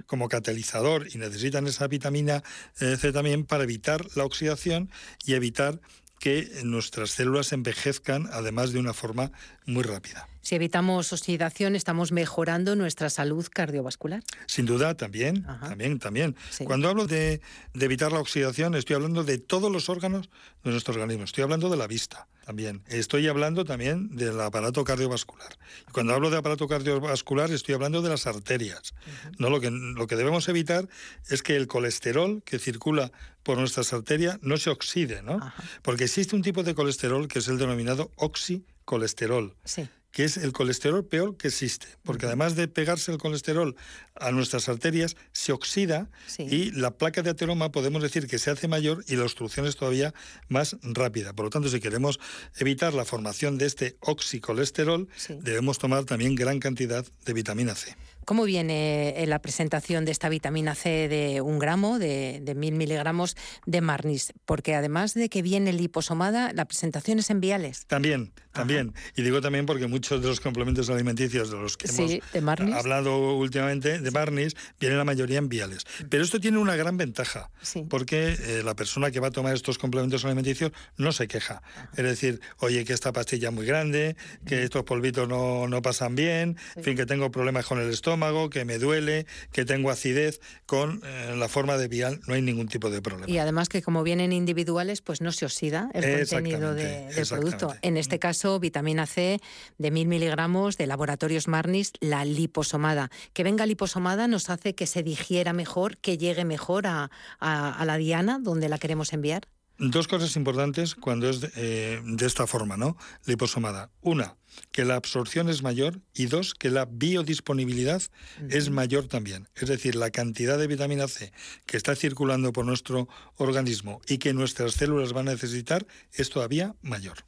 como 0.06 0.30
catalizador 0.30 1.08
y 1.14 1.18
necesitan 1.18 1.68
esa 1.68 1.88
vitamina 1.88 2.44
eh, 2.80 2.98
C 2.98 3.12
también 3.12 3.46
para 3.46 3.64
evitar 3.64 4.06
la 4.16 4.26
oxidación 4.26 4.90
y 5.26 5.34
evitar 5.34 5.80
que 6.20 6.50
nuestras 6.64 7.12
células 7.12 7.52
envejezcan 7.52 8.30
además 8.32 8.72
de 8.72 8.80
una 8.80 8.94
forma 8.94 9.32
muy 9.66 9.84
rápida. 9.84 10.28
Si 10.44 10.56
evitamos 10.56 11.14
oxidación, 11.14 11.78
estamos 11.78 12.12
mejorando 12.12 12.76
nuestra 12.76 13.10
salud 13.10 13.48
cardiovascular. 13.50 14.22
Sin 14.46 14.66
duda, 14.66 14.94
también, 14.94 15.48
también, 15.62 16.00
también. 16.00 16.36
Cuando 16.66 16.90
hablo 16.90 17.08
de, 17.08 17.40
de, 17.74 17.86
evitar 17.86 18.12
la 18.12 18.20
oxidación, 18.20 18.76
estoy 18.76 18.98
hablando 18.98 19.24
de 19.24 19.38
todos 19.38 19.72
los 19.72 19.88
órganos 19.88 20.30
de 20.66 20.72
nuestro 20.72 20.94
organismo. 20.94 21.24
Estoy 21.24 21.46
hablando 21.46 21.70
de 21.70 21.78
la 21.78 21.88
vista, 21.88 22.28
también. 22.46 22.84
Estoy 22.88 23.30
hablando 23.30 23.64
también 23.64 24.18
del 24.18 24.40
aparato 24.42 24.84
cardiovascular. 24.84 25.58
Cuando 25.94 26.14
hablo 26.14 26.30
de 26.30 26.38
aparato 26.40 26.68
cardiovascular 26.68 27.50
estoy 27.50 27.76
hablando 27.76 28.02
de 28.02 28.10
las 28.10 28.28
arterias. 28.28 28.94
¿no? 29.38 29.50
lo, 29.50 29.62
que, 29.62 29.72
lo 29.72 30.08
que 30.08 30.18
debemos 30.18 30.50
evitar 30.50 30.90
es 31.30 31.42
que 31.42 31.56
el 31.56 31.68
colesterol 31.68 32.44
que 32.44 32.60
circula 32.60 33.14
por 33.44 33.58
nuestras 33.58 33.94
arterias 33.94 34.40
no 34.42 34.58
se 34.58 34.72
oxide, 34.72 35.22
¿no? 35.22 35.40
Porque 35.84 36.04
existe 36.04 36.36
un 36.36 36.42
tipo 36.42 36.64
de 36.64 36.76
colesterol 36.76 37.30
que 37.30 37.40
es 37.40 37.48
el 37.48 37.58
denominado 37.58 38.12
oxicolesterol. 38.18 39.56
Sí 39.64 39.88
que 40.14 40.24
es 40.24 40.38
el 40.38 40.54
colesterol 40.54 41.04
peor 41.04 41.36
que 41.38 41.48
existe, 41.48 41.88
porque 42.04 42.28
además 42.28 42.56
de 42.56 42.68
pegarse 42.68 43.12
el 43.12 43.18
colesterol 43.18 43.76
a 44.16 44.32
nuestras 44.32 44.70
arterias, 44.70 45.18
se 45.32 45.52
oxida 45.52 46.10
y 46.38 46.72
la 46.72 46.92
placa 46.92 47.24
de 47.24 47.32
ateroma 47.32 47.72
podemos 47.72 48.02
decir 48.02 48.28
que 48.28 48.38
se 48.38 48.52
hace 48.52 48.68
mayor 48.68 49.04
y 49.08 49.16
la 49.16 49.24
obstrucción 49.24 49.66
es 49.66 49.76
todavía 49.76 50.14
más 50.50 50.78
rápida. 50.84 51.34
Por 51.34 51.46
lo 51.46 51.50
tanto, 51.50 51.68
si 51.68 51.80
queremos 51.80 52.20
evitar 52.58 52.94
la 52.94 53.06
formación 53.06 53.58
de 53.58 53.66
este 53.66 53.98
oxicolesterol, 54.02 55.10
debemos 55.42 55.80
tomar 55.80 56.06
también 56.06 56.36
gran 56.36 56.60
cantidad 56.60 57.04
de 57.26 57.34
vitamina 57.34 57.74
C. 57.74 57.98
¿Cómo 58.26 58.46
viene 58.46 59.22
eh, 59.22 59.28
la 59.28 59.40
presentación 59.40 60.06
de 60.06 60.12
esta 60.12 60.30
vitamina 60.30 60.76
C 60.76 61.08
de 61.08 61.42
un 61.42 61.60
gramo, 61.60 62.00
de, 62.00 62.54
mil 62.56 62.76
miligramos 62.76 63.36
de 63.66 63.82
Marnis? 63.82 64.34
Porque 64.46 64.76
además 64.76 65.14
de 65.14 65.30
que 65.30 65.42
viene 65.42 65.74
liposomada, 65.74 66.54
la 66.54 66.66
presentación 66.66 67.20
es 67.20 67.30
en 67.30 67.42
viales. 67.42 67.86
También, 67.88 68.32
también. 68.52 68.94
Y 69.16 69.24
digo 69.24 69.42
también 69.42 69.66
porque 69.66 69.88
muchos 69.88 70.22
de 70.22 70.28
los 70.28 70.40
complementos 70.40 70.90
alimenticios 70.90 71.52
de 71.52 71.58
los 71.58 71.76
que 71.76 71.88
hemos 72.34 72.74
hablado 72.74 73.36
últimamente, 73.36 74.00
de 74.00 74.12
Marnis, 74.12 74.56
vienen 74.80 74.98
la 74.98 75.06
mayoría 75.06 75.40
en 75.40 75.50
viales. 75.50 75.84
Pero 76.10 76.24
esto 76.24 76.40
tiene 76.40 76.60
una 76.60 76.76
gran 76.76 76.96
ventaja, 76.96 77.50
porque 77.90 78.38
eh, 78.40 78.62
la 78.64 78.76
persona 78.76 79.12
que 79.12 79.20
va 79.20 79.28
a 79.28 79.32
tomar 79.32 79.54
estos 79.54 79.78
complementos 79.78 80.24
alimenticios 80.24 80.72
no 80.98 81.12
se 81.12 81.28
queja. 81.28 81.62
Es 81.98 82.04
decir, 82.04 82.40
oye, 82.60 82.86
que 82.86 82.94
esta 82.94 83.12
pastilla 83.12 83.50
es 83.50 83.54
muy 83.54 83.66
grande, 83.66 84.16
que 84.46 84.64
estos 84.64 84.84
polvitos 84.84 85.28
no, 85.28 85.68
no 85.68 85.82
pasan 85.82 86.16
bien, 86.16 86.58
en 86.76 86.84
fin, 86.84 86.96
que 86.96 87.06
tengo 87.06 87.30
problemas 87.30 87.66
con 87.66 87.82
el 87.82 87.90
estómago 87.90 88.13
que 88.50 88.66
me 88.66 88.80
duele, 88.80 89.26
que 89.52 89.66
tengo 89.66 89.90
acidez, 89.90 90.40
con 90.66 91.02
eh, 91.04 91.36
la 91.36 91.48
forma 91.48 91.78
de 91.78 91.88
vial 91.88 92.20
no 92.28 92.34
hay 92.34 92.42
ningún 92.42 92.68
tipo 92.68 92.90
de 92.90 93.02
problema. 93.02 93.32
Y 93.32 93.38
además 93.38 93.70
que 93.70 93.82
como 93.82 94.04
vienen 94.04 94.32
individuales, 94.32 95.02
pues 95.02 95.22
no 95.22 95.32
se 95.32 95.46
oxida 95.46 95.90
el 95.94 96.20
contenido 96.20 96.74
de, 96.74 97.08
del 97.14 97.28
producto. 97.28 97.76
En 97.82 97.98
este 97.98 98.20
caso, 98.20 98.60
vitamina 98.60 99.06
C 99.06 99.40
de 99.78 99.92
mil 99.92 100.08
miligramos 100.08 100.78
de 100.78 100.88
laboratorios 100.88 101.48
Marnis, 101.48 101.94
la 102.00 102.26
liposomada. 102.26 103.10
Que 103.34 103.44
venga 103.44 103.66
liposomada 103.66 104.28
nos 104.28 104.50
hace 104.50 104.76
que 104.76 104.88
se 104.88 105.04
digiera 105.04 105.54
mejor, 105.54 105.98
que 105.98 106.18
llegue 106.18 106.46
mejor 106.46 106.88
a, 106.88 107.10
a 107.40 107.86
la 107.86 107.98
diana 107.98 108.40
donde 108.42 108.70
la 108.70 108.78
queremos 108.78 109.14
enviar. 109.14 109.48
Dos 109.80 110.08
cosas 110.08 110.36
importantes 110.36 110.94
cuando 110.94 111.28
es 111.30 111.42
de, 111.42 111.52
eh, 111.56 112.02
esta 112.22 112.46
forma, 112.46 112.78
¿no? 112.78 112.96
Liposomada. 113.26 113.90
Una, 114.02 114.38
que 114.72 114.86
la 114.86 114.96
absorción 114.96 115.50
es 115.50 115.64
mayor 115.64 116.00
y 116.14 116.28
dos, 116.28 116.54
que 116.54 116.70
la 116.70 116.86
biodisponibilidad 116.86 118.02
es 118.50 118.70
mayor 118.70 119.08
también. 119.08 119.50
Es 119.56 119.70
decir, 119.70 119.96
la 119.96 120.12
cantidad 120.12 120.60
de 120.60 120.68
vitamina 120.68 121.08
C 121.08 121.34
que 121.66 121.78
está 121.78 121.96
circulando 121.96 122.54
por 122.54 122.66
nuestro 122.66 123.10
organismo 123.38 124.00
y 124.08 124.20
que 124.20 124.34
nuestras 124.34 124.74
células 124.74 125.12
van 125.12 125.28
a 125.28 125.32
necesitar 125.32 125.88
es 126.14 126.30
todavía 126.30 126.76
mayor. 126.82 127.26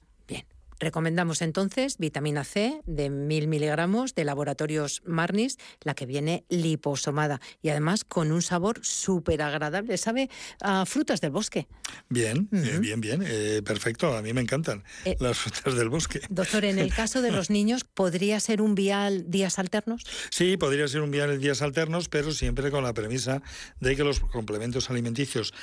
Recomendamos 0.79 1.41
entonces 1.41 1.97
vitamina 1.97 2.43
C 2.43 2.81
de 2.85 3.09
mil 3.09 3.47
miligramos 3.47 4.15
de 4.15 4.25
laboratorios 4.25 5.01
Marnis, 5.05 5.57
la 5.81 5.95
que 5.95 6.05
viene 6.05 6.45
liposomada 6.49 7.39
y 7.61 7.69
además 7.69 8.03
con 8.03 8.31
un 8.31 8.41
sabor 8.41 8.79
súper 8.83 9.41
agradable. 9.41 9.97
Sabe 9.97 10.29
a 10.61 10.85
frutas 10.85 11.21
del 11.21 11.31
bosque. 11.31 11.67
Bien, 12.09 12.49
eh, 12.51 12.77
bien, 12.79 13.01
bien. 13.01 13.23
Eh, 13.25 13.61
perfecto. 13.63 14.15
A 14.15 14.21
mí 14.21 14.33
me 14.33 14.41
encantan 14.41 14.83
eh, 15.05 15.15
las 15.19 15.37
frutas 15.37 15.75
del 15.75 15.89
bosque. 15.89 16.21
Doctor, 16.29 16.65
en 16.65 16.79
el 16.79 16.93
caso 16.93 17.21
de 17.21 17.31
los 17.31 17.49
niños, 17.55 17.83
¿podría 17.83 18.39
ser 18.39 18.61
un 18.61 18.75
vial 18.75 19.29
días 19.29 19.59
alternos? 19.59 20.03
Sí, 20.29 20.57
podría 20.57 20.87
ser 20.87 21.01
un 21.01 21.11
vial 21.11 21.39
días 21.39 21.61
alternos, 21.61 22.09
pero 22.09 22.31
siempre 22.31 22.71
con 22.71 22.83
la 22.83 22.93
premisa 22.93 23.41
de 23.79 23.95
que 23.95 24.03
los 24.03 24.19
complementos 24.19 24.89
alimenticios 24.89 25.53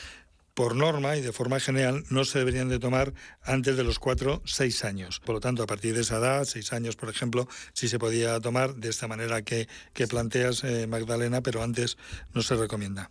por 0.55 0.77
norma 0.77 1.17
y 1.17 1.23
de 1.23 1.33
forma 1.33 1.61
general 1.61 2.05
no 2.11 2.25
se 2.25 2.39
deberían 2.39 2.69
de 2.69 2.79
tomar 2.79 3.15
antes 3.43 3.77
de 3.77 3.85
los 3.85 3.99
4, 3.99 4.43
6 4.45 4.85
años. 4.85 5.21
Por 5.21 5.37
lo 5.37 5.41
tanto, 5.41 5.63
a 5.63 5.67
partir 5.67 5.95
de 5.95 6.03
esa 6.03 6.19
edad, 6.19 6.45
6 6.45 6.73
años, 6.73 6.97
por 6.97 7.09
ejemplo, 7.09 7.49
sí 7.73 7.89
se 7.89 7.99
podía 7.99 8.39
tomar 8.41 8.75
de 8.75 8.91
esta 8.91 9.09
manera 9.09 9.43
que, 9.43 9.69
planteas, 10.09 10.65
eh, 10.65 10.87
Magdalena, 10.87 11.43
pero 11.43 11.63
antes 11.63 11.97
no 12.35 12.43
se 12.43 12.57
recomienda. 12.57 13.11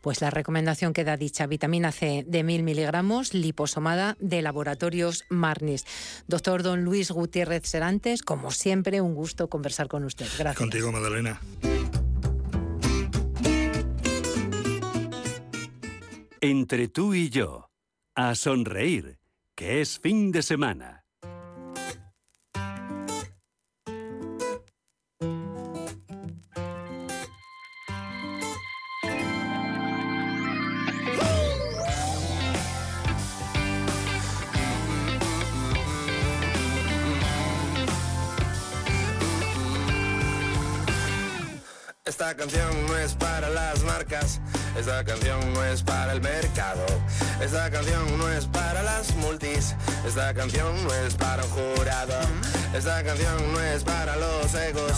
Pues 0.00 0.20
la 0.20 0.30
recomendación 0.30 0.92
queda 0.92 1.16
dicha, 1.16 1.46
vitamina 1.46 1.92
C 1.92 2.24
de 2.26 2.42
1000 2.42 2.62
miligramos, 2.62 3.34
liposomada 3.34 4.16
de 4.18 4.42
laboratorios 4.42 5.24
Marnis. 5.28 5.84
Doctor 6.26 6.62
Don 6.62 6.84
Luis 6.84 7.10
Gutiérrez 7.10 7.66
Serantes, 7.66 8.22
como 8.22 8.50
siempre, 8.50 9.00
un 9.00 9.14
gusto 9.14 9.48
conversar 9.48 9.88
con 9.88 10.04
usted. 10.04 10.26
Gracias. 10.38 10.56
Contigo, 10.56 10.90
Magdalena. 10.90 11.40
Entre 16.42 16.88
tú 16.88 17.14
y 17.14 17.30
yo, 17.30 17.70
a 18.14 18.34
sonreír, 18.34 19.18
que 19.54 19.80
es 19.80 19.98
fin 19.98 20.32
de 20.32 20.42
semana. 20.42 21.04
Esta 42.04 42.36
canción 42.36 42.86
no 42.86 42.96
es 42.98 43.14
para 43.14 43.48
las 43.48 43.82
marcas 43.84 44.40
esta 44.78 45.04
canción 45.04 45.52
no 45.54 45.64
es 45.64 45.82
para 45.82 46.12
el 46.12 46.20
mercado. 46.20 46.84
Esta 47.40 47.70
canción 47.70 48.18
no 48.18 48.28
es 48.30 48.46
para 48.46 48.82
las 48.82 49.14
multis. 49.16 49.74
Esta 50.06 50.34
canción 50.34 50.84
no 50.84 50.92
es 50.94 51.14
para 51.14 51.42
un 51.44 51.50
jurado. 51.50 52.14
Esta 52.74 53.02
canción 53.02 53.52
no 53.52 53.60
es 53.60 53.82
para 53.84 54.16
los 54.16 54.54
egos. 54.54 54.92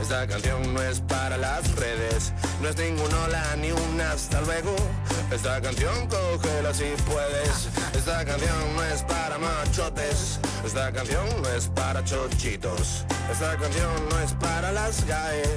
Esta 0.00 0.26
canción 0.26 0.74
no 0.74 0.82
es 0.82 1.00
para 1.00 1.36
las 1.36 1.74
redes. 1.76 2.32
No 2.60 2.68
es 2.68 2.76
ningún 2.76 3.12
hola 3.14 3.56
ni 3.56 3.70
un 3.72 4.00
hasta 4.00 4.40
luego. 4.42 4.74
Esta 5.30 5.60
canción 5.60 6.08
cógela 6.08 6.74
si 6.74 6.92
puedes. 7.06 7.68
Esta 7.94 8.24
canción 8.24 8.76
no 8.76 8.84
es 8.84 9.02
para 9.02 9.38
machotes. 9.38 10.40
Esta 10.64 10.92
canción 10.92 11.26
no 11.42 11.48
es 11.50 11.68
para 11.68 12.04
chochitos. 12.04 13.04
Esta 13.30 13.56
canción 13.56 14.08
no 14.10 14.18
es 14.20 14.32
para 14.34 14.72
las 14.72 15.04
gays. 15.06 15.48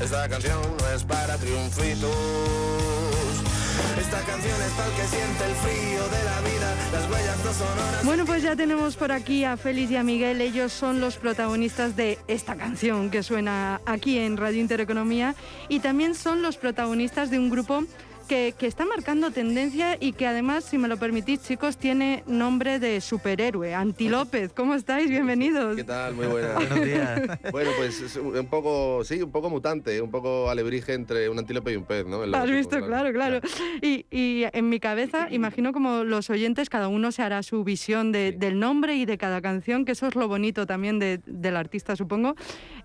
Esta 0.00 0.28
canción 0.28 0.60
no 0.78 0.88
es 0.90 1.02
para 1.02 1.36
triunfitos. 1.36 2.93
Esta 3.98 4.20
canción 4.24 4.62
es 4.62 4.72
para 4.72 4.90
que 4.96 5.06
siente 5.06 5.44
el 5.44 5.54
frío 5.54 6.08
de 6.08 6.24
la 6.24 6.40
vida, 6.40 6.74
las 6.92 7.10
huellas 7.10 7.44
no 7.44 7.52
sonoras. 7.52 8.04
Bueno, 8.04 8.24
pues 8.24 8.42
ya 8.42 8.56
tenemos 8.56 8.96
por 8.96 9.12
aquí 9.12 9.44
a 9.44 9.56
Félix 9.56 9.90
y 9.90 9.96
a 9.96 10.02
Miguel. 10.02 10.40
Ellos 10.40 10.72
son 10.72 11.00
los 11.00 11.16
protagonistas 11.16 11.96
de 11.96 12.18
esta 12.26 12.56
canción 12.56 13.10
que 13.10 13.22
suena 13.22 13.80
aquí 13.86 14.18
en 14.18 14.36
Radio 14.36 14.60
Intereconomía 14.60 15.34
y 15.68 15.80
también 15.80 16.14
son 16.14 16.42
los 16.42 16.56
protagonistas 16.56 17.30
de 17.30 17.38
un 17.38 17.50
grupo 17.50 17.84
que, 18.24 18.54
está 18.60 18.84
marcando 18.84 19.30
tendencia 19.30 19.96
y 20.00 20.12
que 20.12 20.26
además, 20.26 20.64
si 20.64 20.78
me 20.78 20.88
lo 20.88 20.96
permitís, 20.96 21.42
chicos, 21.42 21.76
tiene 21.76 22.24
nombre 22.26 22.78
de 22.78 23.00
superhéroe. 23.00 23.74
Anti 23.74 24.08
López, 24.08 24.52
¿cómo 24.52 24.74
estáis? 24.74 25.08
Bienvenidos. 25.08 25.76
¿Qué 25.76 25.84
tal? 25.84 26.14
Muy 26.14 26.26
buenas. 26.26 26.54
Buenos 26.68 26.84
días. 26.84 27.20
bueno, 27.52 27.70
pues 27.76 28.00
es 28.00 28.16
un 28.16 28.46
poco, 28.46 29.04
sí, 29.04 29.22
un 29.22 29.30
poco 29.30 29.50
mutante, 29.50 30.00
un 30.00 30.10
poco 30.10 30.48
alebrije 30.50 30.94
entre 30.94 31.28
un 31.28 31.38
antílope 31.38 31.72
y 31.72 31.76
un 31.76 31.84
pez, 31.84 32.06
¿no? 32.06 32.22
Has 32.22 32.50
visto, 32.50 32.84
claro, 32.84 33.12
claro. 33.12 33.40
Y, 33.82 34.06
y, 34.10 34.44
en 34.52 34.68
mi 34.68 34.80
cabeza, 34.80 35.28
imagino 35.30 35.72
como 35.72 36.04
los 36.04 36.30
oyentes, 36.30 36.70
cada 36.70 36.88
uno 36.88 37.12
se 37.12 37.22
hará 37.22 37.42
su 37.42 37.64
visión 37.64 38.12
de, 38.12 38.32
del 38.32 38.58
nombre 38.58 38.96
y 38.96 39.04
de 39.04 39.18
cada 39.18 39.42
canción, 39.42 39.84
que 39.84 39.92
eso 39.92 40.06
es 40.06 40.14
lo 40.14 40.28
bonito 40.28 40.66
también 40.66 40.98
de, 40.98 41.20
del 41.26 41.56
artista, 41.56 41.96
supongo. 41.96 42.34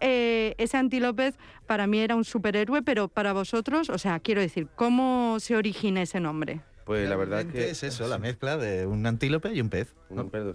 Eh, 0.01 0.55
ese 0.57 0.77
antílope 0.77 1.33
para 1.65 1.87
mí 1.87 1.99
era 1.99 2.15
un 2.15 2.25
superhéroe, 2.25 2.81
pero 2.81 3.07
para 3.07 3.33
vosotros, 3.33 3.89
o 3.89 3.97
sea, 3.97 4.19
quiero 4.19 4.41
decir, 4.41 4.67
¿cómo 4.75 5.28
se 5.39 5.55
origina 5.55 6.01
ese 6.01 6.19
nombre? 6.19 6.61
Pues 6.89 7.07
la 7.07 7.17
verdad 7.17 7.41
es 7.41 7.45
que 7.47 7.69
es 7.69 7.83
eso, 7.83 8.07
la 8.07 8.17
mezcla 8.17 8.57
de 8.57 8.87
un 8.87 9.05
antílope 9.05 9.53
y 9.53 9.61
un 9.61 9.69
pez. 9.69 9.93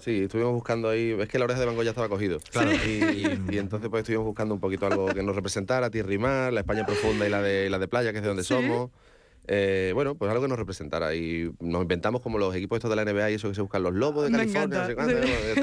sí, 0.01 0.23
estuvimos 0.25 0.53
buscando 0.53 0.89
ahí, 0.89 1.17
es 1.17 1.29
que 1.29 1.39
la 1.39 1.45
oreja 1.45 1.61
de 1.61 1.67
Van 1.67 1.77
ya 1.77 1.91
estaba 1.91 2.09
cogido. 2.09 2.41
Claro. 2.51 2.73
Y, 2.73 3.57
entonces 3.57 3.89
pues 3.89 4.01
estuvimos 4.01 4.27
buscando 4.27 4.53
un 4.53 4.61
poquito 4.61 4.87
algo 4.87 5.07
que 5.07 5.23
nos 5.23 5.37
representara, 5.37 5.91
tierra 5.91 6.13
y 6.13 6.19
mar, 6.19 6.53
la 6.53 6.61
España 6.61 6.85
profunda 6.85 7.25
y 7.25 7.31
la 7.31 7.41
de 7.41 7.71
la 7.71 7.79
de 7.79 7.87
playa, 7.87 8.11
que 8.11 8.19
es 8.19 8.23
de 8.23 8.29
donde 8.29 8.43
somos. 8.43 8.91
Eh, 9.47 9.93
bueno, 9.95 10.15
pues 10.15 10.31
algo 10.31 10.43
que 10.43 10.49
nos 10.49 10.59
representara. 10.59 11.15
Y 11.15 11.53
nos 11.61 11.83
inventamos 11.83 12.21
como 12.21 12.39
los 12.39 12.55
equipos 12.55 12.79
estos 12.79 12.91
de 12.91 12.97
la 12.97 13.05
NBA 13.05 13.31
y 13.31 13.35
eso 13.35 13.49
que 13.49 13.55
se 13.55 13.61
buscan 13.61 13.83
los 13.83 13.95
lobos 13.95 14.25
de 14.25 14.37
California, 14.37 14.79
no 14.79 14.87
sé 14.87 14.95
cuánto, 14.97 15.17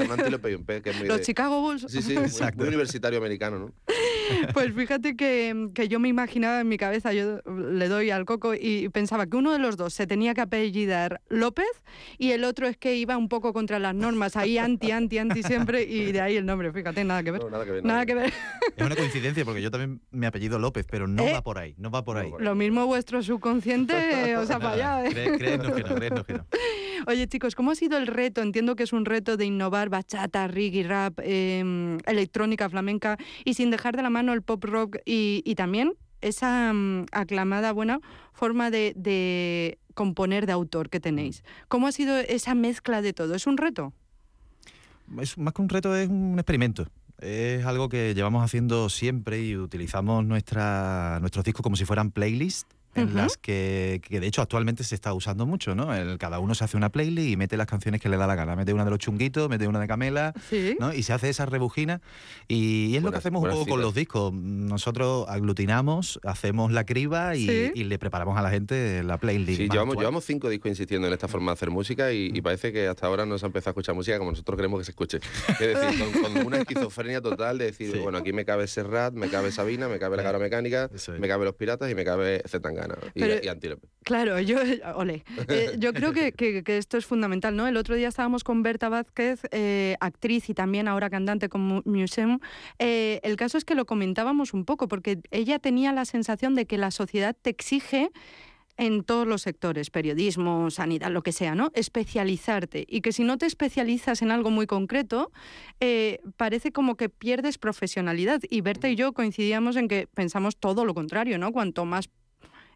un 0.04 0.10
antílope 0.10 0.52
y 0.52 0.54
un 0.54 0.64
pez, 0.64 0.82
que 0.82 0.90
es 0.90 0.96
muy 0.96 1.06
Los 1.06 1.20
Chicago 1.20 1.60
Bulls. 1.60 1.86
Sí, 1.88 2.00
sí, 2.00 2.16
muy, 2.56 2.68
universitario 2.68 3.18
americano, 3.18 3.58
¿no? 3.58 3.72
Pues 4.52 4.74
fíjate 4.74 5.16
que, 5.16 5.70
que, 5.74 5.88
yo 5.88 5.98
me 5.98 6.08
imaginaba 6.08 6.60
en 6.60 6.68
mi 6.68 6.76
cabeza, 6.76 7.12
yo 7.12 7.40
le 7.46 7.88
doy 7.88 8.10
al 8.10 8.24
coco 8.24 8.54
y 8.54 8.88
pensaba 8.90 9.26
que 9.26 9.36
uno 9.36 9.52
de 9.52 9.58
los 9.58 9.76
dos 9.76 9.94
se 9.94 10.06
tenía 10.06 10.34
que 10.34 10.40
apellidar 10.40 11.20
López 11.28 11.82
y 12.18 12.32
el 12.32 12.44
otro 12.44 12.66
es 12.66 12.76
que 12.76 12.96
iba 12.96 13.16
un 13.16 13.28
poco 13.28 13.52
contra 13.52 13.78
las 13.78 13.94
normas, 13.94 14.36
ahí 14.36 14.58
anti, 14.58 14.90
anti, 14.90 15.18
anti 15.18 15.42
siempre 15.42 15.82
y 15.82 16.12
de 16.12 16.20
ahí 16.20 16.36
el 16.36 16.46
nombre, 16.46 16.72
fíjate, 16.72 17.04
nada 17.04 17.22
que 17.22 17.30
ver. 17.30 17.42
nada 17.82 18.06
que 18.06 18.14
ver. 18.14 18.32
Es 18.76 18.86
una 18.86 18.96
coincidencia 18.96 19.44
porque 19.44 19.62
yo 19.62 19.70
también 19.70 20.00
me 20.10 20.26
apellido 20.26 20.58
López, 20.58 20.86
pero 20.90 21.06
no 21.06 21.22
eh, 21.24 21.32
va 21.32 21.42
por 21.42 21.58
ahí, 21.58 21.74
no 21.78 21.90
va 21.90 22.04
por 22.04 22.16
ahí. 22.16 22.30
Lo 22.38 22.54
mismo 22.54 22.86
vuestro 22.86 23.22
subconsciente, 23.22 24.36
o 24.36 24.46
sea, 24.46 24.58
para 24.58 25.00
allá. 25.00 25.10
¿eh? 25.10 25.38
que 25.38 25.58
no, 25.58 26.24
que 26.24 26.32
no. 26.34 26.46
Oye, 27.06 27.26
chicos, 27.26 27.54
¿cómo 27.54 27.72
ha 27.72 27.74
sido 27.74 27.98
el 27.98 28.06
reto? 28.06 28.42
Entiendo 28.42 28.76
que 28.76 28.84
es 28.84 28.92
un 28.92 29.04
reto 29.04 29.36
de 29.36 29.44
innovar 29.44 29.88
bachata, 29.88 30.46
reggae, 30.46 30.84
rap, 30.84 31.18
em, 31.22 31.98
electrónica, 32.06 32.68
flamenca 32.68 33.16
y 33.44 33.54
sin 33.54 33.70
dejar 33.70 33.96
de 33.96 34.02
la 34.02 34.10
mano 34.10 34.21
el 34.28 34.42
pop 34.42 34.64
rock 34.64 34.98
y, 35.04 35.54
también 35.56 35.94
esa 36.20 36.72
mm, 36.72 37.06
aclamada 37.12 37.72
buena 37.72 38.00
forma 38.32 38.70
de, 38.70 39.78
componer 39.94 40.46
de 40.46 40.52
autor 40.52 40.88
que 40.88 41.00
tenéis. 41.00 41.42
¿Cómo 41.68 41.86
ha 41.86 41.92
sido 41.92 42.18
esa 42.18 42.54
mezcla 42.54 43.02
de 43.02 43.12
todo? 43.12 43.34
¿Es 43.34 43.46
un 43.46 43.56
reto? 43.56 43.92
Es, 45.20 45.36
más 45.36 45.52
que 45.52 45.62
un 45.62 45.68
reto, 45.68 45.94
es 45.96 46.08
un 46.08 46.34
experimento. 46.38 46.86
Es 47.18 47.64
algo 47.66 47.88
que 47.88 48.14
llevamos 48.14 48.44
haciendo 48.44 48.88
siempre 48.88 49.42
y 49.42 49.56
utilizamos 49.56 50.24
nuestra, 50.24 51.18
nuestros 51.20 51.44
discos 51.44 51.62
como 51.62 51.76
si 51.76 51.84
fueran 51.84 52.10
playlists 52.10 52.66
en 52.94 53.14
las 53.14 53.36
que, 53.36 54.00
que, 54.02 54.20
de 54.20 54.26
hecho 54.26 54.42
actualmente 54.42 54.84
se 54.84 54.94
está 54.94 55.14
usando 55.14 55.46
mucho, 55.46 55.74
¿no? 55.74 55.94
El, 55.94 56.18
cada 56.18 56.38
uno 56.38 56.54
se 56.54 56.64
hace 56.64 56.76
una 56.76 56.90
playlist 56.90 57.28
y 57.28 57.36
mete 57.36 57.56
las 57.56 57.66
canciones 57.66 58.00
que 58.00 58.08
le 58.08 58.16
da 58.16 58.26
la 58.26 58.34
gana. 58.34 58.54
Mete 58.56 58.72
una 58.72 58.84
de 58.84 58.90
los 58.90 58.98
chunguitos, 58.98 59.48
mete 59.48 59.66
una 59.66 59.80
de 59.80 59.88
Camela, 59.88 60.32
¿no? 60.78 60.92
Y 60.92 61.02
se 61.02 61.12
hace 61.12 61.28
esa 61.28 61.46
rebujina. 61.46 62.00
Y, 62.48 62.96
es 62.96 63.02
lo 63.02 63.10
que 63.10 63.18
hacemos 63.18 63.42
un 63.42 63.50
poco 63.50 63.66
con 63.66 63.80
los 63.80 63.94
discos. 63.94 64.32
Nosotros 64.32 65.26
aglutinamos, 65.28 66.20
hacemos 66.24 66.72
la 66.72 66.84
criba 66.84 67.36
y, 67.36 67.72
le 67.82 67.98
preparamos 67.98 68.38
a 68.38 68.42
la 68.42 68.50
gente 68.50 69.02
la 69.02 69.18
playlist. 69.18 69.60
Sí, 69.60 69.68
llevamos, 69.68 69.96
llevamos, 69.96 70.24
cinco 70.24 70.48
discos 70.48 70.70
insistiendo 70.70 71.08
en 71.08 71.12
esta 71.12 71.28
forma 71.28 71.52
de 71.52 71.54
hacer 71.54 71.70
música 71.70 72.12
y, 72.12 72.40
parece 72.42 72.72
que 72.72 72.88
hasta 72.88 73.06
ahora 73.06 73.24
no 73.24 73.38
se 73.38 73.46
ha 73.46 73.48
empezado 73.48 73.70
a 73.70 73.72
escuchar 73.72 73.94
música 73.94 74.18
como 74.18 74.32
nosotros 74.32 74.56
queremos 74.56 74.80
que 74.80 74.84
se 74.84 74.90
escuche. 74.90 75.20
Es 75.48 75.58
decir, 75.58 76.04
con, 76.22 76.46
una 76.46 76.58
esquizofrenia 76.58 77.20
total 77.20 77.58
de 77.58 77.66
decir, 77.66 77.96
bueno, 78.00 78.18
aquí 78.18 78.32
me 78.32 78.44
cabe 78.44 78.66
Serrat, 78.66 79.14
me 79.14 79.28
cabe 79.28 79.52
Sabina, 79.52 79.88
me 79.88 79.98
cabe 79.98 80.16
la 80.16 80.22
cara 80.22 80.38
mecánica, 80.38 80.90
me 81.18 81.28
cabe 81.28 81.44
Los 81.44 81.54
Piratas 81.54 81.90
y 81.90 81.94
me 81.94 82.04
cabe 82.04 82.42
Y, 83.14 83.48
Antílope. 83.48 83.88
Claro, 84.04 84.40
yo, 84.40 84.56
ole, 84.96 85.24
eh, 85.48 85.76
yo 85.78 85.92
creo 85.92 86.12
que, 86.12 86.32
que, 86.32 86.62
esto 86.78 86.96
es 86.96 87.06
fundamental, 87.06 87.56
¿no? 87.56 87.66
El 87.66 87.76
otro 87.76 87.94
día 87.94 88.08
estábamos 88.08 88.44
con 88.44 88.62
Berta 88.62 88.88
Vázquez, 88.88 89.40
eh, 89.50 89.96
actriz 90.00 90.48
y 90.50 90.54
también 90.54 90.88
ahora 90.88 91.10
cantante 91.10 91.48
con 91.48 91.82
Museum. 91.84 92.38
Eh, 92.78 93.20
el 93.22 93.36
caso 93.36 93.58
es 93.58 93.64
que 93.64 93.74
lo 93.74 93.84
comentábamos 93.84 94.54
un 94.54 94.64
poco, 94.64 94.88
porque 94.88 95.20
ella 95.30 95.58
tenía 95.58 95.92
la 95.92 96.04
sensación 96.04 96.54
de 96.54 96.66
que 96.66 96.78
la 96.78 96.90
sociedad 96.90 97.36
te 97.40 97.50
exige 97.50 98.10
en 98.76 99.04
todos 99.04 99.26
los 99.26 99.42
sectores, 99.42 99.90
periodismo, 99.90 100.70
sanidad, 100.70 101.10
lo 101.10 101.22
que 101.22 101.32
sea, 101.32 101.54
¿no? 101.54 101.70
Especializarte. 101.74 102.86
Y 102.88 103.00
que 103.00 103.12
si 103.12 103.22
no 103.22 103.38
te 103.38 103.46
especializas 103.46 104.22
en 104.22 104.30
algo 104.30 104.50
muy 104.50 104.66
concreto, 104.66 105.30
eh, 105.80 106.20
parece 106.36 106.72
como 106.72 106.96
que 106.96 107.08
pierdes 107.08 107.58
profesionalidad. 107.58 108.40
Y 108.48 108.60
Berta 108.60 108.88
y 108.88 108.96
yo 108.96 109.12
coincidíamos 109.12 109.76
en 109.76 109.88
que 109.88 110.08
pensamos 110.12 110.56
todo 110.56 110.84
lo 110.84 110.94
contrario, 110.94 111.38
¿no? 111.38 111.52
Cuanto 111.52 111.84
más 111.84 112.08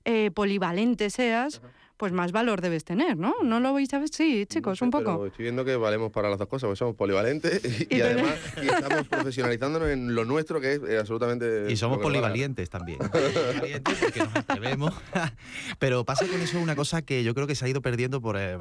eh, 0.06 0.30
polivalente 0.30 1.10
seas, 1.10 1.60
pues 1.96 2.12
más 2.12 2.30
valor 2.30 2.60
debes 2.60 2.84
tener, 2.84 3.16
¿no? 3.16 3.34
¿No 3.42 3.58
lo 3.58 3.74
veis 3.74 3.92
a 3.92 3.98
ver? 3.98 4.08
Sí, 4.08 4.46
chicos, 4.46 4.80
un 4.82 4.92
poco. 4.92 5.26
estoy 5.26 5.44
viendo 5.44 5.64
que 5.64 5.74
valemos 5.74 6.12
para 6.12 6.30
las 6.30 6.38
dos 6.38 6.46
cosas, 6.46 6.68
porque 6.68 6.78
somos 6.78 6.94
polivalentes 6.94 7.60
y, 7.90 8.00
además 8.00 8.34
estamos 8.62 9.08
profesionalizándonos 9.10 9.88
en 9.88 10.14
lo 10.14 10.24
nuestro, 10.24 10.60
que 10.60 10.74
es 10.74 10.80
eh, 10.88 10.98
absolutamente... 10.98 11.66
Y 11.68 11.76
somos 11.76 11.98
polivalientes 11.98 12.70
también. 12.70 12.98
polivalientes 12.98 13.98
porque 14.00 14.20
nos 14.20 14.36
atrevemos. 14.36 14.94
Pero 15.80 16.04
pasa 16.04 16.24
con 16.28 16.40
eso 16.40 16.60
una 16.60 16.76
cosa 16.76 17.02
que 17.02 17.24
yo 17.24 17.34
creo 17.34 17.48
que 17.48 17.56
se 17.56 17.64
ha 17.64 17.68
ido 17.68 17.82
perdiendo 17.82 18.20
por, 18.20 18.36
eh, 18.38 18.56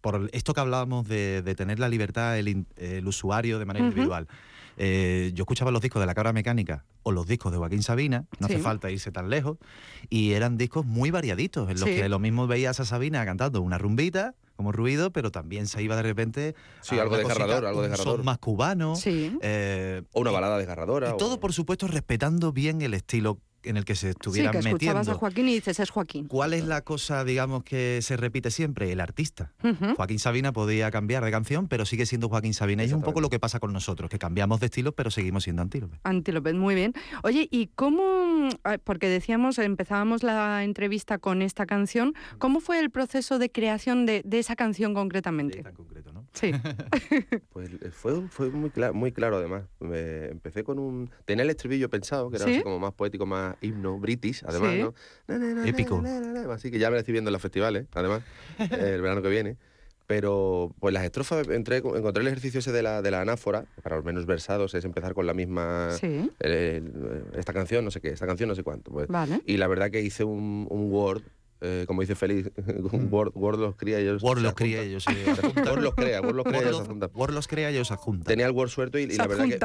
por 0.00 0.30
esto 0.32 0.54
que 0.54 0.60
hablábamos 0.60 1.08
de, 1.08 1.42
tener 1.56 1.80
la 1.80 1.88
libertad 1.88 2.38
el, 2.38 2.66
usuario 3.06 3.58
de 3.58 3.64
manera 3.64 3.86
individual. 3.86 4.28
Eh, 4.76 5.32
yo 5.34 5.42
escuchaba 5.42 5.70
los 5.70 5.80
discos 5.80 6.00
de 6.00 6.06
La 6.06 6.14
Cabra 6.14 6.32
Mecánica 6.32 6.84
o 7.02 7.12
los 7.12 7.26
discos 7.26 7.52
de 7.52 7.58
Joaquín 7.58 7.82
Sabina, 7.82 8.26
no 8.38 8.46
hace 8.46 8.58
falta 8.58 8.90
irse 8.90 9.12
tan 9.12 9.30
lejos, 9.30 9.58
y 10.10 10.32
eran 10.32 10.56
discos 10.58 10.84
muy 10.84 11.10
variaditos, 11.10 11.70
en 11.70 11.80
los 11.80 11.84
que 11.84 12.08
lo 12.08 12.18
mismo 12.18 12.46
veías 12.46 12.80
a 12.80 12.84
Sabina 12.84 13.24
cantando 13.24 13.62
una 13.62 13.78
rumbita, 13.78 14.34
como 14.56 14.72
ruido, 14.72 15.12
pero 15.12 15.30
también 15.30 15.66
se 15.66 15.82
iba 15.82 15.96
de 15.96 16.02
repente. 16.02 16.54
Sí, 16.80 16.98
algo 16.98 17.16
desgarrador, 17.16 17.66
algo 17.66 17.82
desgarrador. 17.82 18.24
más 18.24 18.38
cubano. 18.38 18.94
Eh, 19.04 20.02
o 20.12 20.20
una 20.20 20.30
balada 20.30 20.58
desgarradora. 20.58 21.10
Y 21.10 21.16
todo, 21.18 21.38
por 21.38 21.52
supuesto, 21.52 21.86
respetando 21.86 22.52
bien 22.52 22.80
el 22.82 22.94
estilo 22.94 23.38
en 23.66 23.76
el 23.76 23.84
que 23.84 23.94
se 23.94 24.10
estuvieran 24.10 24.52
sí, 24.54 24.60
que 24.60 24.68
escuchabas 24.68 25.08
a 25.08 25.14
Joaquín 25.14 25.48
y 25.48 25.54
dices, 25.54 25.80
es 25.80 25.90
Joaquín. 25.90 26.26
¿Cuál 26.26 26.54
es 26.54 26.64
la 26.64 26.82
cosa, 26.82 27.24
digamos, 27.24 27.64
que 27.64 28.00
se 28.02 28.16
repite 28.16 28.50
siempre? 28.50 28.92
El 28.92 29.00
artista. 29.00 29.52
Joaquín 29.96 30.18
Sabina 30.18 30.52
podía 30.52 30.90
cambiar 30.90 31.24
de 31.24 31.30
canción, 31.30 31.68
pero 31.68 31.84
sigue 31.84 32.06
siendo 32.06 32.28
Joaquín 32.28 32.54
Sabina. 32.54 32.82
Y 32.82 32.86
es 32.86 32.92
un 32.92 33.02
poco 33.02 33.20
lo 33.20 33.30
que 33.30 33.38
pasa 33.38 33.60
con 33.60 33.72
nosotros, 33.72 34.10
que 34.10 34.18
cambiamos 34.18 34.60
de 34.60 34.66
estilo, 34.66 34.92
pero 34.92 35.10
seguimos 35.10 35.44
siendo 35.44 35.62
Antílope. 35.62 35.98
Antílope, 36.04 36.52
muy 36.54 36.74
bien. 36.74 36.94
Oye, 37.22 37.48
¿y 37.50 37.68
cómo, 37.68 38.48
porque 38.84 39.08
decíamos, 39.08 39.58
empezábamos 39.58 40.22
la 40.22 40.64
entrevista 40.64 41.18
con 41.18 41.42
esta 41.42 41.66
canción, 41.66 42.14
¿cómo 42.38 42.60
fue 42.60 42.80
el 42.80 42.90
proceso 42.90 43.38
de 43.38 43.50
creación 43.50 44.06
de, 44.06 44.22
esa 44.32 44.56
canción 44.56 44.94
concretamente? 44.94 45.62
tan 45.62 45.74
concreto, 45.74 46.12
¿no? 46.12 46.26
Sí. 46.32 46.52
pues 47.52 47.70
eh, 47.70 47.90
fue, 47.90 48.28
fue 48.28 48.50
muy, 48.50 48.70
claro, 48.70 48.94
muy 48.94 49.12
claro, 49.12 49.36
además. 49.36 49.64
empecé 49.80 50.64
con 50.64 50.78
un... 50.78 51.10
Tenía 51.24 51.44
el 51.44 51.50
estribillo 51.50 51.88
pensado, 51.88 52.30
que 52.30 52.36
era 52.36 52.44
así 52.44 52.62
como 52.62 52.78
más 52.78 52.92
poético, 52.92 53.26
más 53.26 53.55
himno 53.60 53.98
british, 53.98 54.42
además, 54.46 54.74
¿no? 54.74 55.64
Épico. 55.64 56.02
Así 56.50 56.70
que 56.70 56.78
ya 56.78 56.90
me 56.90 56.98
estoy 56.98 57.12
viendo 57.12 57.30
en 57.30 57.32
los 57.32 57.42
festivales, 57.42 57.86
además, 57.94 58.22
el 58.58 59.00
verano 59.00 59.22
que 59.22 59.28
viene. 59.28 59.56
Pero 60.06 60.72
pues 60.78 60.94
las 60.94 61.04
estrofas, 61.04 61.48
entré, 61.48 61.78
encontré 61.78 62.20
el 62.20 62.28
ejercicio 62.28 62.60
ese 62.60 62.70
de 62.70 62.82
la, 62.82 63.02
de 63.02 63.10
la 63.10 63.22
anáfora, 63.22 63.64
para 63.82 63.96
los 63.96 64.04
menos 64.04 64.24
versados 64.24 64.72
es 64.74 64.84
empezar 64.84 65.14
con 65.14 65.26
la 65.26 65.34
misma, 65.34 65.90
esta 66.00 67.52
canción, 67.52 67.84
no 67.84 67.90
sé 67.90 68.00
qué, 68.00 68.10
esta 68.10 68.26
canción 68.26 68.48
no 68.48 68.54
sé 68.54 68.62
cuánto. 68.62 68.92
Pues. 68.92 69.08
Y 69.46 69.56
la 69.56 69.66
verdad 69.66 69.90
que 69.90 70.02
hice 70.02 70.22
un, 70.22 70.68
un 70.70 70.92
Word 70.92 71.22
eh, 71.60 71.84
como 71.86 72.02
dice 72.02 72.14
Félix, 72.14 72.50
Word, 73.10 73.32
Word, 73.34 73.58
los 73.58 73.76
cría 73.76 73.98
ellos. 73.98 74.22
Word 74.22 74.40
los 74.40 74.54
cría 74.54 74.82
ellos. 74.82 75.04
Sí. 75.04 75.14
Word 75.56 75.80
los 75.80 75.94
crea, 75.94 76.20
Word 76.20 76.36
los 76.36 76.44
crea 76.44 76.60
ellos 76.60 76.80
adjuntan. 76.80 77.10
Word 77.14 77.32
los 77.32 77.48
crea 77.48 77.70
ellos 77.70 77.90
adjuntan. 77.90 78.24
Tenía 78.24 78.46
el 78.46 78.52
Word 78.52 78.68
suelto 78.68 78.98
y, 78.98 79.04
y 79.04 79.16
la 79.16 79.26
verdad 79.26 79.44
que 79.44 79.56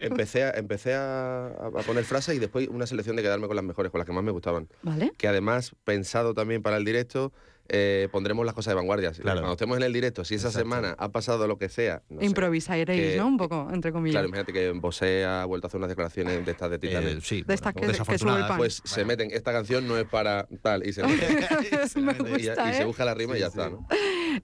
empecé, 0.06 0.44
a, 0.44 0.50
empecé 0.50 0.94
a, 0.94 1.46
a, 1.46 1.82
poner 1.86 2.04
frases 2.04 2.36
y 2.36 2.38
después 2.38 2.68
una 2.68 2.86
selección 2.86 3.16
de 3.16 3.22
quedarme 3.22 3.46
con 3.46 3.56
las 3.56 3.64
mejores, 3.64 3.92
con 3.92 3.98
las 3.98 4.06
que 4.06 4.12
más 4.12 4.24
me 4.24 4.32
gustaban. 4.32 4.68
Vale. 4.82 5.12
Que 5.16 5.28
además, 5.28 5.74
pensado 5.84 6.34
también 6.34 6.62
para 6.62 6.76
el 6.76 6.84
directo, 6.84 7.32
eh, 7.68 8.08
pondremos 8.10 8.44
las 8.44 8.54
cosas 8.54 8.72
de 8.72 8.76
vanguardia. 8.76 9.12
Claro. 9.12 9.40
Cuando 9.40 9.52
estemos 9.52 9.76
en 9.76 9.82
el 9.82 9.92
directo, 9.92 10.24
si 10.24 10.34
esa 10.34 10.50
semana 10.50 10.94
ha 10.98 11.10
pasado 11.10 11.46
lo 11.46 11.58
que 11.58 11.68
sea. 11.68 12.02
No 12.08 12.22
Improvisaréis, 12.22 13.16
¿no? 13.16 13.26
Un 13.26 13.36
poco, 13.36 13.68
entre 13.72 13.92
comillas. 13.92 14.14
Claro, 14.14 14.28
imagínate 14.28 14.52
que 14.52 14.70
Bosé 14.70 15.24
ha 15.24 15.44
vuelto 15.44 15.66
a 15.66 15.68
hacer 15.68 15.78
unas 15.78 15.88
declaraciones 15.88 16.44
de 16.44 16.50
estas 16.50 16.70
de 16.70 16.78
Titanes. 16.78 17.14
Eh, 17.14 17.20
sí, 17.22 17.42
de 17.42 17.54
estas 17.54 17.74
que, 17.74 17.86
que 17.86 18.18
sube 18.18 18.38
el 18.38 18.46
pan. 18.46 18.58
Pues 18.58 18.82
se 18.84 19.04
meten, 19.04 19.30
esta 19.32 19.52
canción 19.52 19.86
no 19.86 19.96
es 19.98 20.04
para 20.04 20.46
tal, 20.62 20.86
y 20.86 20.92
se, 20.92 21.02
y, 21.06 22.74
se 22.74 22.84
busca 22.84 23.04
la 23.04 23.14
rima 23.14 23.36
y 23.36 23.40
ya 23.40 23.46
está, 23.46 23.70
¿no? 23.70 23.86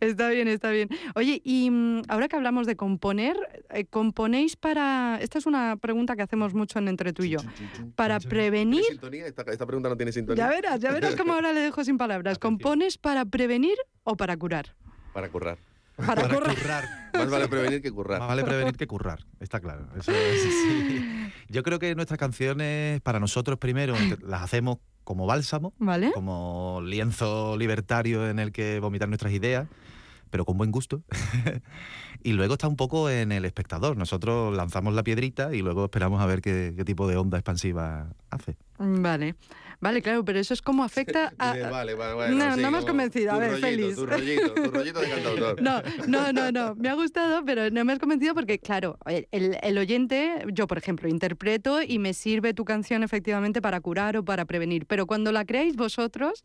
Está 0.00 0.30
bien, 0.30 0.48
está 0.48 0.70
bien. 0.70 0.88
Oye, 1.14 1.40
y 1.44 1.70
mm, 1.70 2.02
ahora 2.08 2.28
que 2.28 2.36
hablamos 2.36 2.66
de 2.66 2.76
componer, 2.76 3.36
eh, 3.70 3.84
¿componéis 3.84 4.56
para...? 4.56 5.18
Esta 5.20 5.38
es 5.38 5.46
una 5.46 5.76
pregunta 5.76 6.16
que 6.16 6.22
hacemos 6.22 6.54
mucho 6.54 6.78
en 6.78 6.88
Entre 6.88 7.12
tú 7.12 7.24
y 7.24 7.30
yo. 7.30 7.40
Para 7.94 8.20
prevenir... 8.20 8.84
Sintonía? 8.84 9.26
Esta, 9.26 9.42
esta, 9.42 9.66
pregunta 9.66 9.88
no 9.88 9.96
tiene 9.96 10.12
sintonía. 10.12 10.44
Ya 10.44 10.50
verás, 10.50 10.80
ya 10.80 10.92
verás 10.92 11.14
cómo 11.16 11.34
ahora 11.34 11.52
le 11.52 11.60
dejo 11.60 11.84
sin 11.84 11.98
palabras. 11.98 12.38
¿Compones 12.38 12.98
para 12.98 13.11
prevenir 13.24 13.76
o 14.04 14.16
para 14.16 14.36
curar? 14.36 14.74
Para 15.12 15.28
curar. 15.28 15.58
Para, 15.96 16.28
currar. 16.28 17.10
Más 17.12 17.30
vale 17.30 17.48
prevenir 17.48 17.82
que 17.82 17.90
currar. 17.90 18.18
Más 18.18 18.28
vale 18.28 18.44
prevenir 18.44 18.76
que 18.76 18.86
currar, 18.86 19.20
está 19.40 19.60
claro. 19.60 19.86
Yo 21.48 21.62
creo 21.62 21.78
que 21.78 21.94
nuestras 21.94 22.18
canciones, 22.18 23.00
para 23.02 23.20
nosotros 23.20 23.58
primero, 23.58 23.94
las 24.22 24.42
hacemos 24.42 24.78
como 25.04 25.26
bálsamo, 25.26 25.74
como 26.14 26.80
lienzo 26.84 27.56
libertario 27.56 28.28
en 28.28 28.38
el 28.38 28.52
que 28.52 28.80
vomitar 28.80 29.08
nuestras 29.08 29.32
ideas, 29.32 29.68
pero 30.30 30.44
con 30.44 30.56
buen 30.56 30.70
gusto. 30.70 31.02
y 32.22 32.32
luego 32.32 32.54
está 32.54 32.68
un 32.68 32.76
poco 32.76 33.10
en 33.10 33.30
el 33.30 33.44
espectador. 33.44 33.96
Nosotros 33.96 34.56
lanzamos 34.56 34.94
la 34.94 35.02
piedrita 35.02 35.54
y 35.54 35.60
luego 35.60 35.84
esperamos 35.84 36.22
a 36.22 36.26
ver 36.26 36.40
qué, 36.40 36.72
qué 36.76 36.84
tipo 36.84 37.06
de 37.06 37.16
onda 37.16 37.36
expansiva 37.36 38.08
hace. 38.30 38.56
Vale. 38.78 39.34
Vale, 39.82 40.00
claro, 40.00 40.24
pero 40.24 40.38
eso 40.38 40.54
es 40.54 40.62
como 40.62 40.84
afecta 40.84 41.34
a... 41.38 41.54
vale, 41.68 41.94
vale, 41.94 42.14
vale. 42.14 42.34
No, 42.36 42.56
no 42.56 42.70
me 42.70 42.78
has 42.78 42.84
convencido. 42.84 43.32
A 43.32 43.38
ver, 43.38 43.58
feliz. 43.58 43.96
Tu 43.96 44.06
rollito, 44.06 44.54
tu 44.54 44.70
rollito 44.70 45.00
de 45.00 45.10
cantautor. 45.10 45.60
No, 45.62 45.82
no, 46.06 46.32
no, 46.32 46.52
no. 46.52 46.74
Me 46.76 46.88
ha 46.88 46.94
gustado, 46.94 47.44
pero 47.44 47.68
no 47.68 47.84
me 47.84 47.92
has 47.92 47.98
convencido 47.98 48.32
porque, 48.32 48.60
claro, 48.60 48.96
el, 49.06 49.58
el 49.60 49.78
oyente, 49.78 50.44
yo, 50.52 50.68
por 50.68 50.78
ejemplo, 50.78 51.08
interpreto 51.08 51.82
y 51.82 51.98
me 51.98 52.14
sirve 52.14 52.54
tu 52.54 52.64
canción 52.64 53.02
efectivamente 53.02 53.60
para 53.60 53.80
curar 53.80 54.16
o 54.16 54.24
para 54.24 54.44
prevenir. 54.44 54.86
Pero 54.86 55.06
cuando 55.06 55.32
la 55.32 55.44
creáis 55.44 55.74
vosotros... 55.76 56.44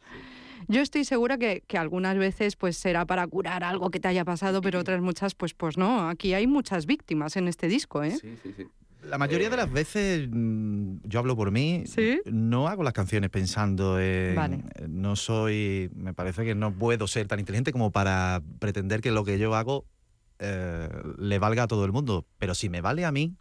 Yo 0.69 0.81
estoy 0.81 1.05
segura 1.05 1.38
que, 1.38 1.63
que, 1.65 1.77
algunas 1.77 2.17
veces 2.17 2.57
pues 2.57 2.75
será 2.75 3.05
para 3.05 3.25
curar 3.27 3.63
algo 3.63 3.89
que 3.89 4.01
te 4.01 4.09
haya 4.09 4.25
pasado, 4.25 4.59
pero 4.59 4.79
otras 4.79 4.99
muchas 4.99 5.33
pues 5.33 5.53
pues 5.53 5.77
no. 5.77 6.09
Aquí 6.09 6.33
hay 6.33 6.45
muchas 6.45 6.85
víctimas 6.85 7.38
en 7.38 7.47
este 7.47 7.69
disco, 7.69 8.03
¿eh? 8.03 8.17
Sí, 8.19 8.35
sí, 8.43 8.53
sí. 8.57 8.65
La 9.08 9.18
mayoría 9.18 9.49
de 9.49 9.58
las 9.58 9.72
veces, 9.72 10.28
mm, 10.32 10.97
yo 11.03 11.20
hablo 11.20 11.36
por 11.36 11.51
mí, 11.51 11.84
no 12.26 12.68
hago 12.68 12.84
las 12.84 12.93
canciones 12.93 13.30
pensando 13.30 13.99
en... 13.99 14.70
No 14.88 15.16
soy... 15.16 15.89
Me 15.95 16.14
parece 16.14 16.43
que 16.45 16.55
no 16.55 16.74
puedo 16.74 17.08
ser 17.08 17.28
tan 17.28 17.39
inteligente 17.39 17.72
como 17.72 17.91
para 17.91 18.41
pretender 18.60 19.01
que 19.01 19.12
lo 19.12 19.24
que 19.24 19.39
yo 19.39 19.55
hago 19.55 19.86
eh, 20.39 20.89
le 21.18 21.39
valga 21.39 21.64
a 21.64 21.68
todo 21.68 21.86
el 21.86 21.91
mundo. 21.91 22.26
Pero 22.38 22.53
si 22.53 22.70
me 22.70 22.82
vale 22.82 23.05
a 23.05 23.12
mí, 23.12 23.36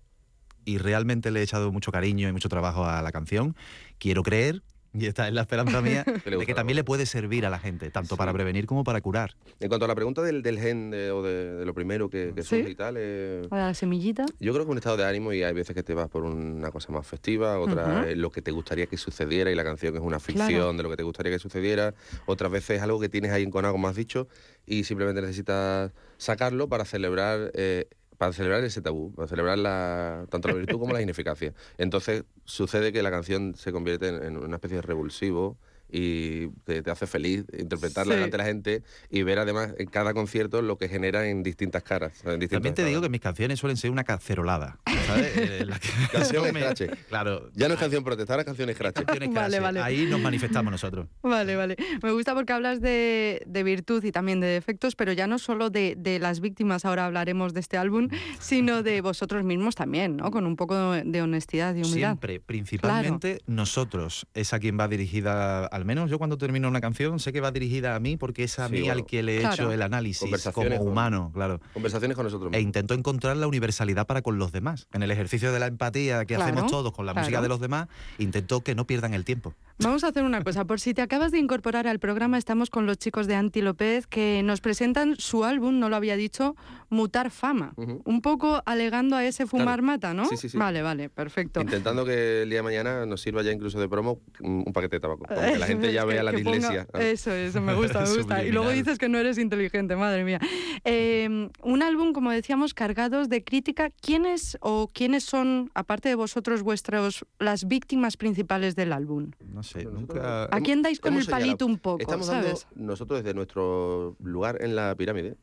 y 0.65 0.79
realmente 0.79 1.31
le 1.31 1.41
he 1.41 1.43
echado 1.43 1.73
mucho 1.73 1.93
cariño 1.93 2.29
y 2.29 2.33
mucho 2.33 2.49
trabajo 2.49 2.85
a 2.85 3.01
la 3.03 3.13
canción, 3.13 3.57
quiero 3.99 4.23
creer 4.23 4.63
y 4.99 5.07
esta 5.07 5.29
es 5.29 5.35
la 5.35 5.43
esperanza 5.43 5.81
mía 5.81 6.05
de 6.25 6.47
que 6.47 6.55
también 6.55 6.77
le 6.77 6.85
puede 6.85 7.07
servir 7.07 7.47
a 7.47 7.51
la 7.51 7.59
gente, 7.59 7.91
tanto 7.91 8.17
para 8.17 8.33
prevenir 8.33 8.67
como 8.67 8.85
para 8.85 9.01
curar. 9.01 9.37
En 9.61 9.69
cuanto 9.69 9.85
a 9.85 9.89
la 9.89 9.95
pregunta 9.95 10.23
del, 10.23 10.43
gen 10.59 10.93
o 11.13 11.23
de, 11.23 11.65
lo 11.65 11.75
primero 11.75 12.09
que, 12.09 12.33
que 12.35 12.43
surge 12.43 12.71
y 12.71 12.75
tal. 12.75 12.97
Eh, 12.99 13.47
la 13.51 13.75
semillita. 13.75 14.25
Yo 14.41 14.53
creo 14.53 14.65
que 14.65 14.71
un 14.71 14.79
estado 14.79 14.97
de 14.97 15.05
ánimo 15.05 15.33
y 15.33 15.43
hay 15.43 15.53
veces 15.53 15.75
que 15.75 15.83
te 15.83 15.95
vas 15.95 16.09
por 16.09 16.25
una 16.25 16.71
cosa 16.71 16.93
más 16.93 17.07
festiva, 17.07 17.59
otra 17.59 18.09
es 18.09 18.17
lo 18.17 18.31
que 18.31 18.43
te 18.43 18.51
gustaría 18.51 18.87
que 18.87 18.97
sucediera 18.97 19.51
y 19.51 19.55
la 19.55 19.65
canción 19.65 19.95
es 19.95 20.03
una 20.03 20.21
ficción 20.21 20.77
de 20.77 20.83
lo 20.83 20.91
que 20.91 20.97
te 20.97 21.03
gustaría 21.03 21.33
que 21.33 21.39
sucediera. 21.39 21.95
Otras 22.27 22.51
veces 22.51 22.79
es 22.79 22.83
algo 22.83 23.01
que 23.01 23.09
tienes 23.09 23.33
ahí 23.33 23.43
en 23.43 23.51
con 23.51 23.67
como 23.67 23.89
has 23.89 23.97
dicho, 23.97 24.29
y 24.65 24.85
simplemente 24.85 25.21
necesitas 25.21 25.93
sacarlo 26.19 26.69
para 26.69 26.85
celebrar. 26.85 27.51
Eh, 27.55 27.89
para 28.19 28.33
celebrar 28.33 28.65
ese 28.65 28.83
tabú, 28.83 29.13
para 29.15 29.29
celebrar 29.29 29.59
la, 29.59 30.27
tanto 30.31 30.49
la 30.49 30.55
virtud 30.55 30.79
como 30.79 30.93
la 30.93 31.03
ineficacia. 31.07 31.55
Entonces 31.79 32.25
sucede 32.45 32.93
que 32.93 33.03
la 33.03 33.11
canción 33.11 33.55
se 33.55 33.73
convierte 33.73 34.09
en, 34.09 34.37
una 34.37 34.57
especie 34.57 34.77
de 34.77 34.83
revulsivo 34.83 35.59
y 35.91 36.49
te, 36.65 36.83
hace 36.91 37.07
feliz 37.07 37.45
interpretarla 37.57 38.15
delante 38.15 38.37
de 38.37 38.39
la 38.39 38.49
gente 38.49 38.83
y 39.11 39.23
ver 39.23 39.39
además 39.39 39.75
en 39.79 39.87
cada 39.87 40.15
concierto 40.15 40.63
lo 40.63 40.79
que 40.79 40.89
genera 40.89 41.29
en 41.29 41.43
distintas 41.43 41.83
caras. 41.83 42.23
También 42.23 42.75
te 42.75 42.85
digo 42.85 43.01
que 43.01 43.09
mis 43.09 43.21
canciones 43.21 43.61
suelen 43.61 43.77
ser 43.77 43.91
una 43.91 44.05
cacerolada. 44.05 44.79
¿sabes? 45.07 45.37
Eh, 45.47 45.65
la 45.65 45.79
canción 46.11 46.45
Claro. 47.09 47.51
Ya 47.55 47.69
no 47.69 47.75
es 47.75 47.81
canción 47.81 48.03
protestada, 48.05 48.41
es 48.41 48.47
canción 48.47 48.69
escrache. 48.69 49.05
Vale, 49.31 49.61
vale. 49.61 49.81
Ahí 49.81 50.07
nos 50.07 50.21
manifestamos 50.21 50.71
nosotros. 50.71 51.07
Vale, 51.23 51.57
vale. 51.57 51.77
Me 52.03 52.11
gusta 52.13 52.35
porque 52.35 52.53
hablas 52.53 52.81
de, 52.81 53.43
de 53.47 53.63
virtud 53.63 54.03
y 54.05 54.13
también 54.13 54.41
de 54.41 54.47
defectos, 54.47 54.97
pero 54.97 55.13
ya 55.13 55.27
no 55.27 55.39
solo 55.39 55.71
de, 55.71 55.95
de, 55.97 56.19
las 56.19 56.41
víctimas, 56.41 56.85
ahora 56.85 57.07
hablaremos 57.07 57.55
de 57.55 57.61
este 57.61 57.77
álbum, 57.77 58.09
sino 58.41 58.83
de 58.83 59.01
vosotros 59.01 59.45
mismos 59.45 59.75
también, 59.75 60.17
¿no? 60.17 60.31
Con 60.31 60.47
un 60.47 60.57
poco 60.57 60.93
de 60.93 61.23
honestidad 61.23 61.75
y 61.75 61.83
humildad. 61.83 62.11
Siempre, 62.11 62.41
principalmente 62.41 63.41
nosotros, 63.47 64.27
es 64.35 64.53
a 64.53 64.59
quien 64.59 64.79
va 64.79 64.89
dirigida 64.89 65.67
al 65.77 65.85
menos 65.85 66.11
yo 66.11 66.19
cuando 66.19 66.39
termino 66.39 66.69
una 66.69 66.81
canción 66.81 67.21
sé 67.21 67.33
que 67.33 67.41
va 67.41 67.53
dirigida 67.53 67.95
a 67.95 68.01
mí 68.01 68.17
porque 68.17 68.45
es 68.45 68.59
a 68.59 68.69
mí 68.69 68.89
al 68.89 69.07
que 69.07 69.23
le 69.23 69.39
he 69.39 69.47
hecho 69.47 69.71
el 69.71 69.83
análisis 69.83 70.49
como 70.53 70.77
humano, 70.77 71.31
claro. 71.33 71.61
Conversaciones 71.75 72.17
con 72.17 72.25
nosotros 72.25 72.51
mismos. 72.51 72.59
E 72.59 72.63
intento 72.63 72.95
encontrar 72.95 73.37
la 73.37 73.47
universalidad 73.47 74.07
para 74.07 74.23
con 74.23 74.39
los 74.39 74.53
demás. 74.53 74.89
En 74.93 75.03
el 75.03 75.11
ejercicio 75.11 75.53
de 75.53 75.61
la 75.61 75.67
empatía 75.67 76.25
que 76.25 76.37
hacemos 76.37 76.71
todos 76.71 76.93
con 76.93 77.07
la 77.07 77.15
música 77.15 77.41
de 77.41 77.49
los 77.49 77.61
demás, 77.61 77.89
intento 78.19 78.63
que 78.63 78.75
no 78.75 78.87
pierdan 78.87 79.15
el 79.15 79.25
tiempo. 79.25 79.55
Vamos 79.79 80.05
a 80.05 80.09
hacer 80.09 80.25
una 80.25 80.43
cosa, 80.43 80.65
por 80.65 80.81
si 80.81 80.95
te 80.95 81.03
acabas 81.03 81.33
de 81.33 81.39
incorporar 81.39 81.87
al 81.87 81.99
programa, 81.99 82.39
estamos 82.39 82.71
con 82.71 82.87
los 82.87 82.97
chicos 82.97 83.27
de 83.27 83.35
Anti 83.35 83.61
López 83.61 84.07
que 84.07 84.43
nos 84.43 84.63
presentan 84.63 85.17
su 85.19 85.45
álbum, 85.45 85.79
no 85.79 85.91
lo 85.91 85.97
había 85.97 86.17
dicho, 86.17 86.57
Mutar 86.89 87.31
Fama. 87.31 87.75
Un 87.77 88.21
poco 88.23 88.63
alegando 88.67 89.17
a 89.17 89.25
ese 89.25 89.47
fumar 89.47 89.83
mata, 89.83 90.15
¿no? 90.15 90.27
Sí, 90.27 90.37
sí, 90.37 90.49
sí. 90.49 90.59
Vale, 90.59 90.83
vale, 90.83 91.09
perfecto. 91.09 91.61
Intentando 91.61 92.05
que 92.05 92.43
el 92.43 92.49
día 92.51 92.59
de 92.59 92.63
mañana 92.63 93.07
nos 93.07 93.21
sirva 93.21 93.43
ya 93.43 93.53
incluso 93.53 93.81
de 93.81 93.89
promo 93.89 94.21
un 94.41 94.73
paquete 94.73 94.97
de 94.97 95.01
tabaco, 95.01 95.25
para 95.25 95.53
que 95.53 95.59
la 95.59 95.67
gente 95.67 95.93
ya 95.93 96.05
vea 96.05 96.23
la 96.23 96.39
iglesia. 96.39 96.87
Eso, 96.95 97.33
eso, 97.33 97.61
me 97.61 97.75
gusta, 97.75 98.01
me 98.03 98.15
gusta. 98.17 98.45
y 98.45 98.53
luego 98.53 98.71
dices 98.71 98.99
que 98.99 99.09
no 99.09 99.19
eres 99.19 99.39
inteligente, 99.39 99.97
madre 99.97 100.25
mía. 100.25 100.41
Em, 100.85 101.51
un 101.63 101.83
álbum, 101.83 102.13
como 102.13 102.31
decíamos, 102.31 102.75
cargados 102.75 103.29
de 103.29 103.45
crítica. 103.45 103.91
¿Quiénes 103.91 104.59
o 104.61 104.89
quiénes 104.93 105.25
son, 105.25 105.71
aparte 105.75 106.09
de 106.09 106.15
vosotros, 106.15 106.63
vuestros 106.63 107.25
las 107.39 107.67
víctimas 107.67 108.17
principales 108.17 108.77
del 108.77 108.93
álbum? 108.93 109.31
No 109.41 109.63
sé, 109.63 109.85
nunca... 109.85 110.45
¿A 110.45 110.61
quién 110.61 110.83
dais 110.83 111.01
con 111.01 111.15
el 111.15 111.27
palito 111.27 111.67
un 111.67 111.79
poco? 111.79 112.01
Estamos 112.01 112.27
dando, 112.29 112.49
nosotros 112.75 113.23
desde 113.23 113.35
nuestro 113.35 114.17
lugar 114.21 114.59
en 114.61 114.77
la 114.77 114.95
pirámide, 114.95 115.37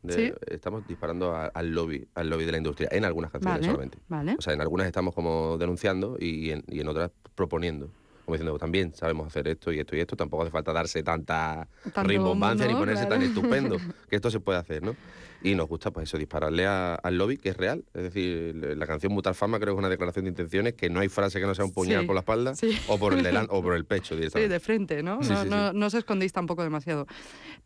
estamos 0.48 0.88
disparando 0.88 1.33
al 1.34 1.70
lobby, 1.72 2.08
al 2.16 2.30
lobby 2.30 2.46
de 2.46 2.52
la 2.52 2.58
industria, 2.58 2.90
en 2.92 3.06
algunas 3.06 3.32
canciones 3.32 3.66
solamente. 3.66 3.98
Vale. 4.08 4.36
O 4.38 4.42
sea, 4.42 4.54
en 4.54 4.62
algunas 4.62 4.88
estamos 4.88 5.14
como 5.14 5.58
denunciando 5.58 6.18
y 6.20 6.52
en, 6.52 6.64
y 6.68 6.80
en 6.80 6.88
otras 6.88 7.12
proponiendo 7.36 7.90
como 8.26 8.36
diciendo, 8.36 8.58
también 8.58 8.94
sabemos 8.96 9.28
hacer 9.28 9.48
esto 9.50 9.72
y 9.72 9.80
esto 9.80 9.96
y 9.96 10.00
esto, 10.00 10.16
tampoco 10.16 10.44
hace 10.44 10.52
falta 10.52 10.72
darse 10.72 11.04
tanta 11.04 11.68
rimbombancia 12.04 12.66
ni 12.68 12.74
ponerse 12.74 13.06
tan 13.06 13.22
estupendo, 13.22 13.78
que 14.10 14.16
esto 14.16 14.32
se 14.32 14.40
puede 14.40 14.60
hacer, 14.60 14.82
¿no? 14.82 14.96
Y 15.44 15.56
nos 15.56 15.68
gusta, 15.68 15.92
pues 15.92 16.10
eso, 16.10 16.18
dispararle 16.18 16.66
al 16.66 17.18
lobby, 17.18 17.38
que 17.38 17.50
es 17.50 17.58
real. 17.58 17.84
Es 17.94 18.04
decir, 18.04 18.56
la 18.56 18.88
canción 18.88 19.12
Mutar 19.14 19.36
Fama 19.36 19.60
creo 19.60 19.74
que 19.74 19.78
es 19.78 19.80
una 19.80 19.90
declaración 19.90 20.26
de 20.26 20.30
intenciones, 20.30 20.74
que 20.74 20.90
no 20.90 21.02
hay 21.02 21.10
frase 21.10 21.40
que 21.40 21.46
no 21.46 21.54
sea 21.54 21.66
un 21.66 21.74
puñal 21.74 22.06
por 22.06 22.16
la 22.16 22.22
espalda 22.22 22.54
o, 22.88 22.98
por 22.98 23.14
el 23.14 23.24
o 23.50 23.62
por 23.62 23.76
el 23.76 23.86
pecho 23.86 24.16
Sí, 24.16 24.48
de 24.48 24.60
frente, 24.60 25.04
¿no? 25.04 25.20
no, 25.20 25.46
no, 25.46 25.74
no, 25.74 25.86
os 25.86 25.94
escondéis 25.94 26.32
tampoco 26.32 26.64
demasiado. 26.64 27.08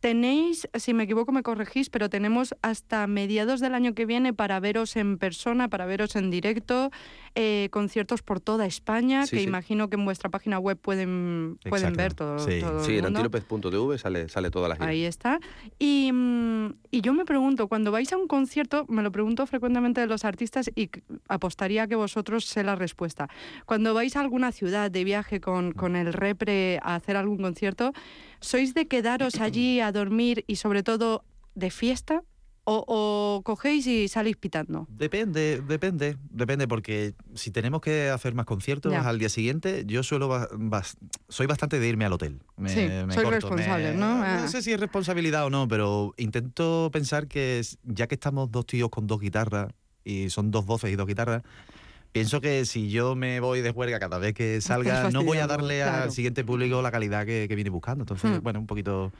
Tenéis, 0.00 0.68
si 0.74 0.94
me 0.94 1.04
equivoco 1.04 1.32
me 1.32 1.42
corregís, 1.42 1.90
pero 1.90 2.08
tenemos 2.08 2.54
hasta 2.62 3.06
mediados 3.06 3.60
del 3.60 3.74
año 3.74 3.94
que 3.94 4.06
viene 4.06 4.32
para 4.32 4.58
veros 4.60 4.96
en 4.96 5.18
persona, 5.18 5.68
para 5.68 5.86
veros 5.86 6.16
en 6.16 6.30
directo, 6.30 6.90
eh, 7.34 7.68
conciertos 7.70 8.22
por 8.22 8.40
toda 8.40 8.66
España, 8.66 9.24
que 9.28 9.42
imagino 9.42 9.88
que 9.88 9.96
en 9.96 10.04
vuestra 10.04 10.30
página 10.30 10.58
web 10.58 10.78
pueden, 10.78 11.58
pueden 11.68 11.94
ver 11.94 12.14
todo. 12.14 12.38
Sí, 12.38 12.60
todo 12.60 12.84
sí 12.84 12.98
en 12.98 13.06
antilopez.tv 13.06 13.98
sale, 13.98 14.28
sale 14.28 14.50
toda 14.50 14.68
la 14.68 14.76
gira. 14.76 14.88
Ahí 14.88 15.04
está. 15.04 15.38
Y, 15.78 16.10
mm, 16.12 16.74
y 16.90 17.00
yo 17.00 17.12
me 17.12 17.24
pregunto, 17.24 17.67
cuando 17.68 17.92
vais 17.92 18.12
a 18.12 18.16
un 18.16 18.26
concierto, 18.26 18.84
me 18.88 19.02
lo 19.02 19.12
pregunto 19.12 19.46
frecuentemente 19.46 20.00
de 20.00 20.06
los 20.06 20.24
artistas 20.24 20.70
y 20.74 20.90
apostaría 21.28 21.86
que 21.86 21.94
vosotros 21.94 22.44
sé 22.44 22.64
la 22.64 22.74
respuesta. 22.74 23.28
Cuando 23.66 23.94
vais 23.94 24.16
a 24.16 24.20
alguna 24.20 24.52
ciudad 24.52 24.90
de 24.90 25.04
viaje 25.04 25.40
con, 25.40 25.72
con 25.72 25.96
el 25.96 26.12
repre 26.12 26.78
a 26.82 26.94
hacer 26.94 27.16
algún 27.16 27.38
concierto, 27.38 27.92
¿sois 28.40 28.74
de 28.74 28.86
quedaros 28.86 29.40
allí 29.40 29.80
a 29.80 29.92
dormir 29.92 30.44
y 30.46 30.56
sobre 30.56 30.82
todo 30.82 31.24
de 31.54 31.70
fiesta? 31.70 32.22
O, 32.70 33.40
cogéis 33.44 33.86
y 33.86 34.08
salís 34.08 34.36
pitando? 34.36 34.86
Depende, 34.90 35.62
depende, 35.66 36.18
depende, 36.28 36.68
porque 36.68 37.14
si 37.34 37.50
tenemos 37.50 37.80
que 37.80 38.10
hacer 38.10 38.34
más 38.34 38.44
conciertos 38.44 38.92
al 38.92 39.18
día 39.18 39.30
siguiente, 39.30 39.84
yo 39.86 40.02
suelo 40.02 40.28
soy 41.28 41.46
bastante 41.46 41.80
de 41.80 41.88
irme 41.88 42.04
al 42.04 42.12
hotel. 42.12 42.40
sí, 42.66 42.88
soy 43.10 43.24
responsable, 43.24 43.94
¿no? 43.94 44.18
No 44.18 44.24
ah. 44.24 44.48
sé 44.48 44.60
si 44.60 44.72
es 44.72 44.80
responsabilidad 44.80 45.46
o 45.46 45.50
no, 45.50 45.66
pero 45.66 46.12
intento 46.18 46.90
pensar 46.92 47.26
que 47.26 47.62
ya 47.84 48.06
que 48.06 48.16
estamos 48.16 48.50
dos 48.50 48.66
tíos 48.66 48.90
con 48.90 49.06
dos 49.06 49.20
guitarras 49.20 49.72
y 50.04 50.28
son 50.28 50.50
dos 50.50 50.66
voces 50.66 50.90
y 50.92 50.96
dos 50.96 51.06
guitarras, 51.06 51.42
pienso 52.12 52.42
que 52.42 52.66
si 52.66 52.90
yo 52.90 53.14
me 53.14 53.40
voy 53.40 53.62
de 53.62 53.72
juerga 53.72 53.98
cada 53.98 54.18
vez 54.18 54.34
que 54.34 54.60
salga, 54.60 55.10
no 55.10 55.24
voy 55.24 55.38
a 55.38 55.46
darle 55.46 55.82
al 55.82 56.12
siguiente 56.12 56.44
público 56.44 56.82
la 56.82 56.90
calidad 56.90 57.24
que, 57.24 57.46
viene 57.48 57.70
buscando. 57.70 58.02
Entonces, 58.02 58.30
hmm. 58.30 58.42
bueno, 58.42 58.60
un 58.60 58.66
poquito 58.66 59.10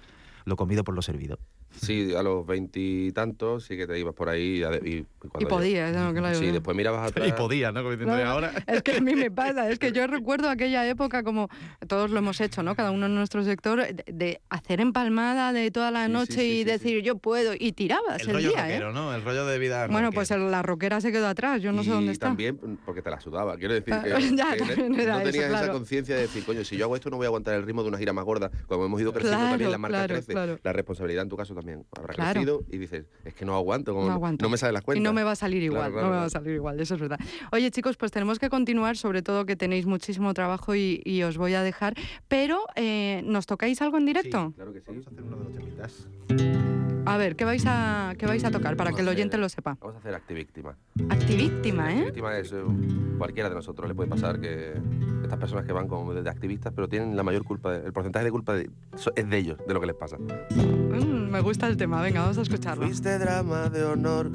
lo 0.45 0.57
comido 0.57 0.85
por 0.85 0.95
lo 0.95 1.01
servido. 1.01 1.39
Sí, 1.71 2.15
a 2.15 2.23
los 2.23 2.47
veintitantos 2.47 3.65
sí 3.65 3.77
que 3.77 3.87
te 3.87 3.99
ibas 3.99 4.15
por 4.15 4.29
ahí 4.29 4.63
y, 4.83 4.89
y, 4.89 5.07
y 5.39 5.47
podías, 5.47 5.95
¿no? 5.95 6.13
Claro. 6.13 6.39
Sí, 6.39 6.47
después 6.47 6.77
mirabas 6.77 7.09
atrás. 7.11 7.29
Y 7.29 7.33
podías, 7.33 7.73
¿no? 7.73 7.83
Como 7.83 8.13
ahora. 8.13 8.53
Es 8.67 8.83
que 8.83 8.97
a 8.97 9.01
mí 9.01 9.15
me 9.15 9.31
pasa, 9.31 9.71
es 9.71 9.79
que 9.79 9.93
yo 9.93 10.07
recuerdo 10.07 10.49
aquella 10.51 10.89
época 10.89 11.23
como 11.23 11.49
todos 11.87 12.11
lo 12.11 12.19
hemos 12.19 12.41
hecho, 12.41 12.63
¿no? 12.63 12.75
Cada 12.75 12.91
uno 12.91 13.07
en 13.07 13.15
nuestro 13.15 13.45
sector, 13.45 13.87
de, 14.07 14.41
hacer 14.49 14.81
empalmada 14.81 15.53
de 15.53 15.71
toda 15.71 15.91
la 15.91 16.09
noche 16.09 16.45
y 16.45 16.65
decir 16.65 17.03
yo 17.03 17.17
puedo 17.19 17.53
y 17.59 17.73
tirabas 17.73 18.23
el, 18.23 18.29
el 18.29 18.35
rollo 18.35 18.49
día, 18.51 18.63
rockero, 18.63 18.91
¿eh? 18.91 18.95
¿no? 18.95 19.15
El 19.15 19.23
rollo 19.23 19.47
de 19.47 19.59
vida. 19.59 19.87
Bueno, 19.89 20.11
pues 20.13 20.31
la 20.31 20.63
rockera 20.63 21.01
se 21.01 21.13
quedó 21.13 21.29
atrás, 21.29 21.63
yo 21.63 21.73
no 21.73 21.85
sé 21.85 21.91
dónde 21.91 22.13
está. 22.13 22.27
también 22.27 22.59
porque 22.85 23.03
te 23.03 23.11
la 23.11 23.21
sudaba, 23.21 23.57
quiero 23.57 23.75
decir 23.75 23.95
que, 24.03 24.11
no 24.11 25.23
tenías 25.23 25.51
esa 25.51 25.71
conciencia 25.71 26.17
de 26.17 26.23
decir, 26.23 26.45
coño, 26.45 26.65
si 26.65 26.77
yo 26.77 26.87
hago 26.87 26.97
esto 26.97 27.11
no 27.11 27.17
voy 27.17 27.27
a 27.27 27.29
aguantar 27.29 27.55
el 27.55 27.63
ritmo 27.63 27.83
de 27.83 27.89
una 27.89 27.99
gira 27.99 28.13
más 28.13 28.25
gorda, 28.25 28.51
como 28.67 28.85
hemos 28.85 29.01
ido 29.01 29.13
creciendo 29.13 29.39
también 29.39 29.71
la 29.71 29.79
marca 29.79 30.07
crece, 30.07 30.35
la 30.35 30.73
responsabilidad 30.73 31.23
en 31.23 31.29
tu 31.29 31.37
caso 31.37 31.55
también 31.59 31.85
habrá 31.97 32.15
crecido 32.15 32.65
y 32.71 32.79
dices, 32.79 33.07
es 33.25 33.35
que 33.35 33.45
no 33.45 33.55
aguanto, 33.55 33.95
como 33.95 34.09
no, 34.09 34.49
me 34.49 34.57
sale 34.57 34.73
las 34.73 34.83
cuentas. 34.83 35.01
Y 35.01 35.05
no 35.05 35.13
me 35.13 35.25
va 35.25 35.33
a 35.33 35.37
salir 35.37 35.63
igual, 35.63 35.93
no 35.93 36.03
me 36.03 36.17
va 36.17 36.25
a 36.25 36.31
salir 36.31 36.55
igual, 36.55 36.79
eso 36.81 36.95
es 36.95 37.01
verdad. 37.01 37.19
Oye 37.53 37.71
chicos, 37.71 37.97
pues 37.97 38.13
tenemos 38.13 38.39
que 38.39 38.49
continuar, 38.49 38.97
sobre 38.97 39.23
todo 39.23 39.45
que 39.45 39.57
tenéis 39.57 39.87
muchísimo 39.87 40.35
trabajo 40.35 40.75
y, 40.75 41.23
os 41.29 41.37
voy 41.37 41.55
a 41.55 41.63
dejar, 41.63 41.95
pero 42.29 42.61
eh, 42.77 43.23
¿nos 43.25 43.47
tocáis 43.47 43.83
algo 43.83 43.99
en 43.99 44.07
directo? 44.07 44.49
Sí, 44.49 44.55
claro 44.55 44.73
que 44.73 44.81
sí. 44.81 44.87
Vamos 44.89 45.07
a 45.07 45.11
hacer 45.11 45.23
uno 45.25 45.37
de 45.37 45.45
los 45.45 45.53
temitas. 45.53 46.98
A 47.07 47.17
ver, 47.17 47.37
¿qué 47.37 47.45
vais 47.45 47.65
a, 47.67 48.15
qué 48.19 48.27
vais 48.27 48.45
a 48.45 48.51
tocar 48.51 48.77
para 48.77 48.93
que 48.93 49.01
el 49.01 49.09
oyente 49.09 49.39
lo 49.39 49.49
sepa? 49.49 49.77
Vamos 49.81 49.97
a 49.97 49.99
hacer 49.99 50.15
Activíctima. 50.15 50.77
Activíctima, 51.09 51.91
¿eh? 51.93 51.95
Activíctima 51.95 52.39
es 52.39 52.53
eh, 52.53 52.63
cualquiera 53.19 53.49
de 53.49 53.55
nosotros 53.55 53.89
le 53.89 53.95
puede 53.95 54.09
pasar 54.09 54.41
que 54.41 54.75
estas 55.23 55.39
personas 55.39 55.65
que 55.65 55.73
van 55.73 55.89
como 55.89 56.15
de 56.15 56.29
activistas, 56.29 56.73
pero 56.75 56.89
tienen 56.89 57.17
la 57.17 57.23
mayor 57.23 57.45
culpa, 57.45 57.77
el 57.77 57.93
porcentaje 57.93 58.25
de 58.25 58.31
culpa 58.31 58.57
es 58.57 59.29
de 59.29 59.39
ellos, 59.39 59.59
de 59.67 59.75
lo 59.75 59.81
que 59.81 59.87
les 59.87 59.97
pasa. 59.97 60.17
Mm, 60.19 61.31
me 61.31 61.41
gusta 61.41 61.67
el 61.67 61.77
tema, 61.77 62.01
venga, 62.01 62.23
vamos 62.23 62.39
a 62.39 62.43
escucharlo. 62.43 62.87
Fuiste 62.87 63.19
drama 63.19 63.69
de 63.69 63.85
honor 63.85 64.31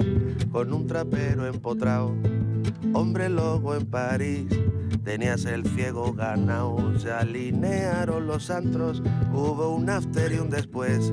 con 0.52 0.72
un 0.72 0.86
trapero 0.86 1.46
empotrado, 1.46 2.14
hombre 2.92 3.28
lobo 3.28 3.74
en 3.74 3.86
París. 3.86 4.46
Tenías 5.02 5.44
el 5.44 5.66
ciego 5.66 6.14
ganado, 6.14 6.98
se 6.98 7.12
alinearon 7.12 8.26
los 8.26 8.50
antros, 8.50 9.02
hubo 9.32 9.74
un 9.74 9.90
after 9.90 10.32
y 10.32 10.38
un 10.38 10.48
después. 10.48 11.12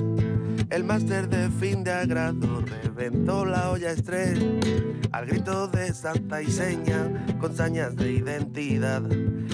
El 0.70 0.84
máster 0.84 1.28
de 1.28 1.41
fin 1.50 1.84
de 1.84 1.92
agrado 1.92 2.64
reventó 2.84 3.44
la 3.44 3.70
olla 3.70 3.90
estrés 3.92 4.38
al 5.12 5.26
grito 5.26 5.68
de 5.68 5.92
santa 5.92 6.42
y 6.42 6.46
seña 6.46 7.10
con 7.40 7.54
sañas 7.54 7.96
de 7.96 8.12
identidad. 8.12 9.02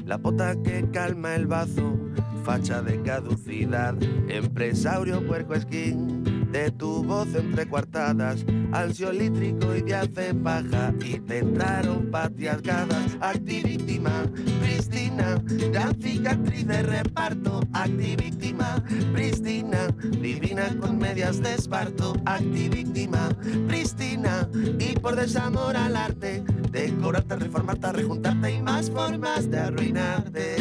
La 0.07 0.19
pota 0.19 0.55
que 0.63 0.89
calma 0.91 1.35
el 1.35 1.47
bazo, 1.47 1.99
facha 2.45 2.83
de 2.83 3.03
caducidad, 3.03 3.95
empresario 4.29 5.27
puerco 5.27 5.55
esquín 5.55 6.38
de 6.51 6.71
tu 6.71 7.05
voz 7.05 7.35
entre 7.35 7.67
cuartadas, 7.67 8.45
ansiolítrico 8.73 9.75
y 9.75 9.83
de 9.83 9.95
hace 9.95 10.33
baja, 10.33 10.93
y 11.05 11.19
te 11.21 11.39
entraron 11.39 12.11
patiascadas, 12.11 13.17
activíctima, 13.21 14.25
prístina, 14.61 15.43
gran 15.73 16.01
cicatriz 16.01 16.67
de 16.67 16.83
reparto, 16.83 17.61
activíctima, 17.73 18.83
prístina, 19.13 19.89
divina 20.21 20.75
con 20.81 20.99
medias 20.99 21.41
de 21.43 21.55
esparto, 21.55 22.15
activíctima, 22.25 23.29
prístina, 23.67 24.49
y 24.79 24.99
por 24.99 25.17
desamor 25.17 25.77
al 25.77 25.97
arte, 25.97 26.43
decorarte, 26.71 27.37
reformarte, 27.37 27.93
rejuntarte 27.93 28.53
y 28.53 28.63
más 28.63 28.91
formas 28.91 29.51
de 29.51 29.59
arruinarte. 29.59 30.57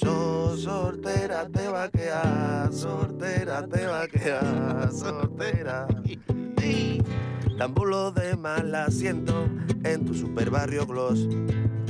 Yo 0.00 0.56
sortera 0.56 1.48
te 1.48 1.66
va 1.66 1.84
a 1.84 1.88
quedar, 1.88 2.72
sortera 2.72 3.66
te 3.66 3.84
va 3.84 4.02
a 4.02 4.08
quedar, 4.08 4.92
sortera. 4.92 5.88
Tambulo 7.58 8.12
de 8.12 8.36
mal 8.36 8.72
asiento 8.72 9.48
en 9.82 10.04
tu 10.04 10.14
super 10.14 10.48
barrio 10.48 10.86
gloss. 10.86 11.26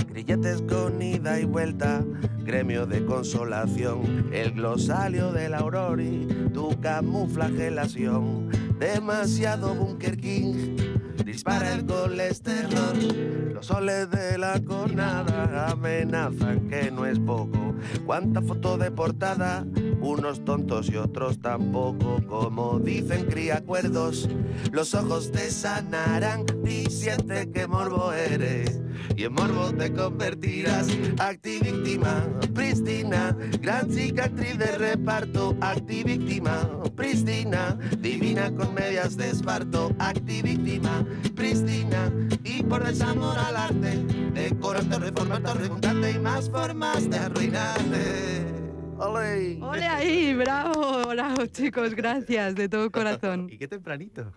Grilletes 0.09 0.63
con 0.63 1.03
ida 1.03 1.39
y 1.39 1.45
vuelta, 1.45 2.03
gremio 2.43 2.87
de 2.87 3.05
consolación. 3.05 4.31
El 4.33 4.53
glosario 4.53 5.31
del 5.31 5.53
aurori, 5.53 6.27
tu 6.55 6.71
camuflagelación. 6.81 8.49
Demasiado 8.79 9.75
Bunker 9.75 10.17
King 10.17 10.77
dispara 11.23 11.75
el 11.75 11.85
colesterol. 11.85 13.53
Los 13.53 13.67
soles 13.67 14.11
de 14.11 14.39
la 14.39 14.59
cornada 14.65 15.69
amenazan 15.69 16.67
que 16.69 16.91
no 16.91 17.05
es 17.05 17.19
poco. 17.19 17.75
Cuánta 18.07 18.41
foto 18.41 18.79
de 18.79 18.91
portada 18.91 19.67
unos 20.01 20.45
tontos 20.45 20.89
y 20.91 20.97
otros 20.97 21.41
tampoco. 21.41 22.21
Como 22.27 22.79
dicen 22.79 23.27
criacuerdos, 23.27 24.29
los 24.73 24.95
ojos 24.95 25.31
te 25.33 25.51
sanarán 25.51 26.45
y 26.65 26.91
siente 26.91 27.51
que 27.51 27.67
morbo 27.67 28.13
eres. 28.13 28.81
Y 29.17 29.25
en 29.25 29.33
morbo 29.33 29.73
te 29.73 29.93
convertirás, 29.93 30.89
activíctima, 31.19 32.27
prístina, 32.55 33.37
gran 33.61 33.91
cicatriz 33.91 34.59
de 34.59 34.73
reparto, 34.73 35.57
activíctima, 35.61 36.69
prístina, 36.97 37.79
divina 37.99 38.55
con 38.55 38.75
medias 38.75 39.17
de 39.17 39.31
esparto, 39.31 39.93
activíctima, 39.99 41.05
prístina, 41.35 42.13
y 42.45 42.63
por 42.63 42.85
desamor 42.85 43.39
al 43.39 43.57
arte, 43.57 43.97
decorarte, 44.35 44.99
reformarte, 44.99 45.55
rejuntarte 45.55 46.11
y 46.13 46.19
más 46.19 46.51
formas 46.51 47.09
de 47.09 47.19
arruinarte. 47.19 48.58
¡Ole! 48.99 49.59
¡Ole 49.63 49.87
ahí! 49.87 50.35
¡Bravo! 50.35 51.07
Bravo, 51.09 51.47
chicos, 51.47 51.95
gracias 51.95 52.55
de 52.55 52.69
todo 52.69 52.91
corazón. 52.91 53.49
y 53.53 53.59
qué 53.59 53.69
tempranito. 53.69 54.33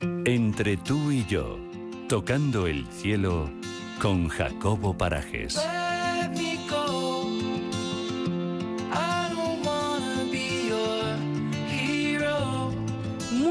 Entre 0.24 0.76
tú 0.78 1.10
y 1.10 1.26
yo, 1.26 1.58
tocando 2.08 2.66
el 2.66 2.86
cielo 2.86 3.50
con 4.00 4.28
Jacobo 4.28 4.96
Parajes. 4.96 5.60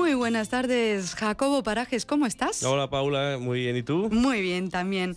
Muy 0.10 0.16
buenas 0.16 0.50
tardes, 0.50 1.14
Jacobo 1.14 1.62
Parajes, 1.62 2.04
¿cómo 2.04 2.26
estás? 2.26 2.64
Hola 2.64 2.90
Paula, 2.90 3.38
muy 3.40 3.60
bien, 3.60 3.78
¿y 3.78 3.84
tú? 3.84 4.10
Muy 4.12 4.42
bien 4.42 4.72
también. 4.72 5.16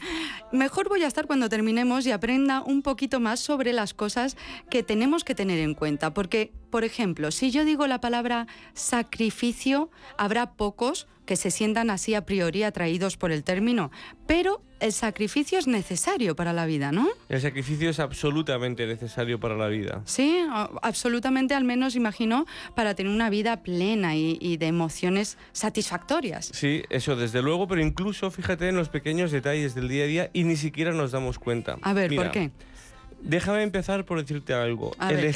Mejor 0.53 0.90
voy 0.90 1.03
a 1.03 1.07
estar 1.07 1.26
cuando 1.26 1.49
terminemos 1.49 2.05
y 2.05 2.12
aprenda 2.12 2.61
un 2.61 2.82
poquito 2.82 3.18
más 3.18 3.40
sobre 3.40 3.72
las 3.72 3.95
cosas 3.95 4.36
que 4.68 4.82
tenemos 4.82 5.24
que 5.24 5.34
tener 5.34 5.61
en 5.61 5.72
cuenta. 5.72 6.12
Porque, 6.12 6.53
por 6.68 6.84
ejemplo, 6.84 7.30
si 7.30 7.51
yo 7.51 7.64
digo 7.64 7.86
la 7.86 8.03
palabra 8.03 8.47
sacrificio, 8.74 9.88
habrá 10.18 10.53
pocos 10.57 11.07
que 11.26 11.36
se 11.36 11.50
sientan 11.50 11.90
así 11.90 12.14
a 12.14 12.24
priori 12.24 12.62
atraídos 12.62 13.16
por 13.16 13.32
el 13.32 13.44
término. 13.44 13.90
Pero 14.26 14.62
el 14.80 14.92
sacrificio 14.92 15.58
es 15.58 15.66
necesario 15.68 16.34
para 16.34 16.52
la 16.52 16.66
vida, 16.66 16.90
¿no? 16.90 17.08
El 17.28 17.40
sacrificio 17.40 17.88
es 17.90 18.00
absolutamente 18.00 18.86
necesario 18.86 19.38
para 19.38 19.56
la 19.56 19.68
vida. 19.68 20.02
Sí, 20.04 20.40
absolutamente, 20.82 21.54
al 21.54 21.64
menos 21.64 21.94
imagino, 21.94 22.46
para 22.74 22.94
tener 22.94 23.12
una 23.12 23.30
vida 23.30 23.62
plena 23.62 24.16
y, 24.16 24.38
y 24.40 24.56
de 24.56 24.66
emociones 24.66 25.38
satisfactorias. 25.52 26.50
Sí, 26.52 26.82
eso 26.90 27.14
desde 27.14 27.42
luego, 27.42 27.68
pero 27.68 27.80
incluso 27.80 28.30
fíjate 28.30 28.68
en 28.68 28.76
los 28.76 28.88
pequeños 28.88 29.30
detalles 29.30 29.74
del 29.74 29.88
día 29.88 30.04
a 30.04 30.06
día 30.06 30.30
y 30.32 30.44
ni 30.44 30.56
siquiera 30.56 30.92
nos 30.92 31.12
damos 31.12 31.38
cuenta. 31.38 31.78
A 31.82 31.92
ver, 31.92 32.10
Mira, 32.10 32.24
¿por 32.24 32.32
qué? 32.32 32.50
Déjame 33.22 33.62
empezar 33.62 34.04
por 34.04 34.20
decirte 34.20 34.52
algo. 34.52 34.92
A 34.98 35.12
ver. 35.12 35.32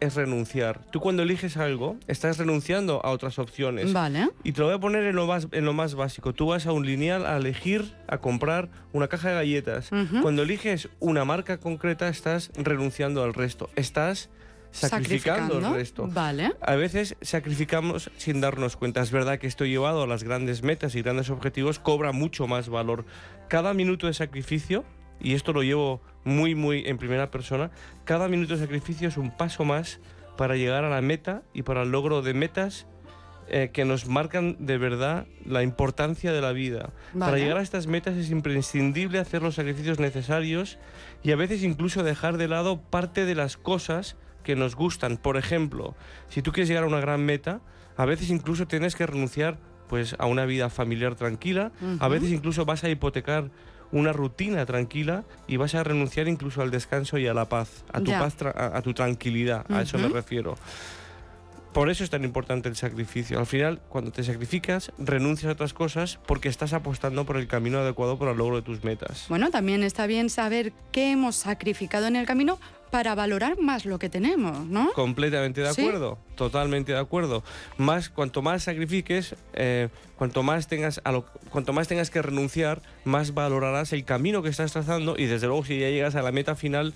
Es 0.00 0.14
renunciar. 0.14 0.80
Tú 0.90 1.00
cuando 1.00 1.22
eliges 1.24 1.56
algo, 1.56 1.96
estás 2.06 2.38
renunciando 2.38 3.04
a 3.04 3.10
otras 3.10 3.38
opciones. 3.38 3.92
Vale. 3.92 4.28
Y 4.44 4.52
te 4.52 4.60
lo 4.60 4.66
voy 4.66 4.76
a 4.76 4.78
poner 4.78 5.04
en 5.04 5.16
lo 5.16 5.26
más, 5.26 5.48
en 5.50 5.64
lo 5.64 5.72
más 5.72 5.94
básico. 5.94 6.32
Tú 6.32 6.46
vas 6.46 6.66
a 6.66 6.72
un 6.72 6.86
lineal 6.86 7.26
a 7.26 7.36
elegir, 7.36 7.94
a 8.06 8.18
comprar 8.18 8.68
una 8.92 9.08
caja 9.08 9.30
de 9.30 9.34
galletas. 9.34 9.90
Cuando 10.22 10.42
eliges 10.42 10.88
una 11.00 11.24
marca 11.24 11.58
concreta, 11.58 12.08
estás 12.08 12.52
renunciando 12.54 13.24
al 13.24 13.34
resto. 13.34 13.70
Estás 13.74 14.30
sacrificando, 14.70 15.58
el 15.58 15.74
resto. 15.74 16.06
Vale. 16.08 16.52
A 16.60 16.76
veces 16.76 17.16
sacrificamos 17.20 18.10
sin 18.16 18.40
darnos 18.40 18.76
cuenta. 18.76 19.00
Es 19.00 19.10
verdad 19.10 19.38
que 19.38 19.46
esto 19.46 19.64
llevado 19.64 20.02
a 20.02 20.06
las 20.06 20.24
grandes 20.24 20.62
metas 20.62 20.94
y 20.94 21.02
grandes 21.02 21.30
objetivos 21.30 21.78
cobra 21.78 22.12
mucho 22.12 22.46
más 22.46 22.68
valor. 22.68 23.04
Cada 23.48 23.74
minuto 23.74 24.06
de 24.06 24.14
sacrificio, 24.14 24.84
y 25.20 25.34
esto 25.34 25.52
lo 25.52 25.62
llevo 25.62 26.00
muy, 26.24 26.54
muy 26.54 26.84
en 26.86 26.98
primera 26.98 27.30
persona, 27.30 27.70
cada 28.04 28.28
minuto 28.28 28.54
de 28.54 28.60
sacrificio 28.60 29.08
es 29.08 29.16
un 29.16 29.30
paso 29.30 29.64
más 29.64 30.00
para 30.36 30.56
llegar 30.56 30.84
a 30.84 30.90
la 30.90 31.00
meta 31.00 31.42
y 31.52 31.62
para 31.62 31.82
el 31.82 31.90
logro 31.90 32.22
de 32.22 32.34
metas 32.34 32.86
eh, 33.50 33.70
que 33.72 33.86
nos 33.86 34.06
marcan 34.06 34.56
de 34.58 34.76
verdad 34.76 35.26
la 35.46 35.62
importancia 35.62 36.32
de 36.32 36.42
la 36.42 36.52
vida. 36.52 36.90
Para 37.18 37.38
llegar 37.38 37.56
a 37.56 37.62
estas 37.62 37.86
metas 37.86 38.14
es 38.16 38.30
imprescindible 38.30 39.18
hacer 39.18 39.42
los 39.42 39.54
sacrificios 39.54 39.98
necesarios 39.98 40.78
y 41.22 41.32
a 41.32 41.36
veces 41.36 41.62
incluso 41.62 42.02
dejar 42.02 42.36
de 42.36 42.46
lado 42.46 42.80
parte 42.82 43.24
de 43.24 43.34
las 43.34 43.56
cosas 43.56 44.16
que 44.44 44.54
nos 44.54 44.76
gustan. 44.76 45.16
Por 45.16 45.38
ejemplo, 45.38 45.94
si 46.28 46.42
tú 46.42 46.52
quieres 46.52 46.68
llegar 46.68 46.84
a 46.84 46.88
una 46.88 47.00
gran 47.00 47.24
meta, 47.24 47.60
a 47.96 48.04
veces 48.04 48.28
incluso 48.28 48.66
tienes 48.66 48.94
que 48.94 49.06
renunciar 49.06 49.58
pues, 49.88 50.14
a 50.18 50.26
una 50.26 50.44
vida 50.44 50.68
familiar 50.68 51.14
tranquila, 51.14 51.72
a 52.00 52.08
veces 52.08 52.30
incluso 52.30 52.66
vas 52.66 52.84
a 52.84 52.90
hipotecar 52.90 53.50
una 53.92 54.12
rutina 54.12 54.66
tranquila 54.66 55.24
y 55.46 55.56
vas 55.56 55.74
a 55.74 55.82
renunciar 55.82 56.28
incluso 56.28 56.60
al 56.62 56.70
descanso 56.70 57.16
y 57.18 57.26
a 57.26 57.34
la 57.34 57.46
paz, 57.46 57.84
a 57.92 58.00
tu 58.00 58.10
Ya. 58.10 58.18
paz, 58.18 58.36
tra- 58.38 58.54
a, 58.54 58.76
a 58.76 58.82
tu 58.82 58.92
tranquilidad, 58.94 59.64
a 59.70 59.82
eso 59.82 59.98
me 59.98 60.08
refiero. 60.08 60.56
Por 61.72 61.90
eso 61.90 62.02
es 62.02 62.10
tan 62.10 62.24
importante 62.24 62.68
el 62.68 62.76
sacrificio. 62.76 63.38
Al 63.38 63.46
final, 63.46 63.80
cuando 63.88 64.10
te 64.10 64.24
sacrificas, 64.24 64.92
renuncias 64.98 65.50
a 65.50 65.52
otras 65.52 65.74
cosas 65.74 66.18
porque 66.26 66.48
estás 66.48 66.72
apostando 66.72 67.24
por 67.24 67.36
el 67.36 67.46
camino 67.46 67.78
adecuado 67.78 68.18
para 68.18 68.32
el 68.32 68.38
logro 68.38 68.56
de 68.56 68.62
tus 68.62 68.84
metas. 68.84 69.26
Bueno, 69.28 69.50
también 69.50 69.82
está 69.82 70.06
bien 70.06 70.30
saber 70.30 70.72
qué 70.92 71.12
hemos 71.12 71.36
sacrificado 71.36 72.06
en 72.06 72.16
el 72.16 72.26
camino 72.26 72.58
para 72.90 73.14
valorar 73.14 73.58
más 73.60 73.84
lo 73.84 73.98
que 73.98 74.08
tenemos, 74.08 74.66
¿no? 74.66 74.92
Completamente 74.92 75.60
de 75.60 75.72
¿Sí? 75.72 75.82
acuerdo, 75.82 76.18
totalmente 76.36 76.92
de 76.92 76.98
acuerdo. 76.98 77.42
Más, 77.76 78.08
cuanto 78.08 78.42
más 78.42 78.62
sacrifiques, 78.62 79.34
eh, 79.52 79.88
cuanto 80.16 80.42
más 80.42 80.68
tengas 80.68 81.00
a 81.04 81.12
lo, 81.12 81.26
cuanto 81.50 81.72
más 81.72 81.88
tengas 81.88 82.10
que 82.10 82.22
renunciar, 82.22 82.80
más 83.04 83.34
valorarás 83.34 83.92
el 83.92 84.04
camino 84.04 84.42
que 84.42 84.48
estás 84.48 84.72
trazando 84.72 85.16
y 85.18 85.26
desde 85.26 85.46
luego 85.46 85.64
si 85.64 85.78
ya 85.78 85.90
llegas 85.90 86.14
a 86.14 86.22
la 86.22 86.32
meta 86.32 86.54
final, 86.54 86.94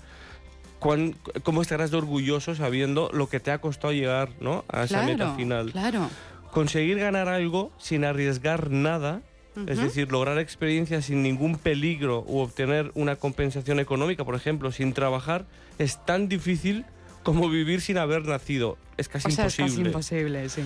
cuán- 0.83 1.15
cómo 1.43 1.61
estarás 1.61 1.89
de 1.91 1.97
orgulloso 1.97 2.53
sabiendo 2.55 3.09
lo 3.13 3.27
que 3.29 3.39
te 3.39 3.51
ha 3.51 3.59
costado 3.59 3.93
llegar, 3.93 4.29
¿no? 4.39 4.63
A 4.67 4.83
esa 4.83 5.01
meta 5.03 5.33
final. 5.35 5.71
Claro. 5.71 6.09
Conseguir 6.51 6.99
ganar 6.99 7.29
algo 7.29 7.71
sin 7.79 8.05
arriesgar 8.05 8.69
nada. 8.69 9.21
Es 9.67 9.77
decir, 9.77 10.11
lograr 10.11 10.39
experiencias 10.39 11.05
sin 11.05 11.21
ningún 11.21 11.57
peligro 11.59 12.23
u 12.27 12.39
obtener 12.39 12.91
una 12.95 13.15
compensación 13.17 13.79
económica, 13.79 14.25
por 14.25 14.33
ejemplo, 14.33 14.71
sin 14.71 14.93
trabajar, 14.93 15.45
es 15.77 16.03
tan 16.05 16.27
difícil 16.27 16.85
como 17.21 17.47
vivir 17.49 17.79
sin 17.81 17.99
haber 17.99 18.25
nacido. 18.25 18.77
Es 18.97 19.07
casi 19.09 19.27
o 19.27 19.31
sea, 19.31 19.45
es 19.45 19.59
imposible. 19.59 19.91
casi 19.93 20.15
imposible, 20.15 20.49
sí. 20.49 20.63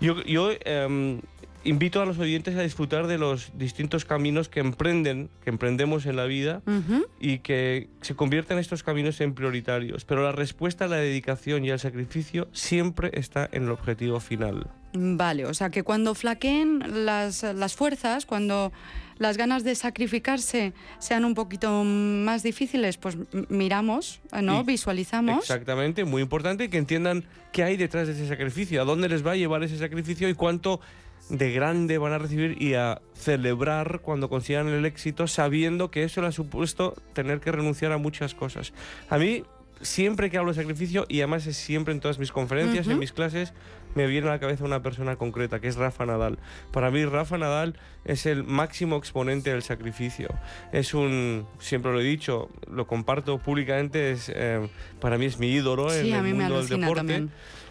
Yo, 0.00 0.20
yo, 0.24 0.50
em, 0.64 1.20
invito 1.64 2.00
a 2.02 2.06
los 2.06 2.18
oyentes 2.18 2.56
a 2.56 2.62
disfrutar 2.62 3.06
de 3.06 3.18
los 3.18 3.50
distintos 3.56 4.04
caminos 4.04 4.48
que 4.48 4.60
emprenden, 4.60 5.30
que 5.42 5.50
emprendemos 5.50 6.06
en 6.06 6.16
la 6.16 6.24
vida 6.24 6.62
Ujú. 6.66 7.06
y 7.20 7.38
que 7.38 7.88
se 8.02 8.14
conviertan 8.14 8.58
estos 8.58 8.82
caminos 8.82 9.20
en 9.20 9.34
prioritarios. 9.34 10.04
Pero 10.04 10.22
la 10.22 10.32
respuesta 10.32 10.84
a 10.84 10.88
la 10.88 10.96
dedicación 10.96 11.64
y 11.64 11.70
al 11.70 11.80
sacrificio 11.80 12.48
siempre 12.52 13.10
está 13.14 13.48
en 13.52 13.64
el 13.64 13.70
objetivo 13.70 14.20
final. 14.20 14.66
Vale, 14.96 15.44
o 15.46 15.54
sea 15.54 15.70
que 15.70 15.82
cuando 15.82 16.14
flaqueen 16.14 17.04
las, 17.04 17.42
las 17.42 17.74
fuerzas, 17.74 18.26
cuando 18.26 18.70
las 19.18 19.36
ganas 19.36 19.64
de 19.64 19.74
sacrificarse 19.74 20.72
sean 21.00 21.24
un 21.24 21.34
poquito 21.34 21.82
más 21.82 22.42
difíciles, 22.44 22.96
pues 22.96 23.16
miramos, 23.48 24.20
¿no? 24.40 24.60
Y- 24.60 24.64
Visualizamos. 24.64 25.38
Exactamente, 25.38 26.04
muy 26.04 26.22
importante 26.22 26.68
que 26.70 26.78
entiendan 26.78 27.24
qué 27.52 27.64
hay 27.64 27.76
detrás 27.76 28.06
de 28.06 28.12
ese 28.12 28.28
sacrificio, 28.28 28.82
a 28.82 28.84
dónde 28.84 29.08
les 29.08 29.26
va 29.26 29.32
a 29.32 29.36
llevar 29.36 29.64
ese 29.64 29.78
sacrificio 29.78 30.28
y 30.28 30.34
cuánto 30.34 30.80
de 31.28 31.52
grande 31.52 31.98
van 31.98 32.12
a 32.12 32.18
recibir 32.18 32.60
y 32.60 32.74
a 32.74 33.00
celebrar 33.14 34.00
cuando 34.00 34.28
consigan 34.28 34.68
el 34.68 34.84
éxito 34.84 35.26
sabiendo 35.26 35.90
que 35.90 36.04
eso 36.04 36.20
le 36.20 36.28
ha 36.28 36.32
supuesto 36.32 36.94
tener 37.14 37.40
que 37.40 37.50
renunciar 37.52 37.92
a 37.92 37.98
muchas 37.98 38.34
cosas. 38.34 38.72
A 39.08 39.16
mí, 39.18 39.42
siempre 39.80 40.30
que 40.30 40.38
hablo 40.38 40.52
de 40.52 40.60
sacrificio, 40.60 41.06
y 41.08 41.20
además 41.20 41.46
es 41.46 41.56
siempre 41.56 41.94
en 41.94 42.00
todas 42.00 42.18
mis 42.18 42.30
conferencias, 42.32 42.86
en 42.88 42.98
mis 42.98 43.12
clases, 43.12 43.52
me 43.94 44.06
viene 44.06 44.26
a 44.28 44.32
la 44.32 44.40
cabeza 44.40 44.64
una 44.64 44.82
persona 44.82 45.16
concreta, 45.16 45.60
que 45.60 45.68
es 45.68 45.76
Rafa 45.76 46.04
Nadal. 46.04 46.38
Para 46.72 46.90
mí, 46.90 47.04
Rafa 47.04 47.38
Nadal 47.38 47.78
es 48.04 48.26
el 48.26 48.42
máximo 48.42 48.96
exponente 48.96 49.50
del 49.50 49.62
sacrificio. 49.62 50.28
Es 50.72 50.94
un, 50.94 51.46
siempre 51.58 51.92
lo 51.92 52.00
he 52.00 52.04
dicho, 52.04 52.50
lo 52.68 52.86
comparto 52.86 53.38
públicamente, 53.38 54.10
es, 54.10 54.30
eh, 54.34 54.68
para 55.00 55.16
mí 55.16 55.26
es 55.26 55.38
mi 55.38 55.48
ídolo 55.52 55.90
Sí, 55.90 56.10
en 56.12 56.26
el 56.26 56.34
mundo 56.34 56.62
del 56.62 56.68
deporte. 56.80 56.96
también. 56.96 57.30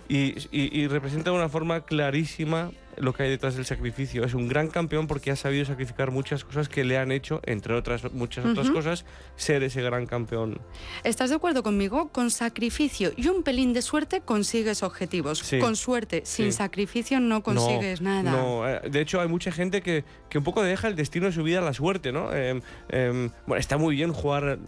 Y, 0.10 0.36
y- 0.52 0.82
y 0.82 0.88
representa 0.88 1.32
de 1.32 1.38
una 1.38 1.48
forma 1.50 1.86
clarísima 1.86 2.72
lo 2.98 3.14
que 3.14 3.24
hay 3.24 3.30
detrás 3.30 3.56
del 3.56 3.66
sacrificio. 3.66 4.24
Es 4.24 4.34
un 4.36 4.48
gran 4.48 4.68
campeón 4.68 5.08
porque 5.08 5.32
ha 5.32 5.36
sabido 5.36 5.66
sacrificar 5.66 6.12
muchas 6.12 6.44
cosas 6.44 6.70
que 6.70 6.84
le 6.84 6.98
han 7.00 7.12
hecho, 7.12 7.42
entre 7.46 7.74
otras 7.74 8.12
muchas 8.14 8.46
otras 8.46 8.68
Ujú. 8.68 8.76
cosas, 8.76 9.06
ser 9.36 9.64
ese 9.64 9.82
gran 9.82 10.06
campeón. 10.06 10.60
¿Estás 11.04 11.32
de 11.32 11.38
acuerdo 11.38 11.64
conmigo? 11.64 12.10
Con 12.10 12.30
sacrificio 12.30 13.12
y 13.16 13.30
un 13.30 13.42
pelín 13.42 13.74
de 13.74 13.82
suerte 13.82 14.22
consigues 14.22 14.84
objetivos. 14.84 15.40
Sí. 15.40 15.58
Con 15.58 15.76
suerte, 15.76 16.22
sin 16.26 16.48
Sí. 16.48 16.52
sacrificio 16.52 17.20
no 17.20 17.42
consigues 17.42 18.02
no, 18.02 18.22
nada. 18.22 18.32
No, 18.32 18.70
eh, 18.70 18.82
de 18.88 19.02
hecho 19.02 19.22
hay 19.22 19.28
mucha 19.28 19.52
gente 19.52 19.82
que, 19.82 20.04
que 20.30 20.38
un 20.38 20.44
poco 20.44 20.62
deja 20.62 20.88
el 20.88 20.96
destino 20.96 21.26
de 21.28 21.32
su 21.32 21.42
vida 21.44 21.60
a 21.60 21.64
la 21.64 21.74
suerte, 21.74 22.12
¿no? 22.12 22.32
Em, 22.32 22.62
em, 22.90 23.32
bueno, 23.48 23.60
está 23.60 23.78
muy 23.78 23.96
bien 23.96 24.14
jugar 24.14 24.60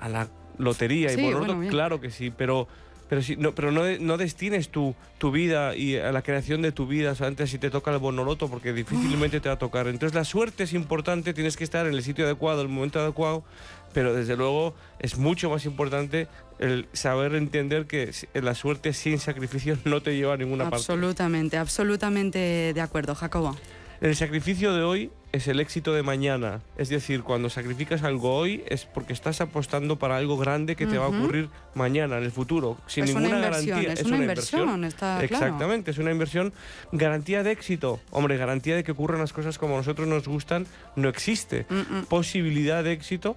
a 0.00 0.08
la 0.08 0.28
lotería 0.56 1.10
Sí, 1.10 1.20
y 1.20 1.24
por 1.30 1.38
bueno, 1.40 1.58
otro, 1.58 1.68
claro 1.70 2.00
que 2.00 2.10
sí, 2.10 2.32
pero 2.36 2.66
pero, 3.08 3.22
si, 3.22 3.36
no, 3.36 3.54
pero 3.54 3.72
no, 3.72 3.84
no 4.00 4.16
destines 4.16 4.68
tu, 4.68 4.94
tu 5.18 5.30
vida 5.30 5.74
y 5.76 5.96
a 5.96 6.12
la 6.12 6.22
creación 6.22 6.62
de 6.62 6.72
tu 6.72 6.86
vida 6.86 7.14
solamente 7.14 7.46
si 7.46 7.58
te 7.58 7.70
toca 7.70 7.90
el 7.90 7.98
bonoloto, 7.98 8.48
porque 8.48 8.72
difícilmente 8.72 9.40
te 9.40 9.48
va 9.48 9.54
a 9.54 9.58
tocar. 9.58 9.88
Entonces 9.88 10.14
la 10.14 10.24
suerte 10.24 10.64
es 10.64 10.72
importante, 10.72 11.34
tienes 11.34 11.56
que 11.56 11.64
estar 11.64 11.86
en 11.86 11.94
el 11.94 12.02
sitio 12.02 12.24
adecuado, 12.24 12.62
el 12.62 12.68
momento 12.68 13.00
adecuado, 13.00 13.44
pero 13.92 14.14
desde 14.14 14.36
luego 14.36 14.74
es 14.98 15.16
mucho 15.16 15.50
más 15.50 15.64
importante 15.64 16.28
el 16.58 16.86
saber 16.92 17.34
entender 17.34 17.86
que 17.86 18.12
la 18.34 18.54
suerte 18.54 18.92
sin 18.92 19.18
sacrificio 19.18 19.78
no 19.84 20.02
te 20.02 20.16
lleva 20.16 20.34
a 20.34 20.36
ninguna 20.36 20.64
parte. 20.64 20.76
Absolutamente, 20.76 21.56
absolutamente 21.56 22.72
de 22.74 22.80
acuerdo, 22.80 23.14
Jacobo. 23.14 23.56
El 24.00 24.14
sacrificio 24.14 24.72
de 24.74 24.84
hoy 24.84 25.10
es 25.32 25.48
el 25.48 25.58
éxito 25.58 25.92
de 25.92 26.04
mañana. 26.04 26.60
Es 26.76 26.88
decir, 26.88 27.24
cuando 27.24 27.50
sacrificas 27.50 28.04
algo 28.04 28.32
hoy 28.32 28.62
es 28.68 28.84
porque 28.84 29.12
estás 29.12 29.40
apostando 29.40 29.98
para 29.98 30.16
algo 30.16 30.36
grande 30.38 30.76
que 30.76 30.86
te 30.86 30.98
va 30.98 31.06
a 31.06 31.08
ocurrir 31.08 31.48
mañana, 31.74 32.18
en 32.18 32.22
el 32.22 32.30
futuro, 32.30 32.78
sin 32.86 33.06
ninguna 33.06 33.40
garantía. 33.40 33.92
Es, 33.92 34.04
una, 34.04 34.18
inversión, 34.18 34.84
está 34.84 35.22
Exactamente, 35.24 35.90
es 35.90 35.98
una 35.98 36.12
inversión. 36.12 36.52
Garantía 36.92 37.42
de 37.42 37.50
éxito. 37.50 37.98
Hombre, 38.12 38.36
garantía 38.36 38.76
de 38.76 38.84
que 38.84 38.92
ocurran 38.92 39.20
las 39.20 39.32
cosas 39.32 39.58
como 39.58 39.74
a 39.74 39.78
nosotros 39.78 40.06
nos 40.06 40.28
gustan 40.28 40.66
no 40.94 41.08
existe. 41.08 41.66
Posibilidad 42.08 42.84
de 42.84 42.92
éxito. 42.92 43.36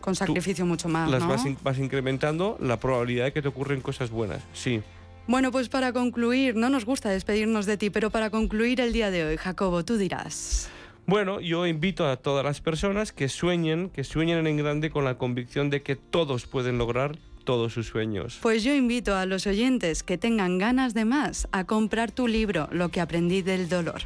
Con 0.00 0.16
sacrificio 0.16 0.66
mucho 0.66 0.88
más. 0.88 1.08
Las 1.08 1.24
vas, 1.24 1.44
vas 1.62 1.78
incrementando 1.78 2.56
la 2.60 2.80
probabilidad 2.80 3.26
de 3.26 3.32
que 3.32 3.42
te 3.42 3.48
ocurren 3.48 3.80
cosas 3.80 4.10
buenas. 4.10 4.42
Sí. 4.54 4.82
Bueno, 5.26 5.52
pues 5.52 5.68
para 5.68 5.92
concluir, 5.92 6.56
no 6.56 6.70
nos 6.70 6.84
gusta 6.84 7.10
despedirnos 7.10 7.66
de 7.66 7.76
ti, 7.76 7.90
pero 7.90 8.10
para 8.10 8.30
concluir 8.30 8.80
el 8.80 8.92
día 8.92 9.10
de 9.10 9.24
hoy, 9.24 9.36
Jacobo, 9.36 9.84
tú 9.84 9.96
dirás. 9.96 10.68
Bueno, 11.06 11.40
yo 11.40 11.66
invito 11.66 12.08
a 12.08 12.16
todas 12.16 12.44
las 12.44 12.60
personas 12.60 13.12
que 13.12 13.28
sueñen, 13.28 13.90
que 13.90 14.04
sueñen 14.04 14.46
en 14.46 14.56
grande 14.56 14.90
con 14.90 15.04
la 15.04 15.18
convicción 15.18 15.70
de 15.70 15.82
que 15.82 15.96
todos 15.96 16.46
pueden 16.46 16.78
lograr 16.78 17.18
todos 17.44 17.72
sus 17.72 17.88
sueños. 17.88 18.38
Pues 18.42 18.62
yo 18.62 18.74
invito 18.74 19.16
a 19.16 19.26
los 19.26 19.46
oyentes 19.46 20.02
que 20.02 20.18
tengan 20.18 20.58
ganas 20.58 20.94
de 20.94 21.04
más 21.04 21.48
a 21.52 21.64
comprar 21.64 22.12
tu 22.12 22.28
libro, 22.28 22.68
Lo 22.70 22.90
que 22.90 23.00
aprendí 23.00 23.42
del 23.42 23.68
dolor. 23.68 24.02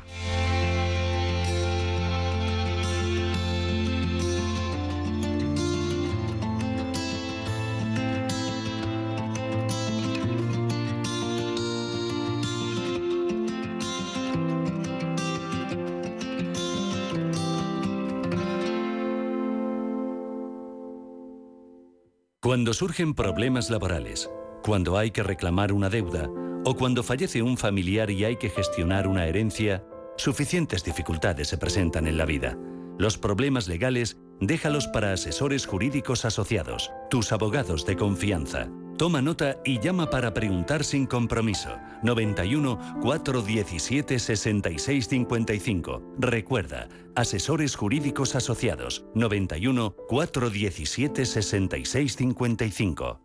Cuando 22.55 22.73
surgen 22.73 23.15
problemas 23.15 23.69
laborales, 23.69 24.31
cuando 24.63 24.97
hay 24.97 25.11
que 25.11 25.25
reclamar 25.25 25.73
una 25.73 25.91
deuda 25.91 26.31
o 26.65 26.77
cuando 26.77 27.03
fallece 27.03 27.43
un 27.43 27.59
familiar 27.59 28.13
y 28.13 28.25
hay 28.25 28.37
que 28.37 28.49
gestionar 28.49 29.09
una 29.09 29.27
herencia, 29.27 29.85
suficientes 30.17 30.85
dificultades 30.85 31.49
se 31.49 31.59
presentan 31.59 32.07
en 32.07 32.17
la 32.17 32.25
vida. 32.25 32.57
Los 32.97 33.19
problemas 33.19 33.67
legales 33.67 34.19
déjalos 34.41 34.87
para 34.87 35.13
asesores 35.13 35.67
jurídicos 35.67 36.25
asociados, 36.25 36.93
tus 37.11 37.33
abogados 37.33 37.85
de 37.87 37.97
confianza. 37.97 38.69
Toma 38.97 39.21
nota 39.21 39.59
y 39.65 39.81
llama 39.81 40.09
para 40.09 40.33
preguntar 40.33 40.85
sin 40.85 41.07
compromiso. 41.07 41.71
91 42.03 43.01
417 43.03 44.19
6655. 44.19 46.03
Recuerda, 46.19 46.89
asesores 47.17 47.75
jurídicos 47.75 48.37
asociados. 48.37 49.05
91 49.15 49.97
417 50.09 51.27
6655. 51.27 53.24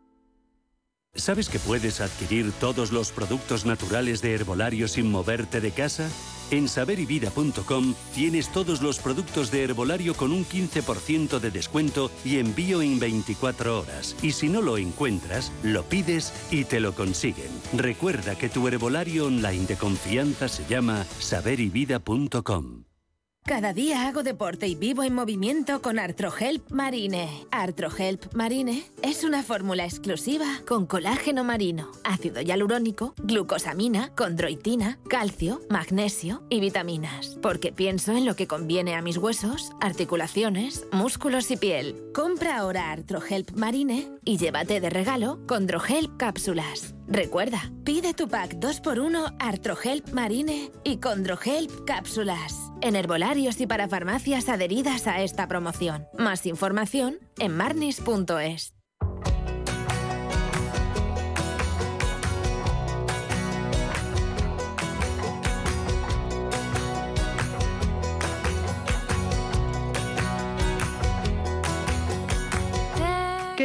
¿Sabes 1.19 1.49
que 1.49 1.59
puedes 1.59 2.01
adquirir 2.01 2.51
todos 2.53 2.91
los 2.91 3.11
productos 3.11 3.65
naturales 3.65 4.21
de 4.21 4.33
herbolario 4.33 4.87
sin 4.87 5.11
moverte 5.11 5.59
de 5.59 5.71
casa? 5.71 6.09
En 6.49 6.67
saberivida.com 6.67 7.93
tienes 8.15 8.51
todos 8.51 8.81
los 8.81 8.99
productos 8.99 9.51
de 9.51 9.63
herbolario 9.63 10.15
con 10.15 10.31
un 10.31 10.45
15% 10.45 11.39
de 11.39 11.51
descuento 11.51 12.09
y 12.23 12.39
envío 12.39 12.81
en 12.81 12.99
24 12.99 13.79
horas. 13.79 14.15
Y 14.21 14.31
si 14.31 14.49
no 14.49 14.61
lo 14.61 14.77
encuentras, 14.77 15.51
lo 15.61 15.83
pides 15.83 16.33
y 16.51 16.63
te 16.63 16.79
lo 16.79 16.95
consiguen. 16.95 17.51
Recuerda 17.73 18.35
que 18.35 18.49
tu 18.49 18.67
herbolario 18.67 19.25
online 19.25 19.65
de 19.65 19.75
confianza 19.75 20.47
se 20.47 20.65
llama 20.67 21.05
saberivida.com. 21.19 22.88
Cada 23.49 23.73
día 23.73 24.07
hago 24.07 24.21
deporte 24.21 24.67
y 24.67 24.75
vivo 24.75 25.01
en 25.01 25.15
movimiento 25.15 25.81
con 25.81 25.97
Artrohelp 25.97 26.69
Marine. 26.69 27.47
Artrohelp 27.49 28.31
Marine 28.35 28.83
es 29.01 29.23
una 29.23 29.41
fórmula 29.41 29.85
exclusiva 29.85 30.45
con 30.67 30.85
colágeno 30.85 31.43
marino, 31.43 31.89
ácido 32.03 32.41
hialurónico, 32.41 33.15
glucosamina, 33.17 34.13
condroitina, 34.13 34.99
calcio, 35.09 35.61
magnesio 35.67 36.43
y 36.51 36.59
vitaminas. 36.59 37.39
Porque 37.41 37.71
pienso 37.71 38.11
en 38.11 38.27
lo 38.27 38.35
que 38.35 38.45
conviene 38.45 38.93
a 38.93 39.01
mis 39.01 39.17
huesos, 39.17 39.71
articulaciones, 39.81 40.85
músculos 40.91 41.49
y 41.49 41.57
piel. 41.57 41.95
Compra 42.13 42.59
ahora 42.59 42.91
Artrohelp 42.91 43.53
Marine 43.55 44.11
y 44.25 44.37
llévate 44.37 44.79
de 44.79 44.91
regalo 44.91 45.39
Condrohelp 45.47 46.17
cápsulas. 46.17 46.93
Recuerda, 47.11 47.71
pide 47.83 48.13
tu 48.13 48.27
pack 48.27 48.59
2x1 48.59 49.35
Artrohelp 49.39 50.09
Marine 50.13 50.71
y 50.83 50.97
Condrohelp 50.97 51.85
cápsulas. 51.85 52.55
En 52.81 52.95
herbolarios 52.95 53.59
y 53.61 53.67
para 53.67 53.87
farmacias 53.87 54.47
adheridas 54.47 55.07
a 55.07 55.21
esta 55.21 55.47
promoción. 55.47 56.07
Más 56.17 56.45
información 56.45 57.17
en 57.39 57.57
marnis.es. 57.57 58.78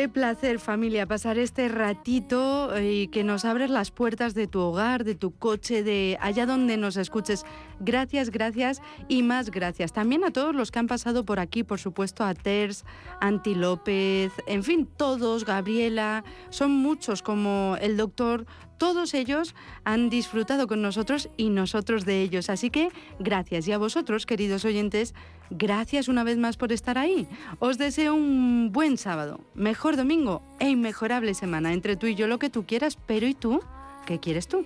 Qué 0.05 0.11
placer 0.11 0.59
familia 0.59 1.07
pasar 1.07 1.39
este 1.39 1.67
ratito 1.67 2.77
eh, 2.77 2.93
y 2.93 3.09
que 3.09 3.25
nos 3.25 3.47
abres 3.47 3.71
las 3.71 3.91
puertas 3.91 4.35
de 4.35 4.47
tu 4.47 4.61
hogar, 4.61 5.03
de 5.03 5.15
tu 5.15 5.31
coche, 5.31 5.83
de 5.83 6.19
allá 6.21 6.45
donde 6.45 6.77
nos 6.77 6.99
escuches. 6.99 7.47
Gracias, 7.81 8.29
gracias 8.29 8.83
y 9.09 9.23
más 9.23 9.51
gracias. 9.51 9.95
También 9.95 10.23
a 10.23 10.31
todos 10.31 10.55
los 10.55 10.71
que 10.71 10.79
han 10.79 10.89
pasado 10.89 11.25
por 11.25 11.41
aquí, 11.41 11.63
por 11.63 11.81
supuesto 11.81 12.23
a 12.23 12.35
Ters, 12.35 12.85
Anti 13.23 13.55
López, 13.55 14.31
en 14.47 14.63
fin, 14.63 14.87
todos, 14.95 15.47
Gabriela, 15.47 16.23
son 16.51 16.73
muchos 16.73 17.23
como 17.23 17.79
el 17.81 17.97
doctor 17.97 18.45
todos 18.79 19.15
ellos 19.15 19.55
han 19.85 20.11
disfrutado 20.11 20.67
con 20.67 20.83
nosotros 20.83 21.29
y 21.37 21.51
nosotros 21.51 22.05
de 22.05 22.23
ellos. 22.23 22.51
Así 22.51 22.71
que 22.71 22.91
gracias. 23.19 23.69
Y 23.69 23.73
a 23.73 23.79
vosotros, 23.79 24.27
queridos 24.27 24.65
oyentes, 24.65 25.15
gracias 25.51 26.09
una 26.09 26.25
vez 26.25 26.37
más 26.39 26.57
por 26.57 26.73
estar 26.73 26.99
ahí. 26.99 27.29
Os 27.59 27.79
deseo 27.79 28.15
un 28.15 28.71
buen 28.73 28.99
sábado, 28.99 29.41
mejor 29.55 29.97
domingo 29.97 30.43
e 30.59 30.69
inmejorable 30.69 31.35
semana. 31.35 31.73
Entre 31.73 31.97
tú 31.97 32.07
y 32.07 32.15
yo 32.15 32.27
lo 32.27 32.39
que 32.39 32.51
tú 32.51 32.65
quieras, 32.67 32.97
pero 33.07 33.27
¿y 33.27 33.35
tú? 33.35 33.61
¿Qué 34.07 34.21
quieres 34.21 34.49
tú? 34.49 34.65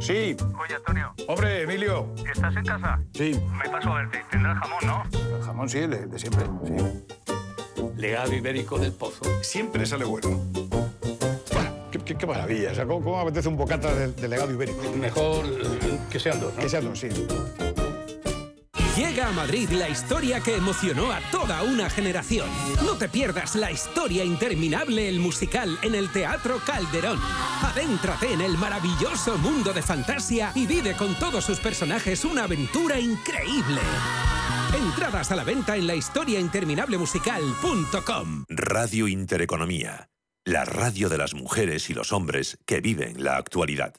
Sí. 0.00 0.34
Oye, 0.58 0.74
Antonio. 0.74 1.14
Hombre, 1.28 1.62
Emilio. 1.62 2.12
¿Estás 2.28 2.56
en 2.56 2.64
casa? 2.64 3.00
Sí. 3.12 3.40
Me 3.62 3.68
paso 3.70 3.90
a 3.90 3.96
verte. 3.96 4.24
Tendrás 4.30 4.58
jamón, 4.58 4.78
¿no? 4.84 5.36
El 5.36 5.42
jamón 5.42 5.68
sí, 5.68 5.78
el 5.78 6.10
de, 6.10 6.18
siempre, 6.18 6.46
sí. 6.64 6.74
Legado 7.96 8.34
ibérico 8.34 8.78
del 8.78 8.92
pozo. 8.92 9.24
Siempre 9.42 9.86
sale 9.86 10.04
bueno. 10.04 10.40
Qué, 12.16 12.26
maravilla. 12.26 12.72
O 12.72 12.74
sea, 12.74 12.86
¿cómo, 12.86 13.02
¿cómo, 13.02 13.20
apetece 13.20 13.48
un 13.48 13.56
bocata 13.56 13.94
de, 13.94 14.28
legado 14.28 14.50
ibérico? 14.50 14.80
Mejor 14.96 15.44
que 16.10 16.20
sean 16.20 16.40
dos, 16.40 16.54
¿no? 16.54 16.60
Que 16.60 16.68
sean 16.68 16.84
dos, 16.84 16.98
sí. 16.98 17.08
Llega 18.96 19.28
a 19.28 19.32
Madrid 19.32 19.70
la 19.70 19.88
historia 19.88 20.40
que 20.40 20.56
emocionó 20.56 21.10
a 21.10 21.20
toda 21.30 21.62
una 21.62 21.88
generación. 21.88 22.46
No 22.84 22.96
te 22.96 23.08
pierdas 23.08 23.54
la 23.54 23.70
historia 23.70 24.24
interminable, 24.24 25.08
el 25.08 25.20
musical, 25.20 25.78
en 25.82 25.94
el 25.94 26.12
Teatro 26.12 26.60
Calderón. 26.66 27.18
Adéntrate 27.62 28.32
en 28.32 28.42
el 28.42 28.58
maravilloso 28.58 29.38
mundo 29.38 29.72
de 29.72 29.80
fantasía 29.80 30.52
y 30.54 30.66
vive 30.66 30.94
con 30.96 31.14
todos 31.14 31.44
sus 31.44 31.60
personajes 31.60 32.24
una 32.24 32.44
aventura 32.44 33.00
increíble. 33.00 33.80
Entradas 34.74 35.30
a 35.30 35.36
la 35.36 35.44
venta 35.44 35.76
en 35.76 35.86
la 35.86 35.94
musical.com. 36.98 38.44
Radio 38.48 39.08
Intereconomía. 39.08 40.09
La 40.46 40.64
radio 40.64 41.10
de 41.10 41.18
las 41.18 41.34
mujeres 41.34 41.90
y 41.90 41.94
los 41.94 42.12
hombres 42.12 42.58
que 42.64 42.80
viven 42.80 43.22
la 43.22 43.36
actualidad. 43.36 43.94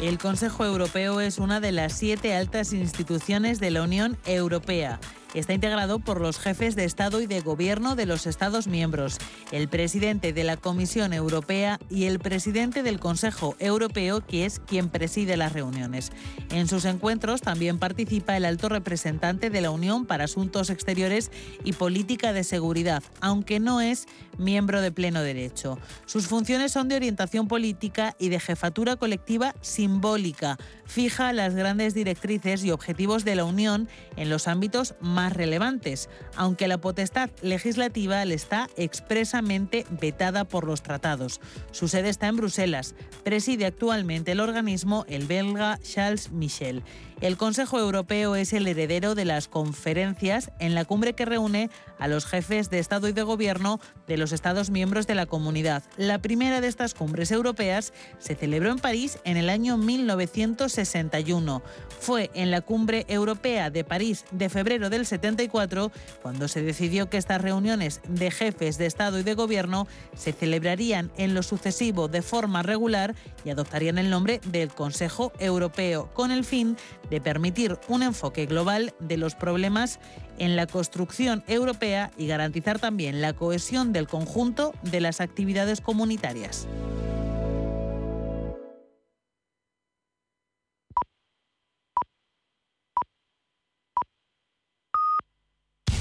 El 0.00 0.18
Consejo 0.18 0.64
Europeo 0.64 1.20
es 1.20 1.38
una 1.38 1.58
de 1.58 1.72
las 1.72 1.98
siete 1.98 2.34
altas 2.34 2.72
instituciones 2.72 3.58
de 3.58 3.72
la 3.72 3.82
Unión 3.82 4.16
Europea 4.24 5.00
está 5.34 5.52
integrado 5.54 5.98
por 5.98 6.20
los 6.20 6.38
jefes 6.38 6.76
de 6.76 6.84
Estado 6.84 7.20
y 7.20 7.26
de 7.26 7.40
Gobierno 7.40 7.96
de 7.96 8.06
los 8.06 8.26
Estados 8.26 8.66
miembros, 8.66 9.18
el 9.52 9.68
presidente 9.68 10.32
de 10.32 10.44
la 10.44 10.56
Comisión 10.56 11.12
Europea 11.12 11.78
y 11.88 12.04
el 12.04 12.18
presidente 12.18 12.82
del 12.82 13.00
Consejo 13.00 13.54
Europeo, 13.58 14.26
que 14.26 14.44
es 14.44 14.60
quien 14.60 14.88
preside 14.88 15.36
las 15.36 15.52
reuniones. 15.52 16.12
En 16.50 16.68
sus 16.68 16.84
encuentros 16.84 17.40
también 17.40 17.78
participa 17.78 18.36
el 18.36 18.44
alto 18.44 18.68
representante 18.68 19.50
de 19.50 19.60
la 19.60 19.70
Unión 19.70 20.06
para 20.06 20.24
Asuntos 20.24 20.70
Exteriores 20.70 21.30
y 21.64 21.72
Política 21.72 22.32
de 22.32 22.44
Seguridad, 22.44 23.02
aunque 23.20 23.60
no 23.60 23.80
es 23.80 24.06
miembro 24.38 24.80
de 24.80 24.90
pleno 24.90 25.22
derecho. 25.22 25.78
Sus 26.06 26.26
funciones 26.26 26.72
son 26.72 26.88
de 26.88 26.96
orientación 26.96 27.48
política 27.48 28.16
y 28.18 28.28
de 28.30 28.40
jefatura 28.40 28.96
colectiva 28.96 29.54
simbólica. 29.60 30.58
Fija 30.90 31.32
las 31.32 31.54
grandes 31.54 31.94
directrices 31.94 32.64
y 32.64 32.72
objetivos 32.72 33.24
de 33.24 33.36
la 33.36 33.44
Unión 33.44 33.88
en 34.16 34.28
los 34.28 34.48
ámbitos 34.48 34.96
más 35.00 35.32
relevantes, 35.32 36.10
aunque 36.34 36.66
la 36.66 36.80
potestad 36.80 37.30
legislativa 37.42 38.24
le 38.24 38.34
está 38.34 38.68
expresamente 38.76 39.86
vetada 40.00 40.44
por 40.44 40.66
los 40.66 40.82
tratados. 40.82 41.40
Su 41.70 41.86
sede 41.86 42.08
está 42.08 42.26
en 42.26 42.38
Bruselas. 42.38 42.96
Preside 43.22 43.66
actualmente 43.66 44.32
el 44.32 44.40
organismo 44.40 45.04
el 45.08 45.28
belga 45.28 45.78
Charles 45.80 46.32
Michel. 46.32 46.82
El 47.20 47.36
Consejo 47.36 47.78
Europeo 47.78 48.34
es 48.34 48.54
el 48.54 48.66
heredero 48.66 49.14
de 49.14 49.26
las 49.26 49.46
conferencias 49.46 50.50
en 50.58 50.74
la 50.74 50.86
cumbre 50.86 51.12
que 51.12 51.26
reúne 51.26 51.68
a 51.98 52.08
los 52.08 52.24
jefes 52.24 52.70
de 52.70 52.78
Estado 52.78 53.08
y 53.08 53.12
de 53.12 53.22
Gobierno 53.22 53.78
de 54.06 54.16
los 54.16 54.32
Estados 54.32 54.70
miembros 54.70 55.06
de 55.06 55.14
la 55.14 55.26
comunidad. 55.26 55.82
La 55.98 56.22
primera 56.22 56.62
de 56.62 56.68
estas 56.68 56.94
cumbres 56.94 57.30
europeas 57.30 57.92
se 58.18 58.36
celebró 58.36 58.70
en 58.70 58.78
París 58.78 59.18
en 59.24 59.36
el 59.36 59.50
año 59.50 59.76
1961. 59.76 61.62
Fue 62.00 62.30
en 62.32 62.50
la 62.50 62.62
cumbre 62.62 63.04
europea 63.06 63.68
de 63.68 63.84
París 63.84 64.24
de 64.30 64.48
febrero 64.48 64.88
del 64.88 65.04
74 65.04 65.92
cuando 66.22 66.48
se 66.48 66.62
decidió 66.62 67.10
que 67.10 67.18
estas 67.18 67.42
reuniones 67.42 68.00
de 68.08 68.30
jefes 68.30 68.78
de 68.78 68.86
Estado 68.86 69.18
y 69.18 69.24
de 69.24 69.34
Gobierno 69.34 69.86
se 70.16 70.32
celebrarían 70.32 71.12
en 71.18 71.34
lo 71.34 71.42
sucesivo 71.42 72.08
de 72.08 72.22
forma 72.22 72.62
regular 72.62 73.14
y 73.44 73.50
adoptarían 73.50 73.98
el 73.98 74.08
nombre 74.08 74.40
del 74.46 74.70
Consejo 74.70 75.34
Europeo, 75.38 76.08
con 76.14 76.30
el 76.30 76.46
fin 76.46 76.78
de 77.10 77.20
permitir 77.20 77.78
un 77.88 78.02
enfoque 78.02 78.46
global 78.46 78.94
de 79.00 79.16
los 79.16 79.34
problemas 79.34 79.98
en 80.38 80.56
la 80.56 80.66
construcción 80.66 81.44
europea 81.46 82.10
y 82.16 82.26
garantizar 82.26 82.78
también 82.78 83.20
la 83.20 83.32
cohesión 83.32 83.92
del 83.92 84.06
conjunto 84.06 84.72
de 84.82 85.00
las 85.00 85.20
actividades 85.20 85.80
comunitarias. 85.80 86.66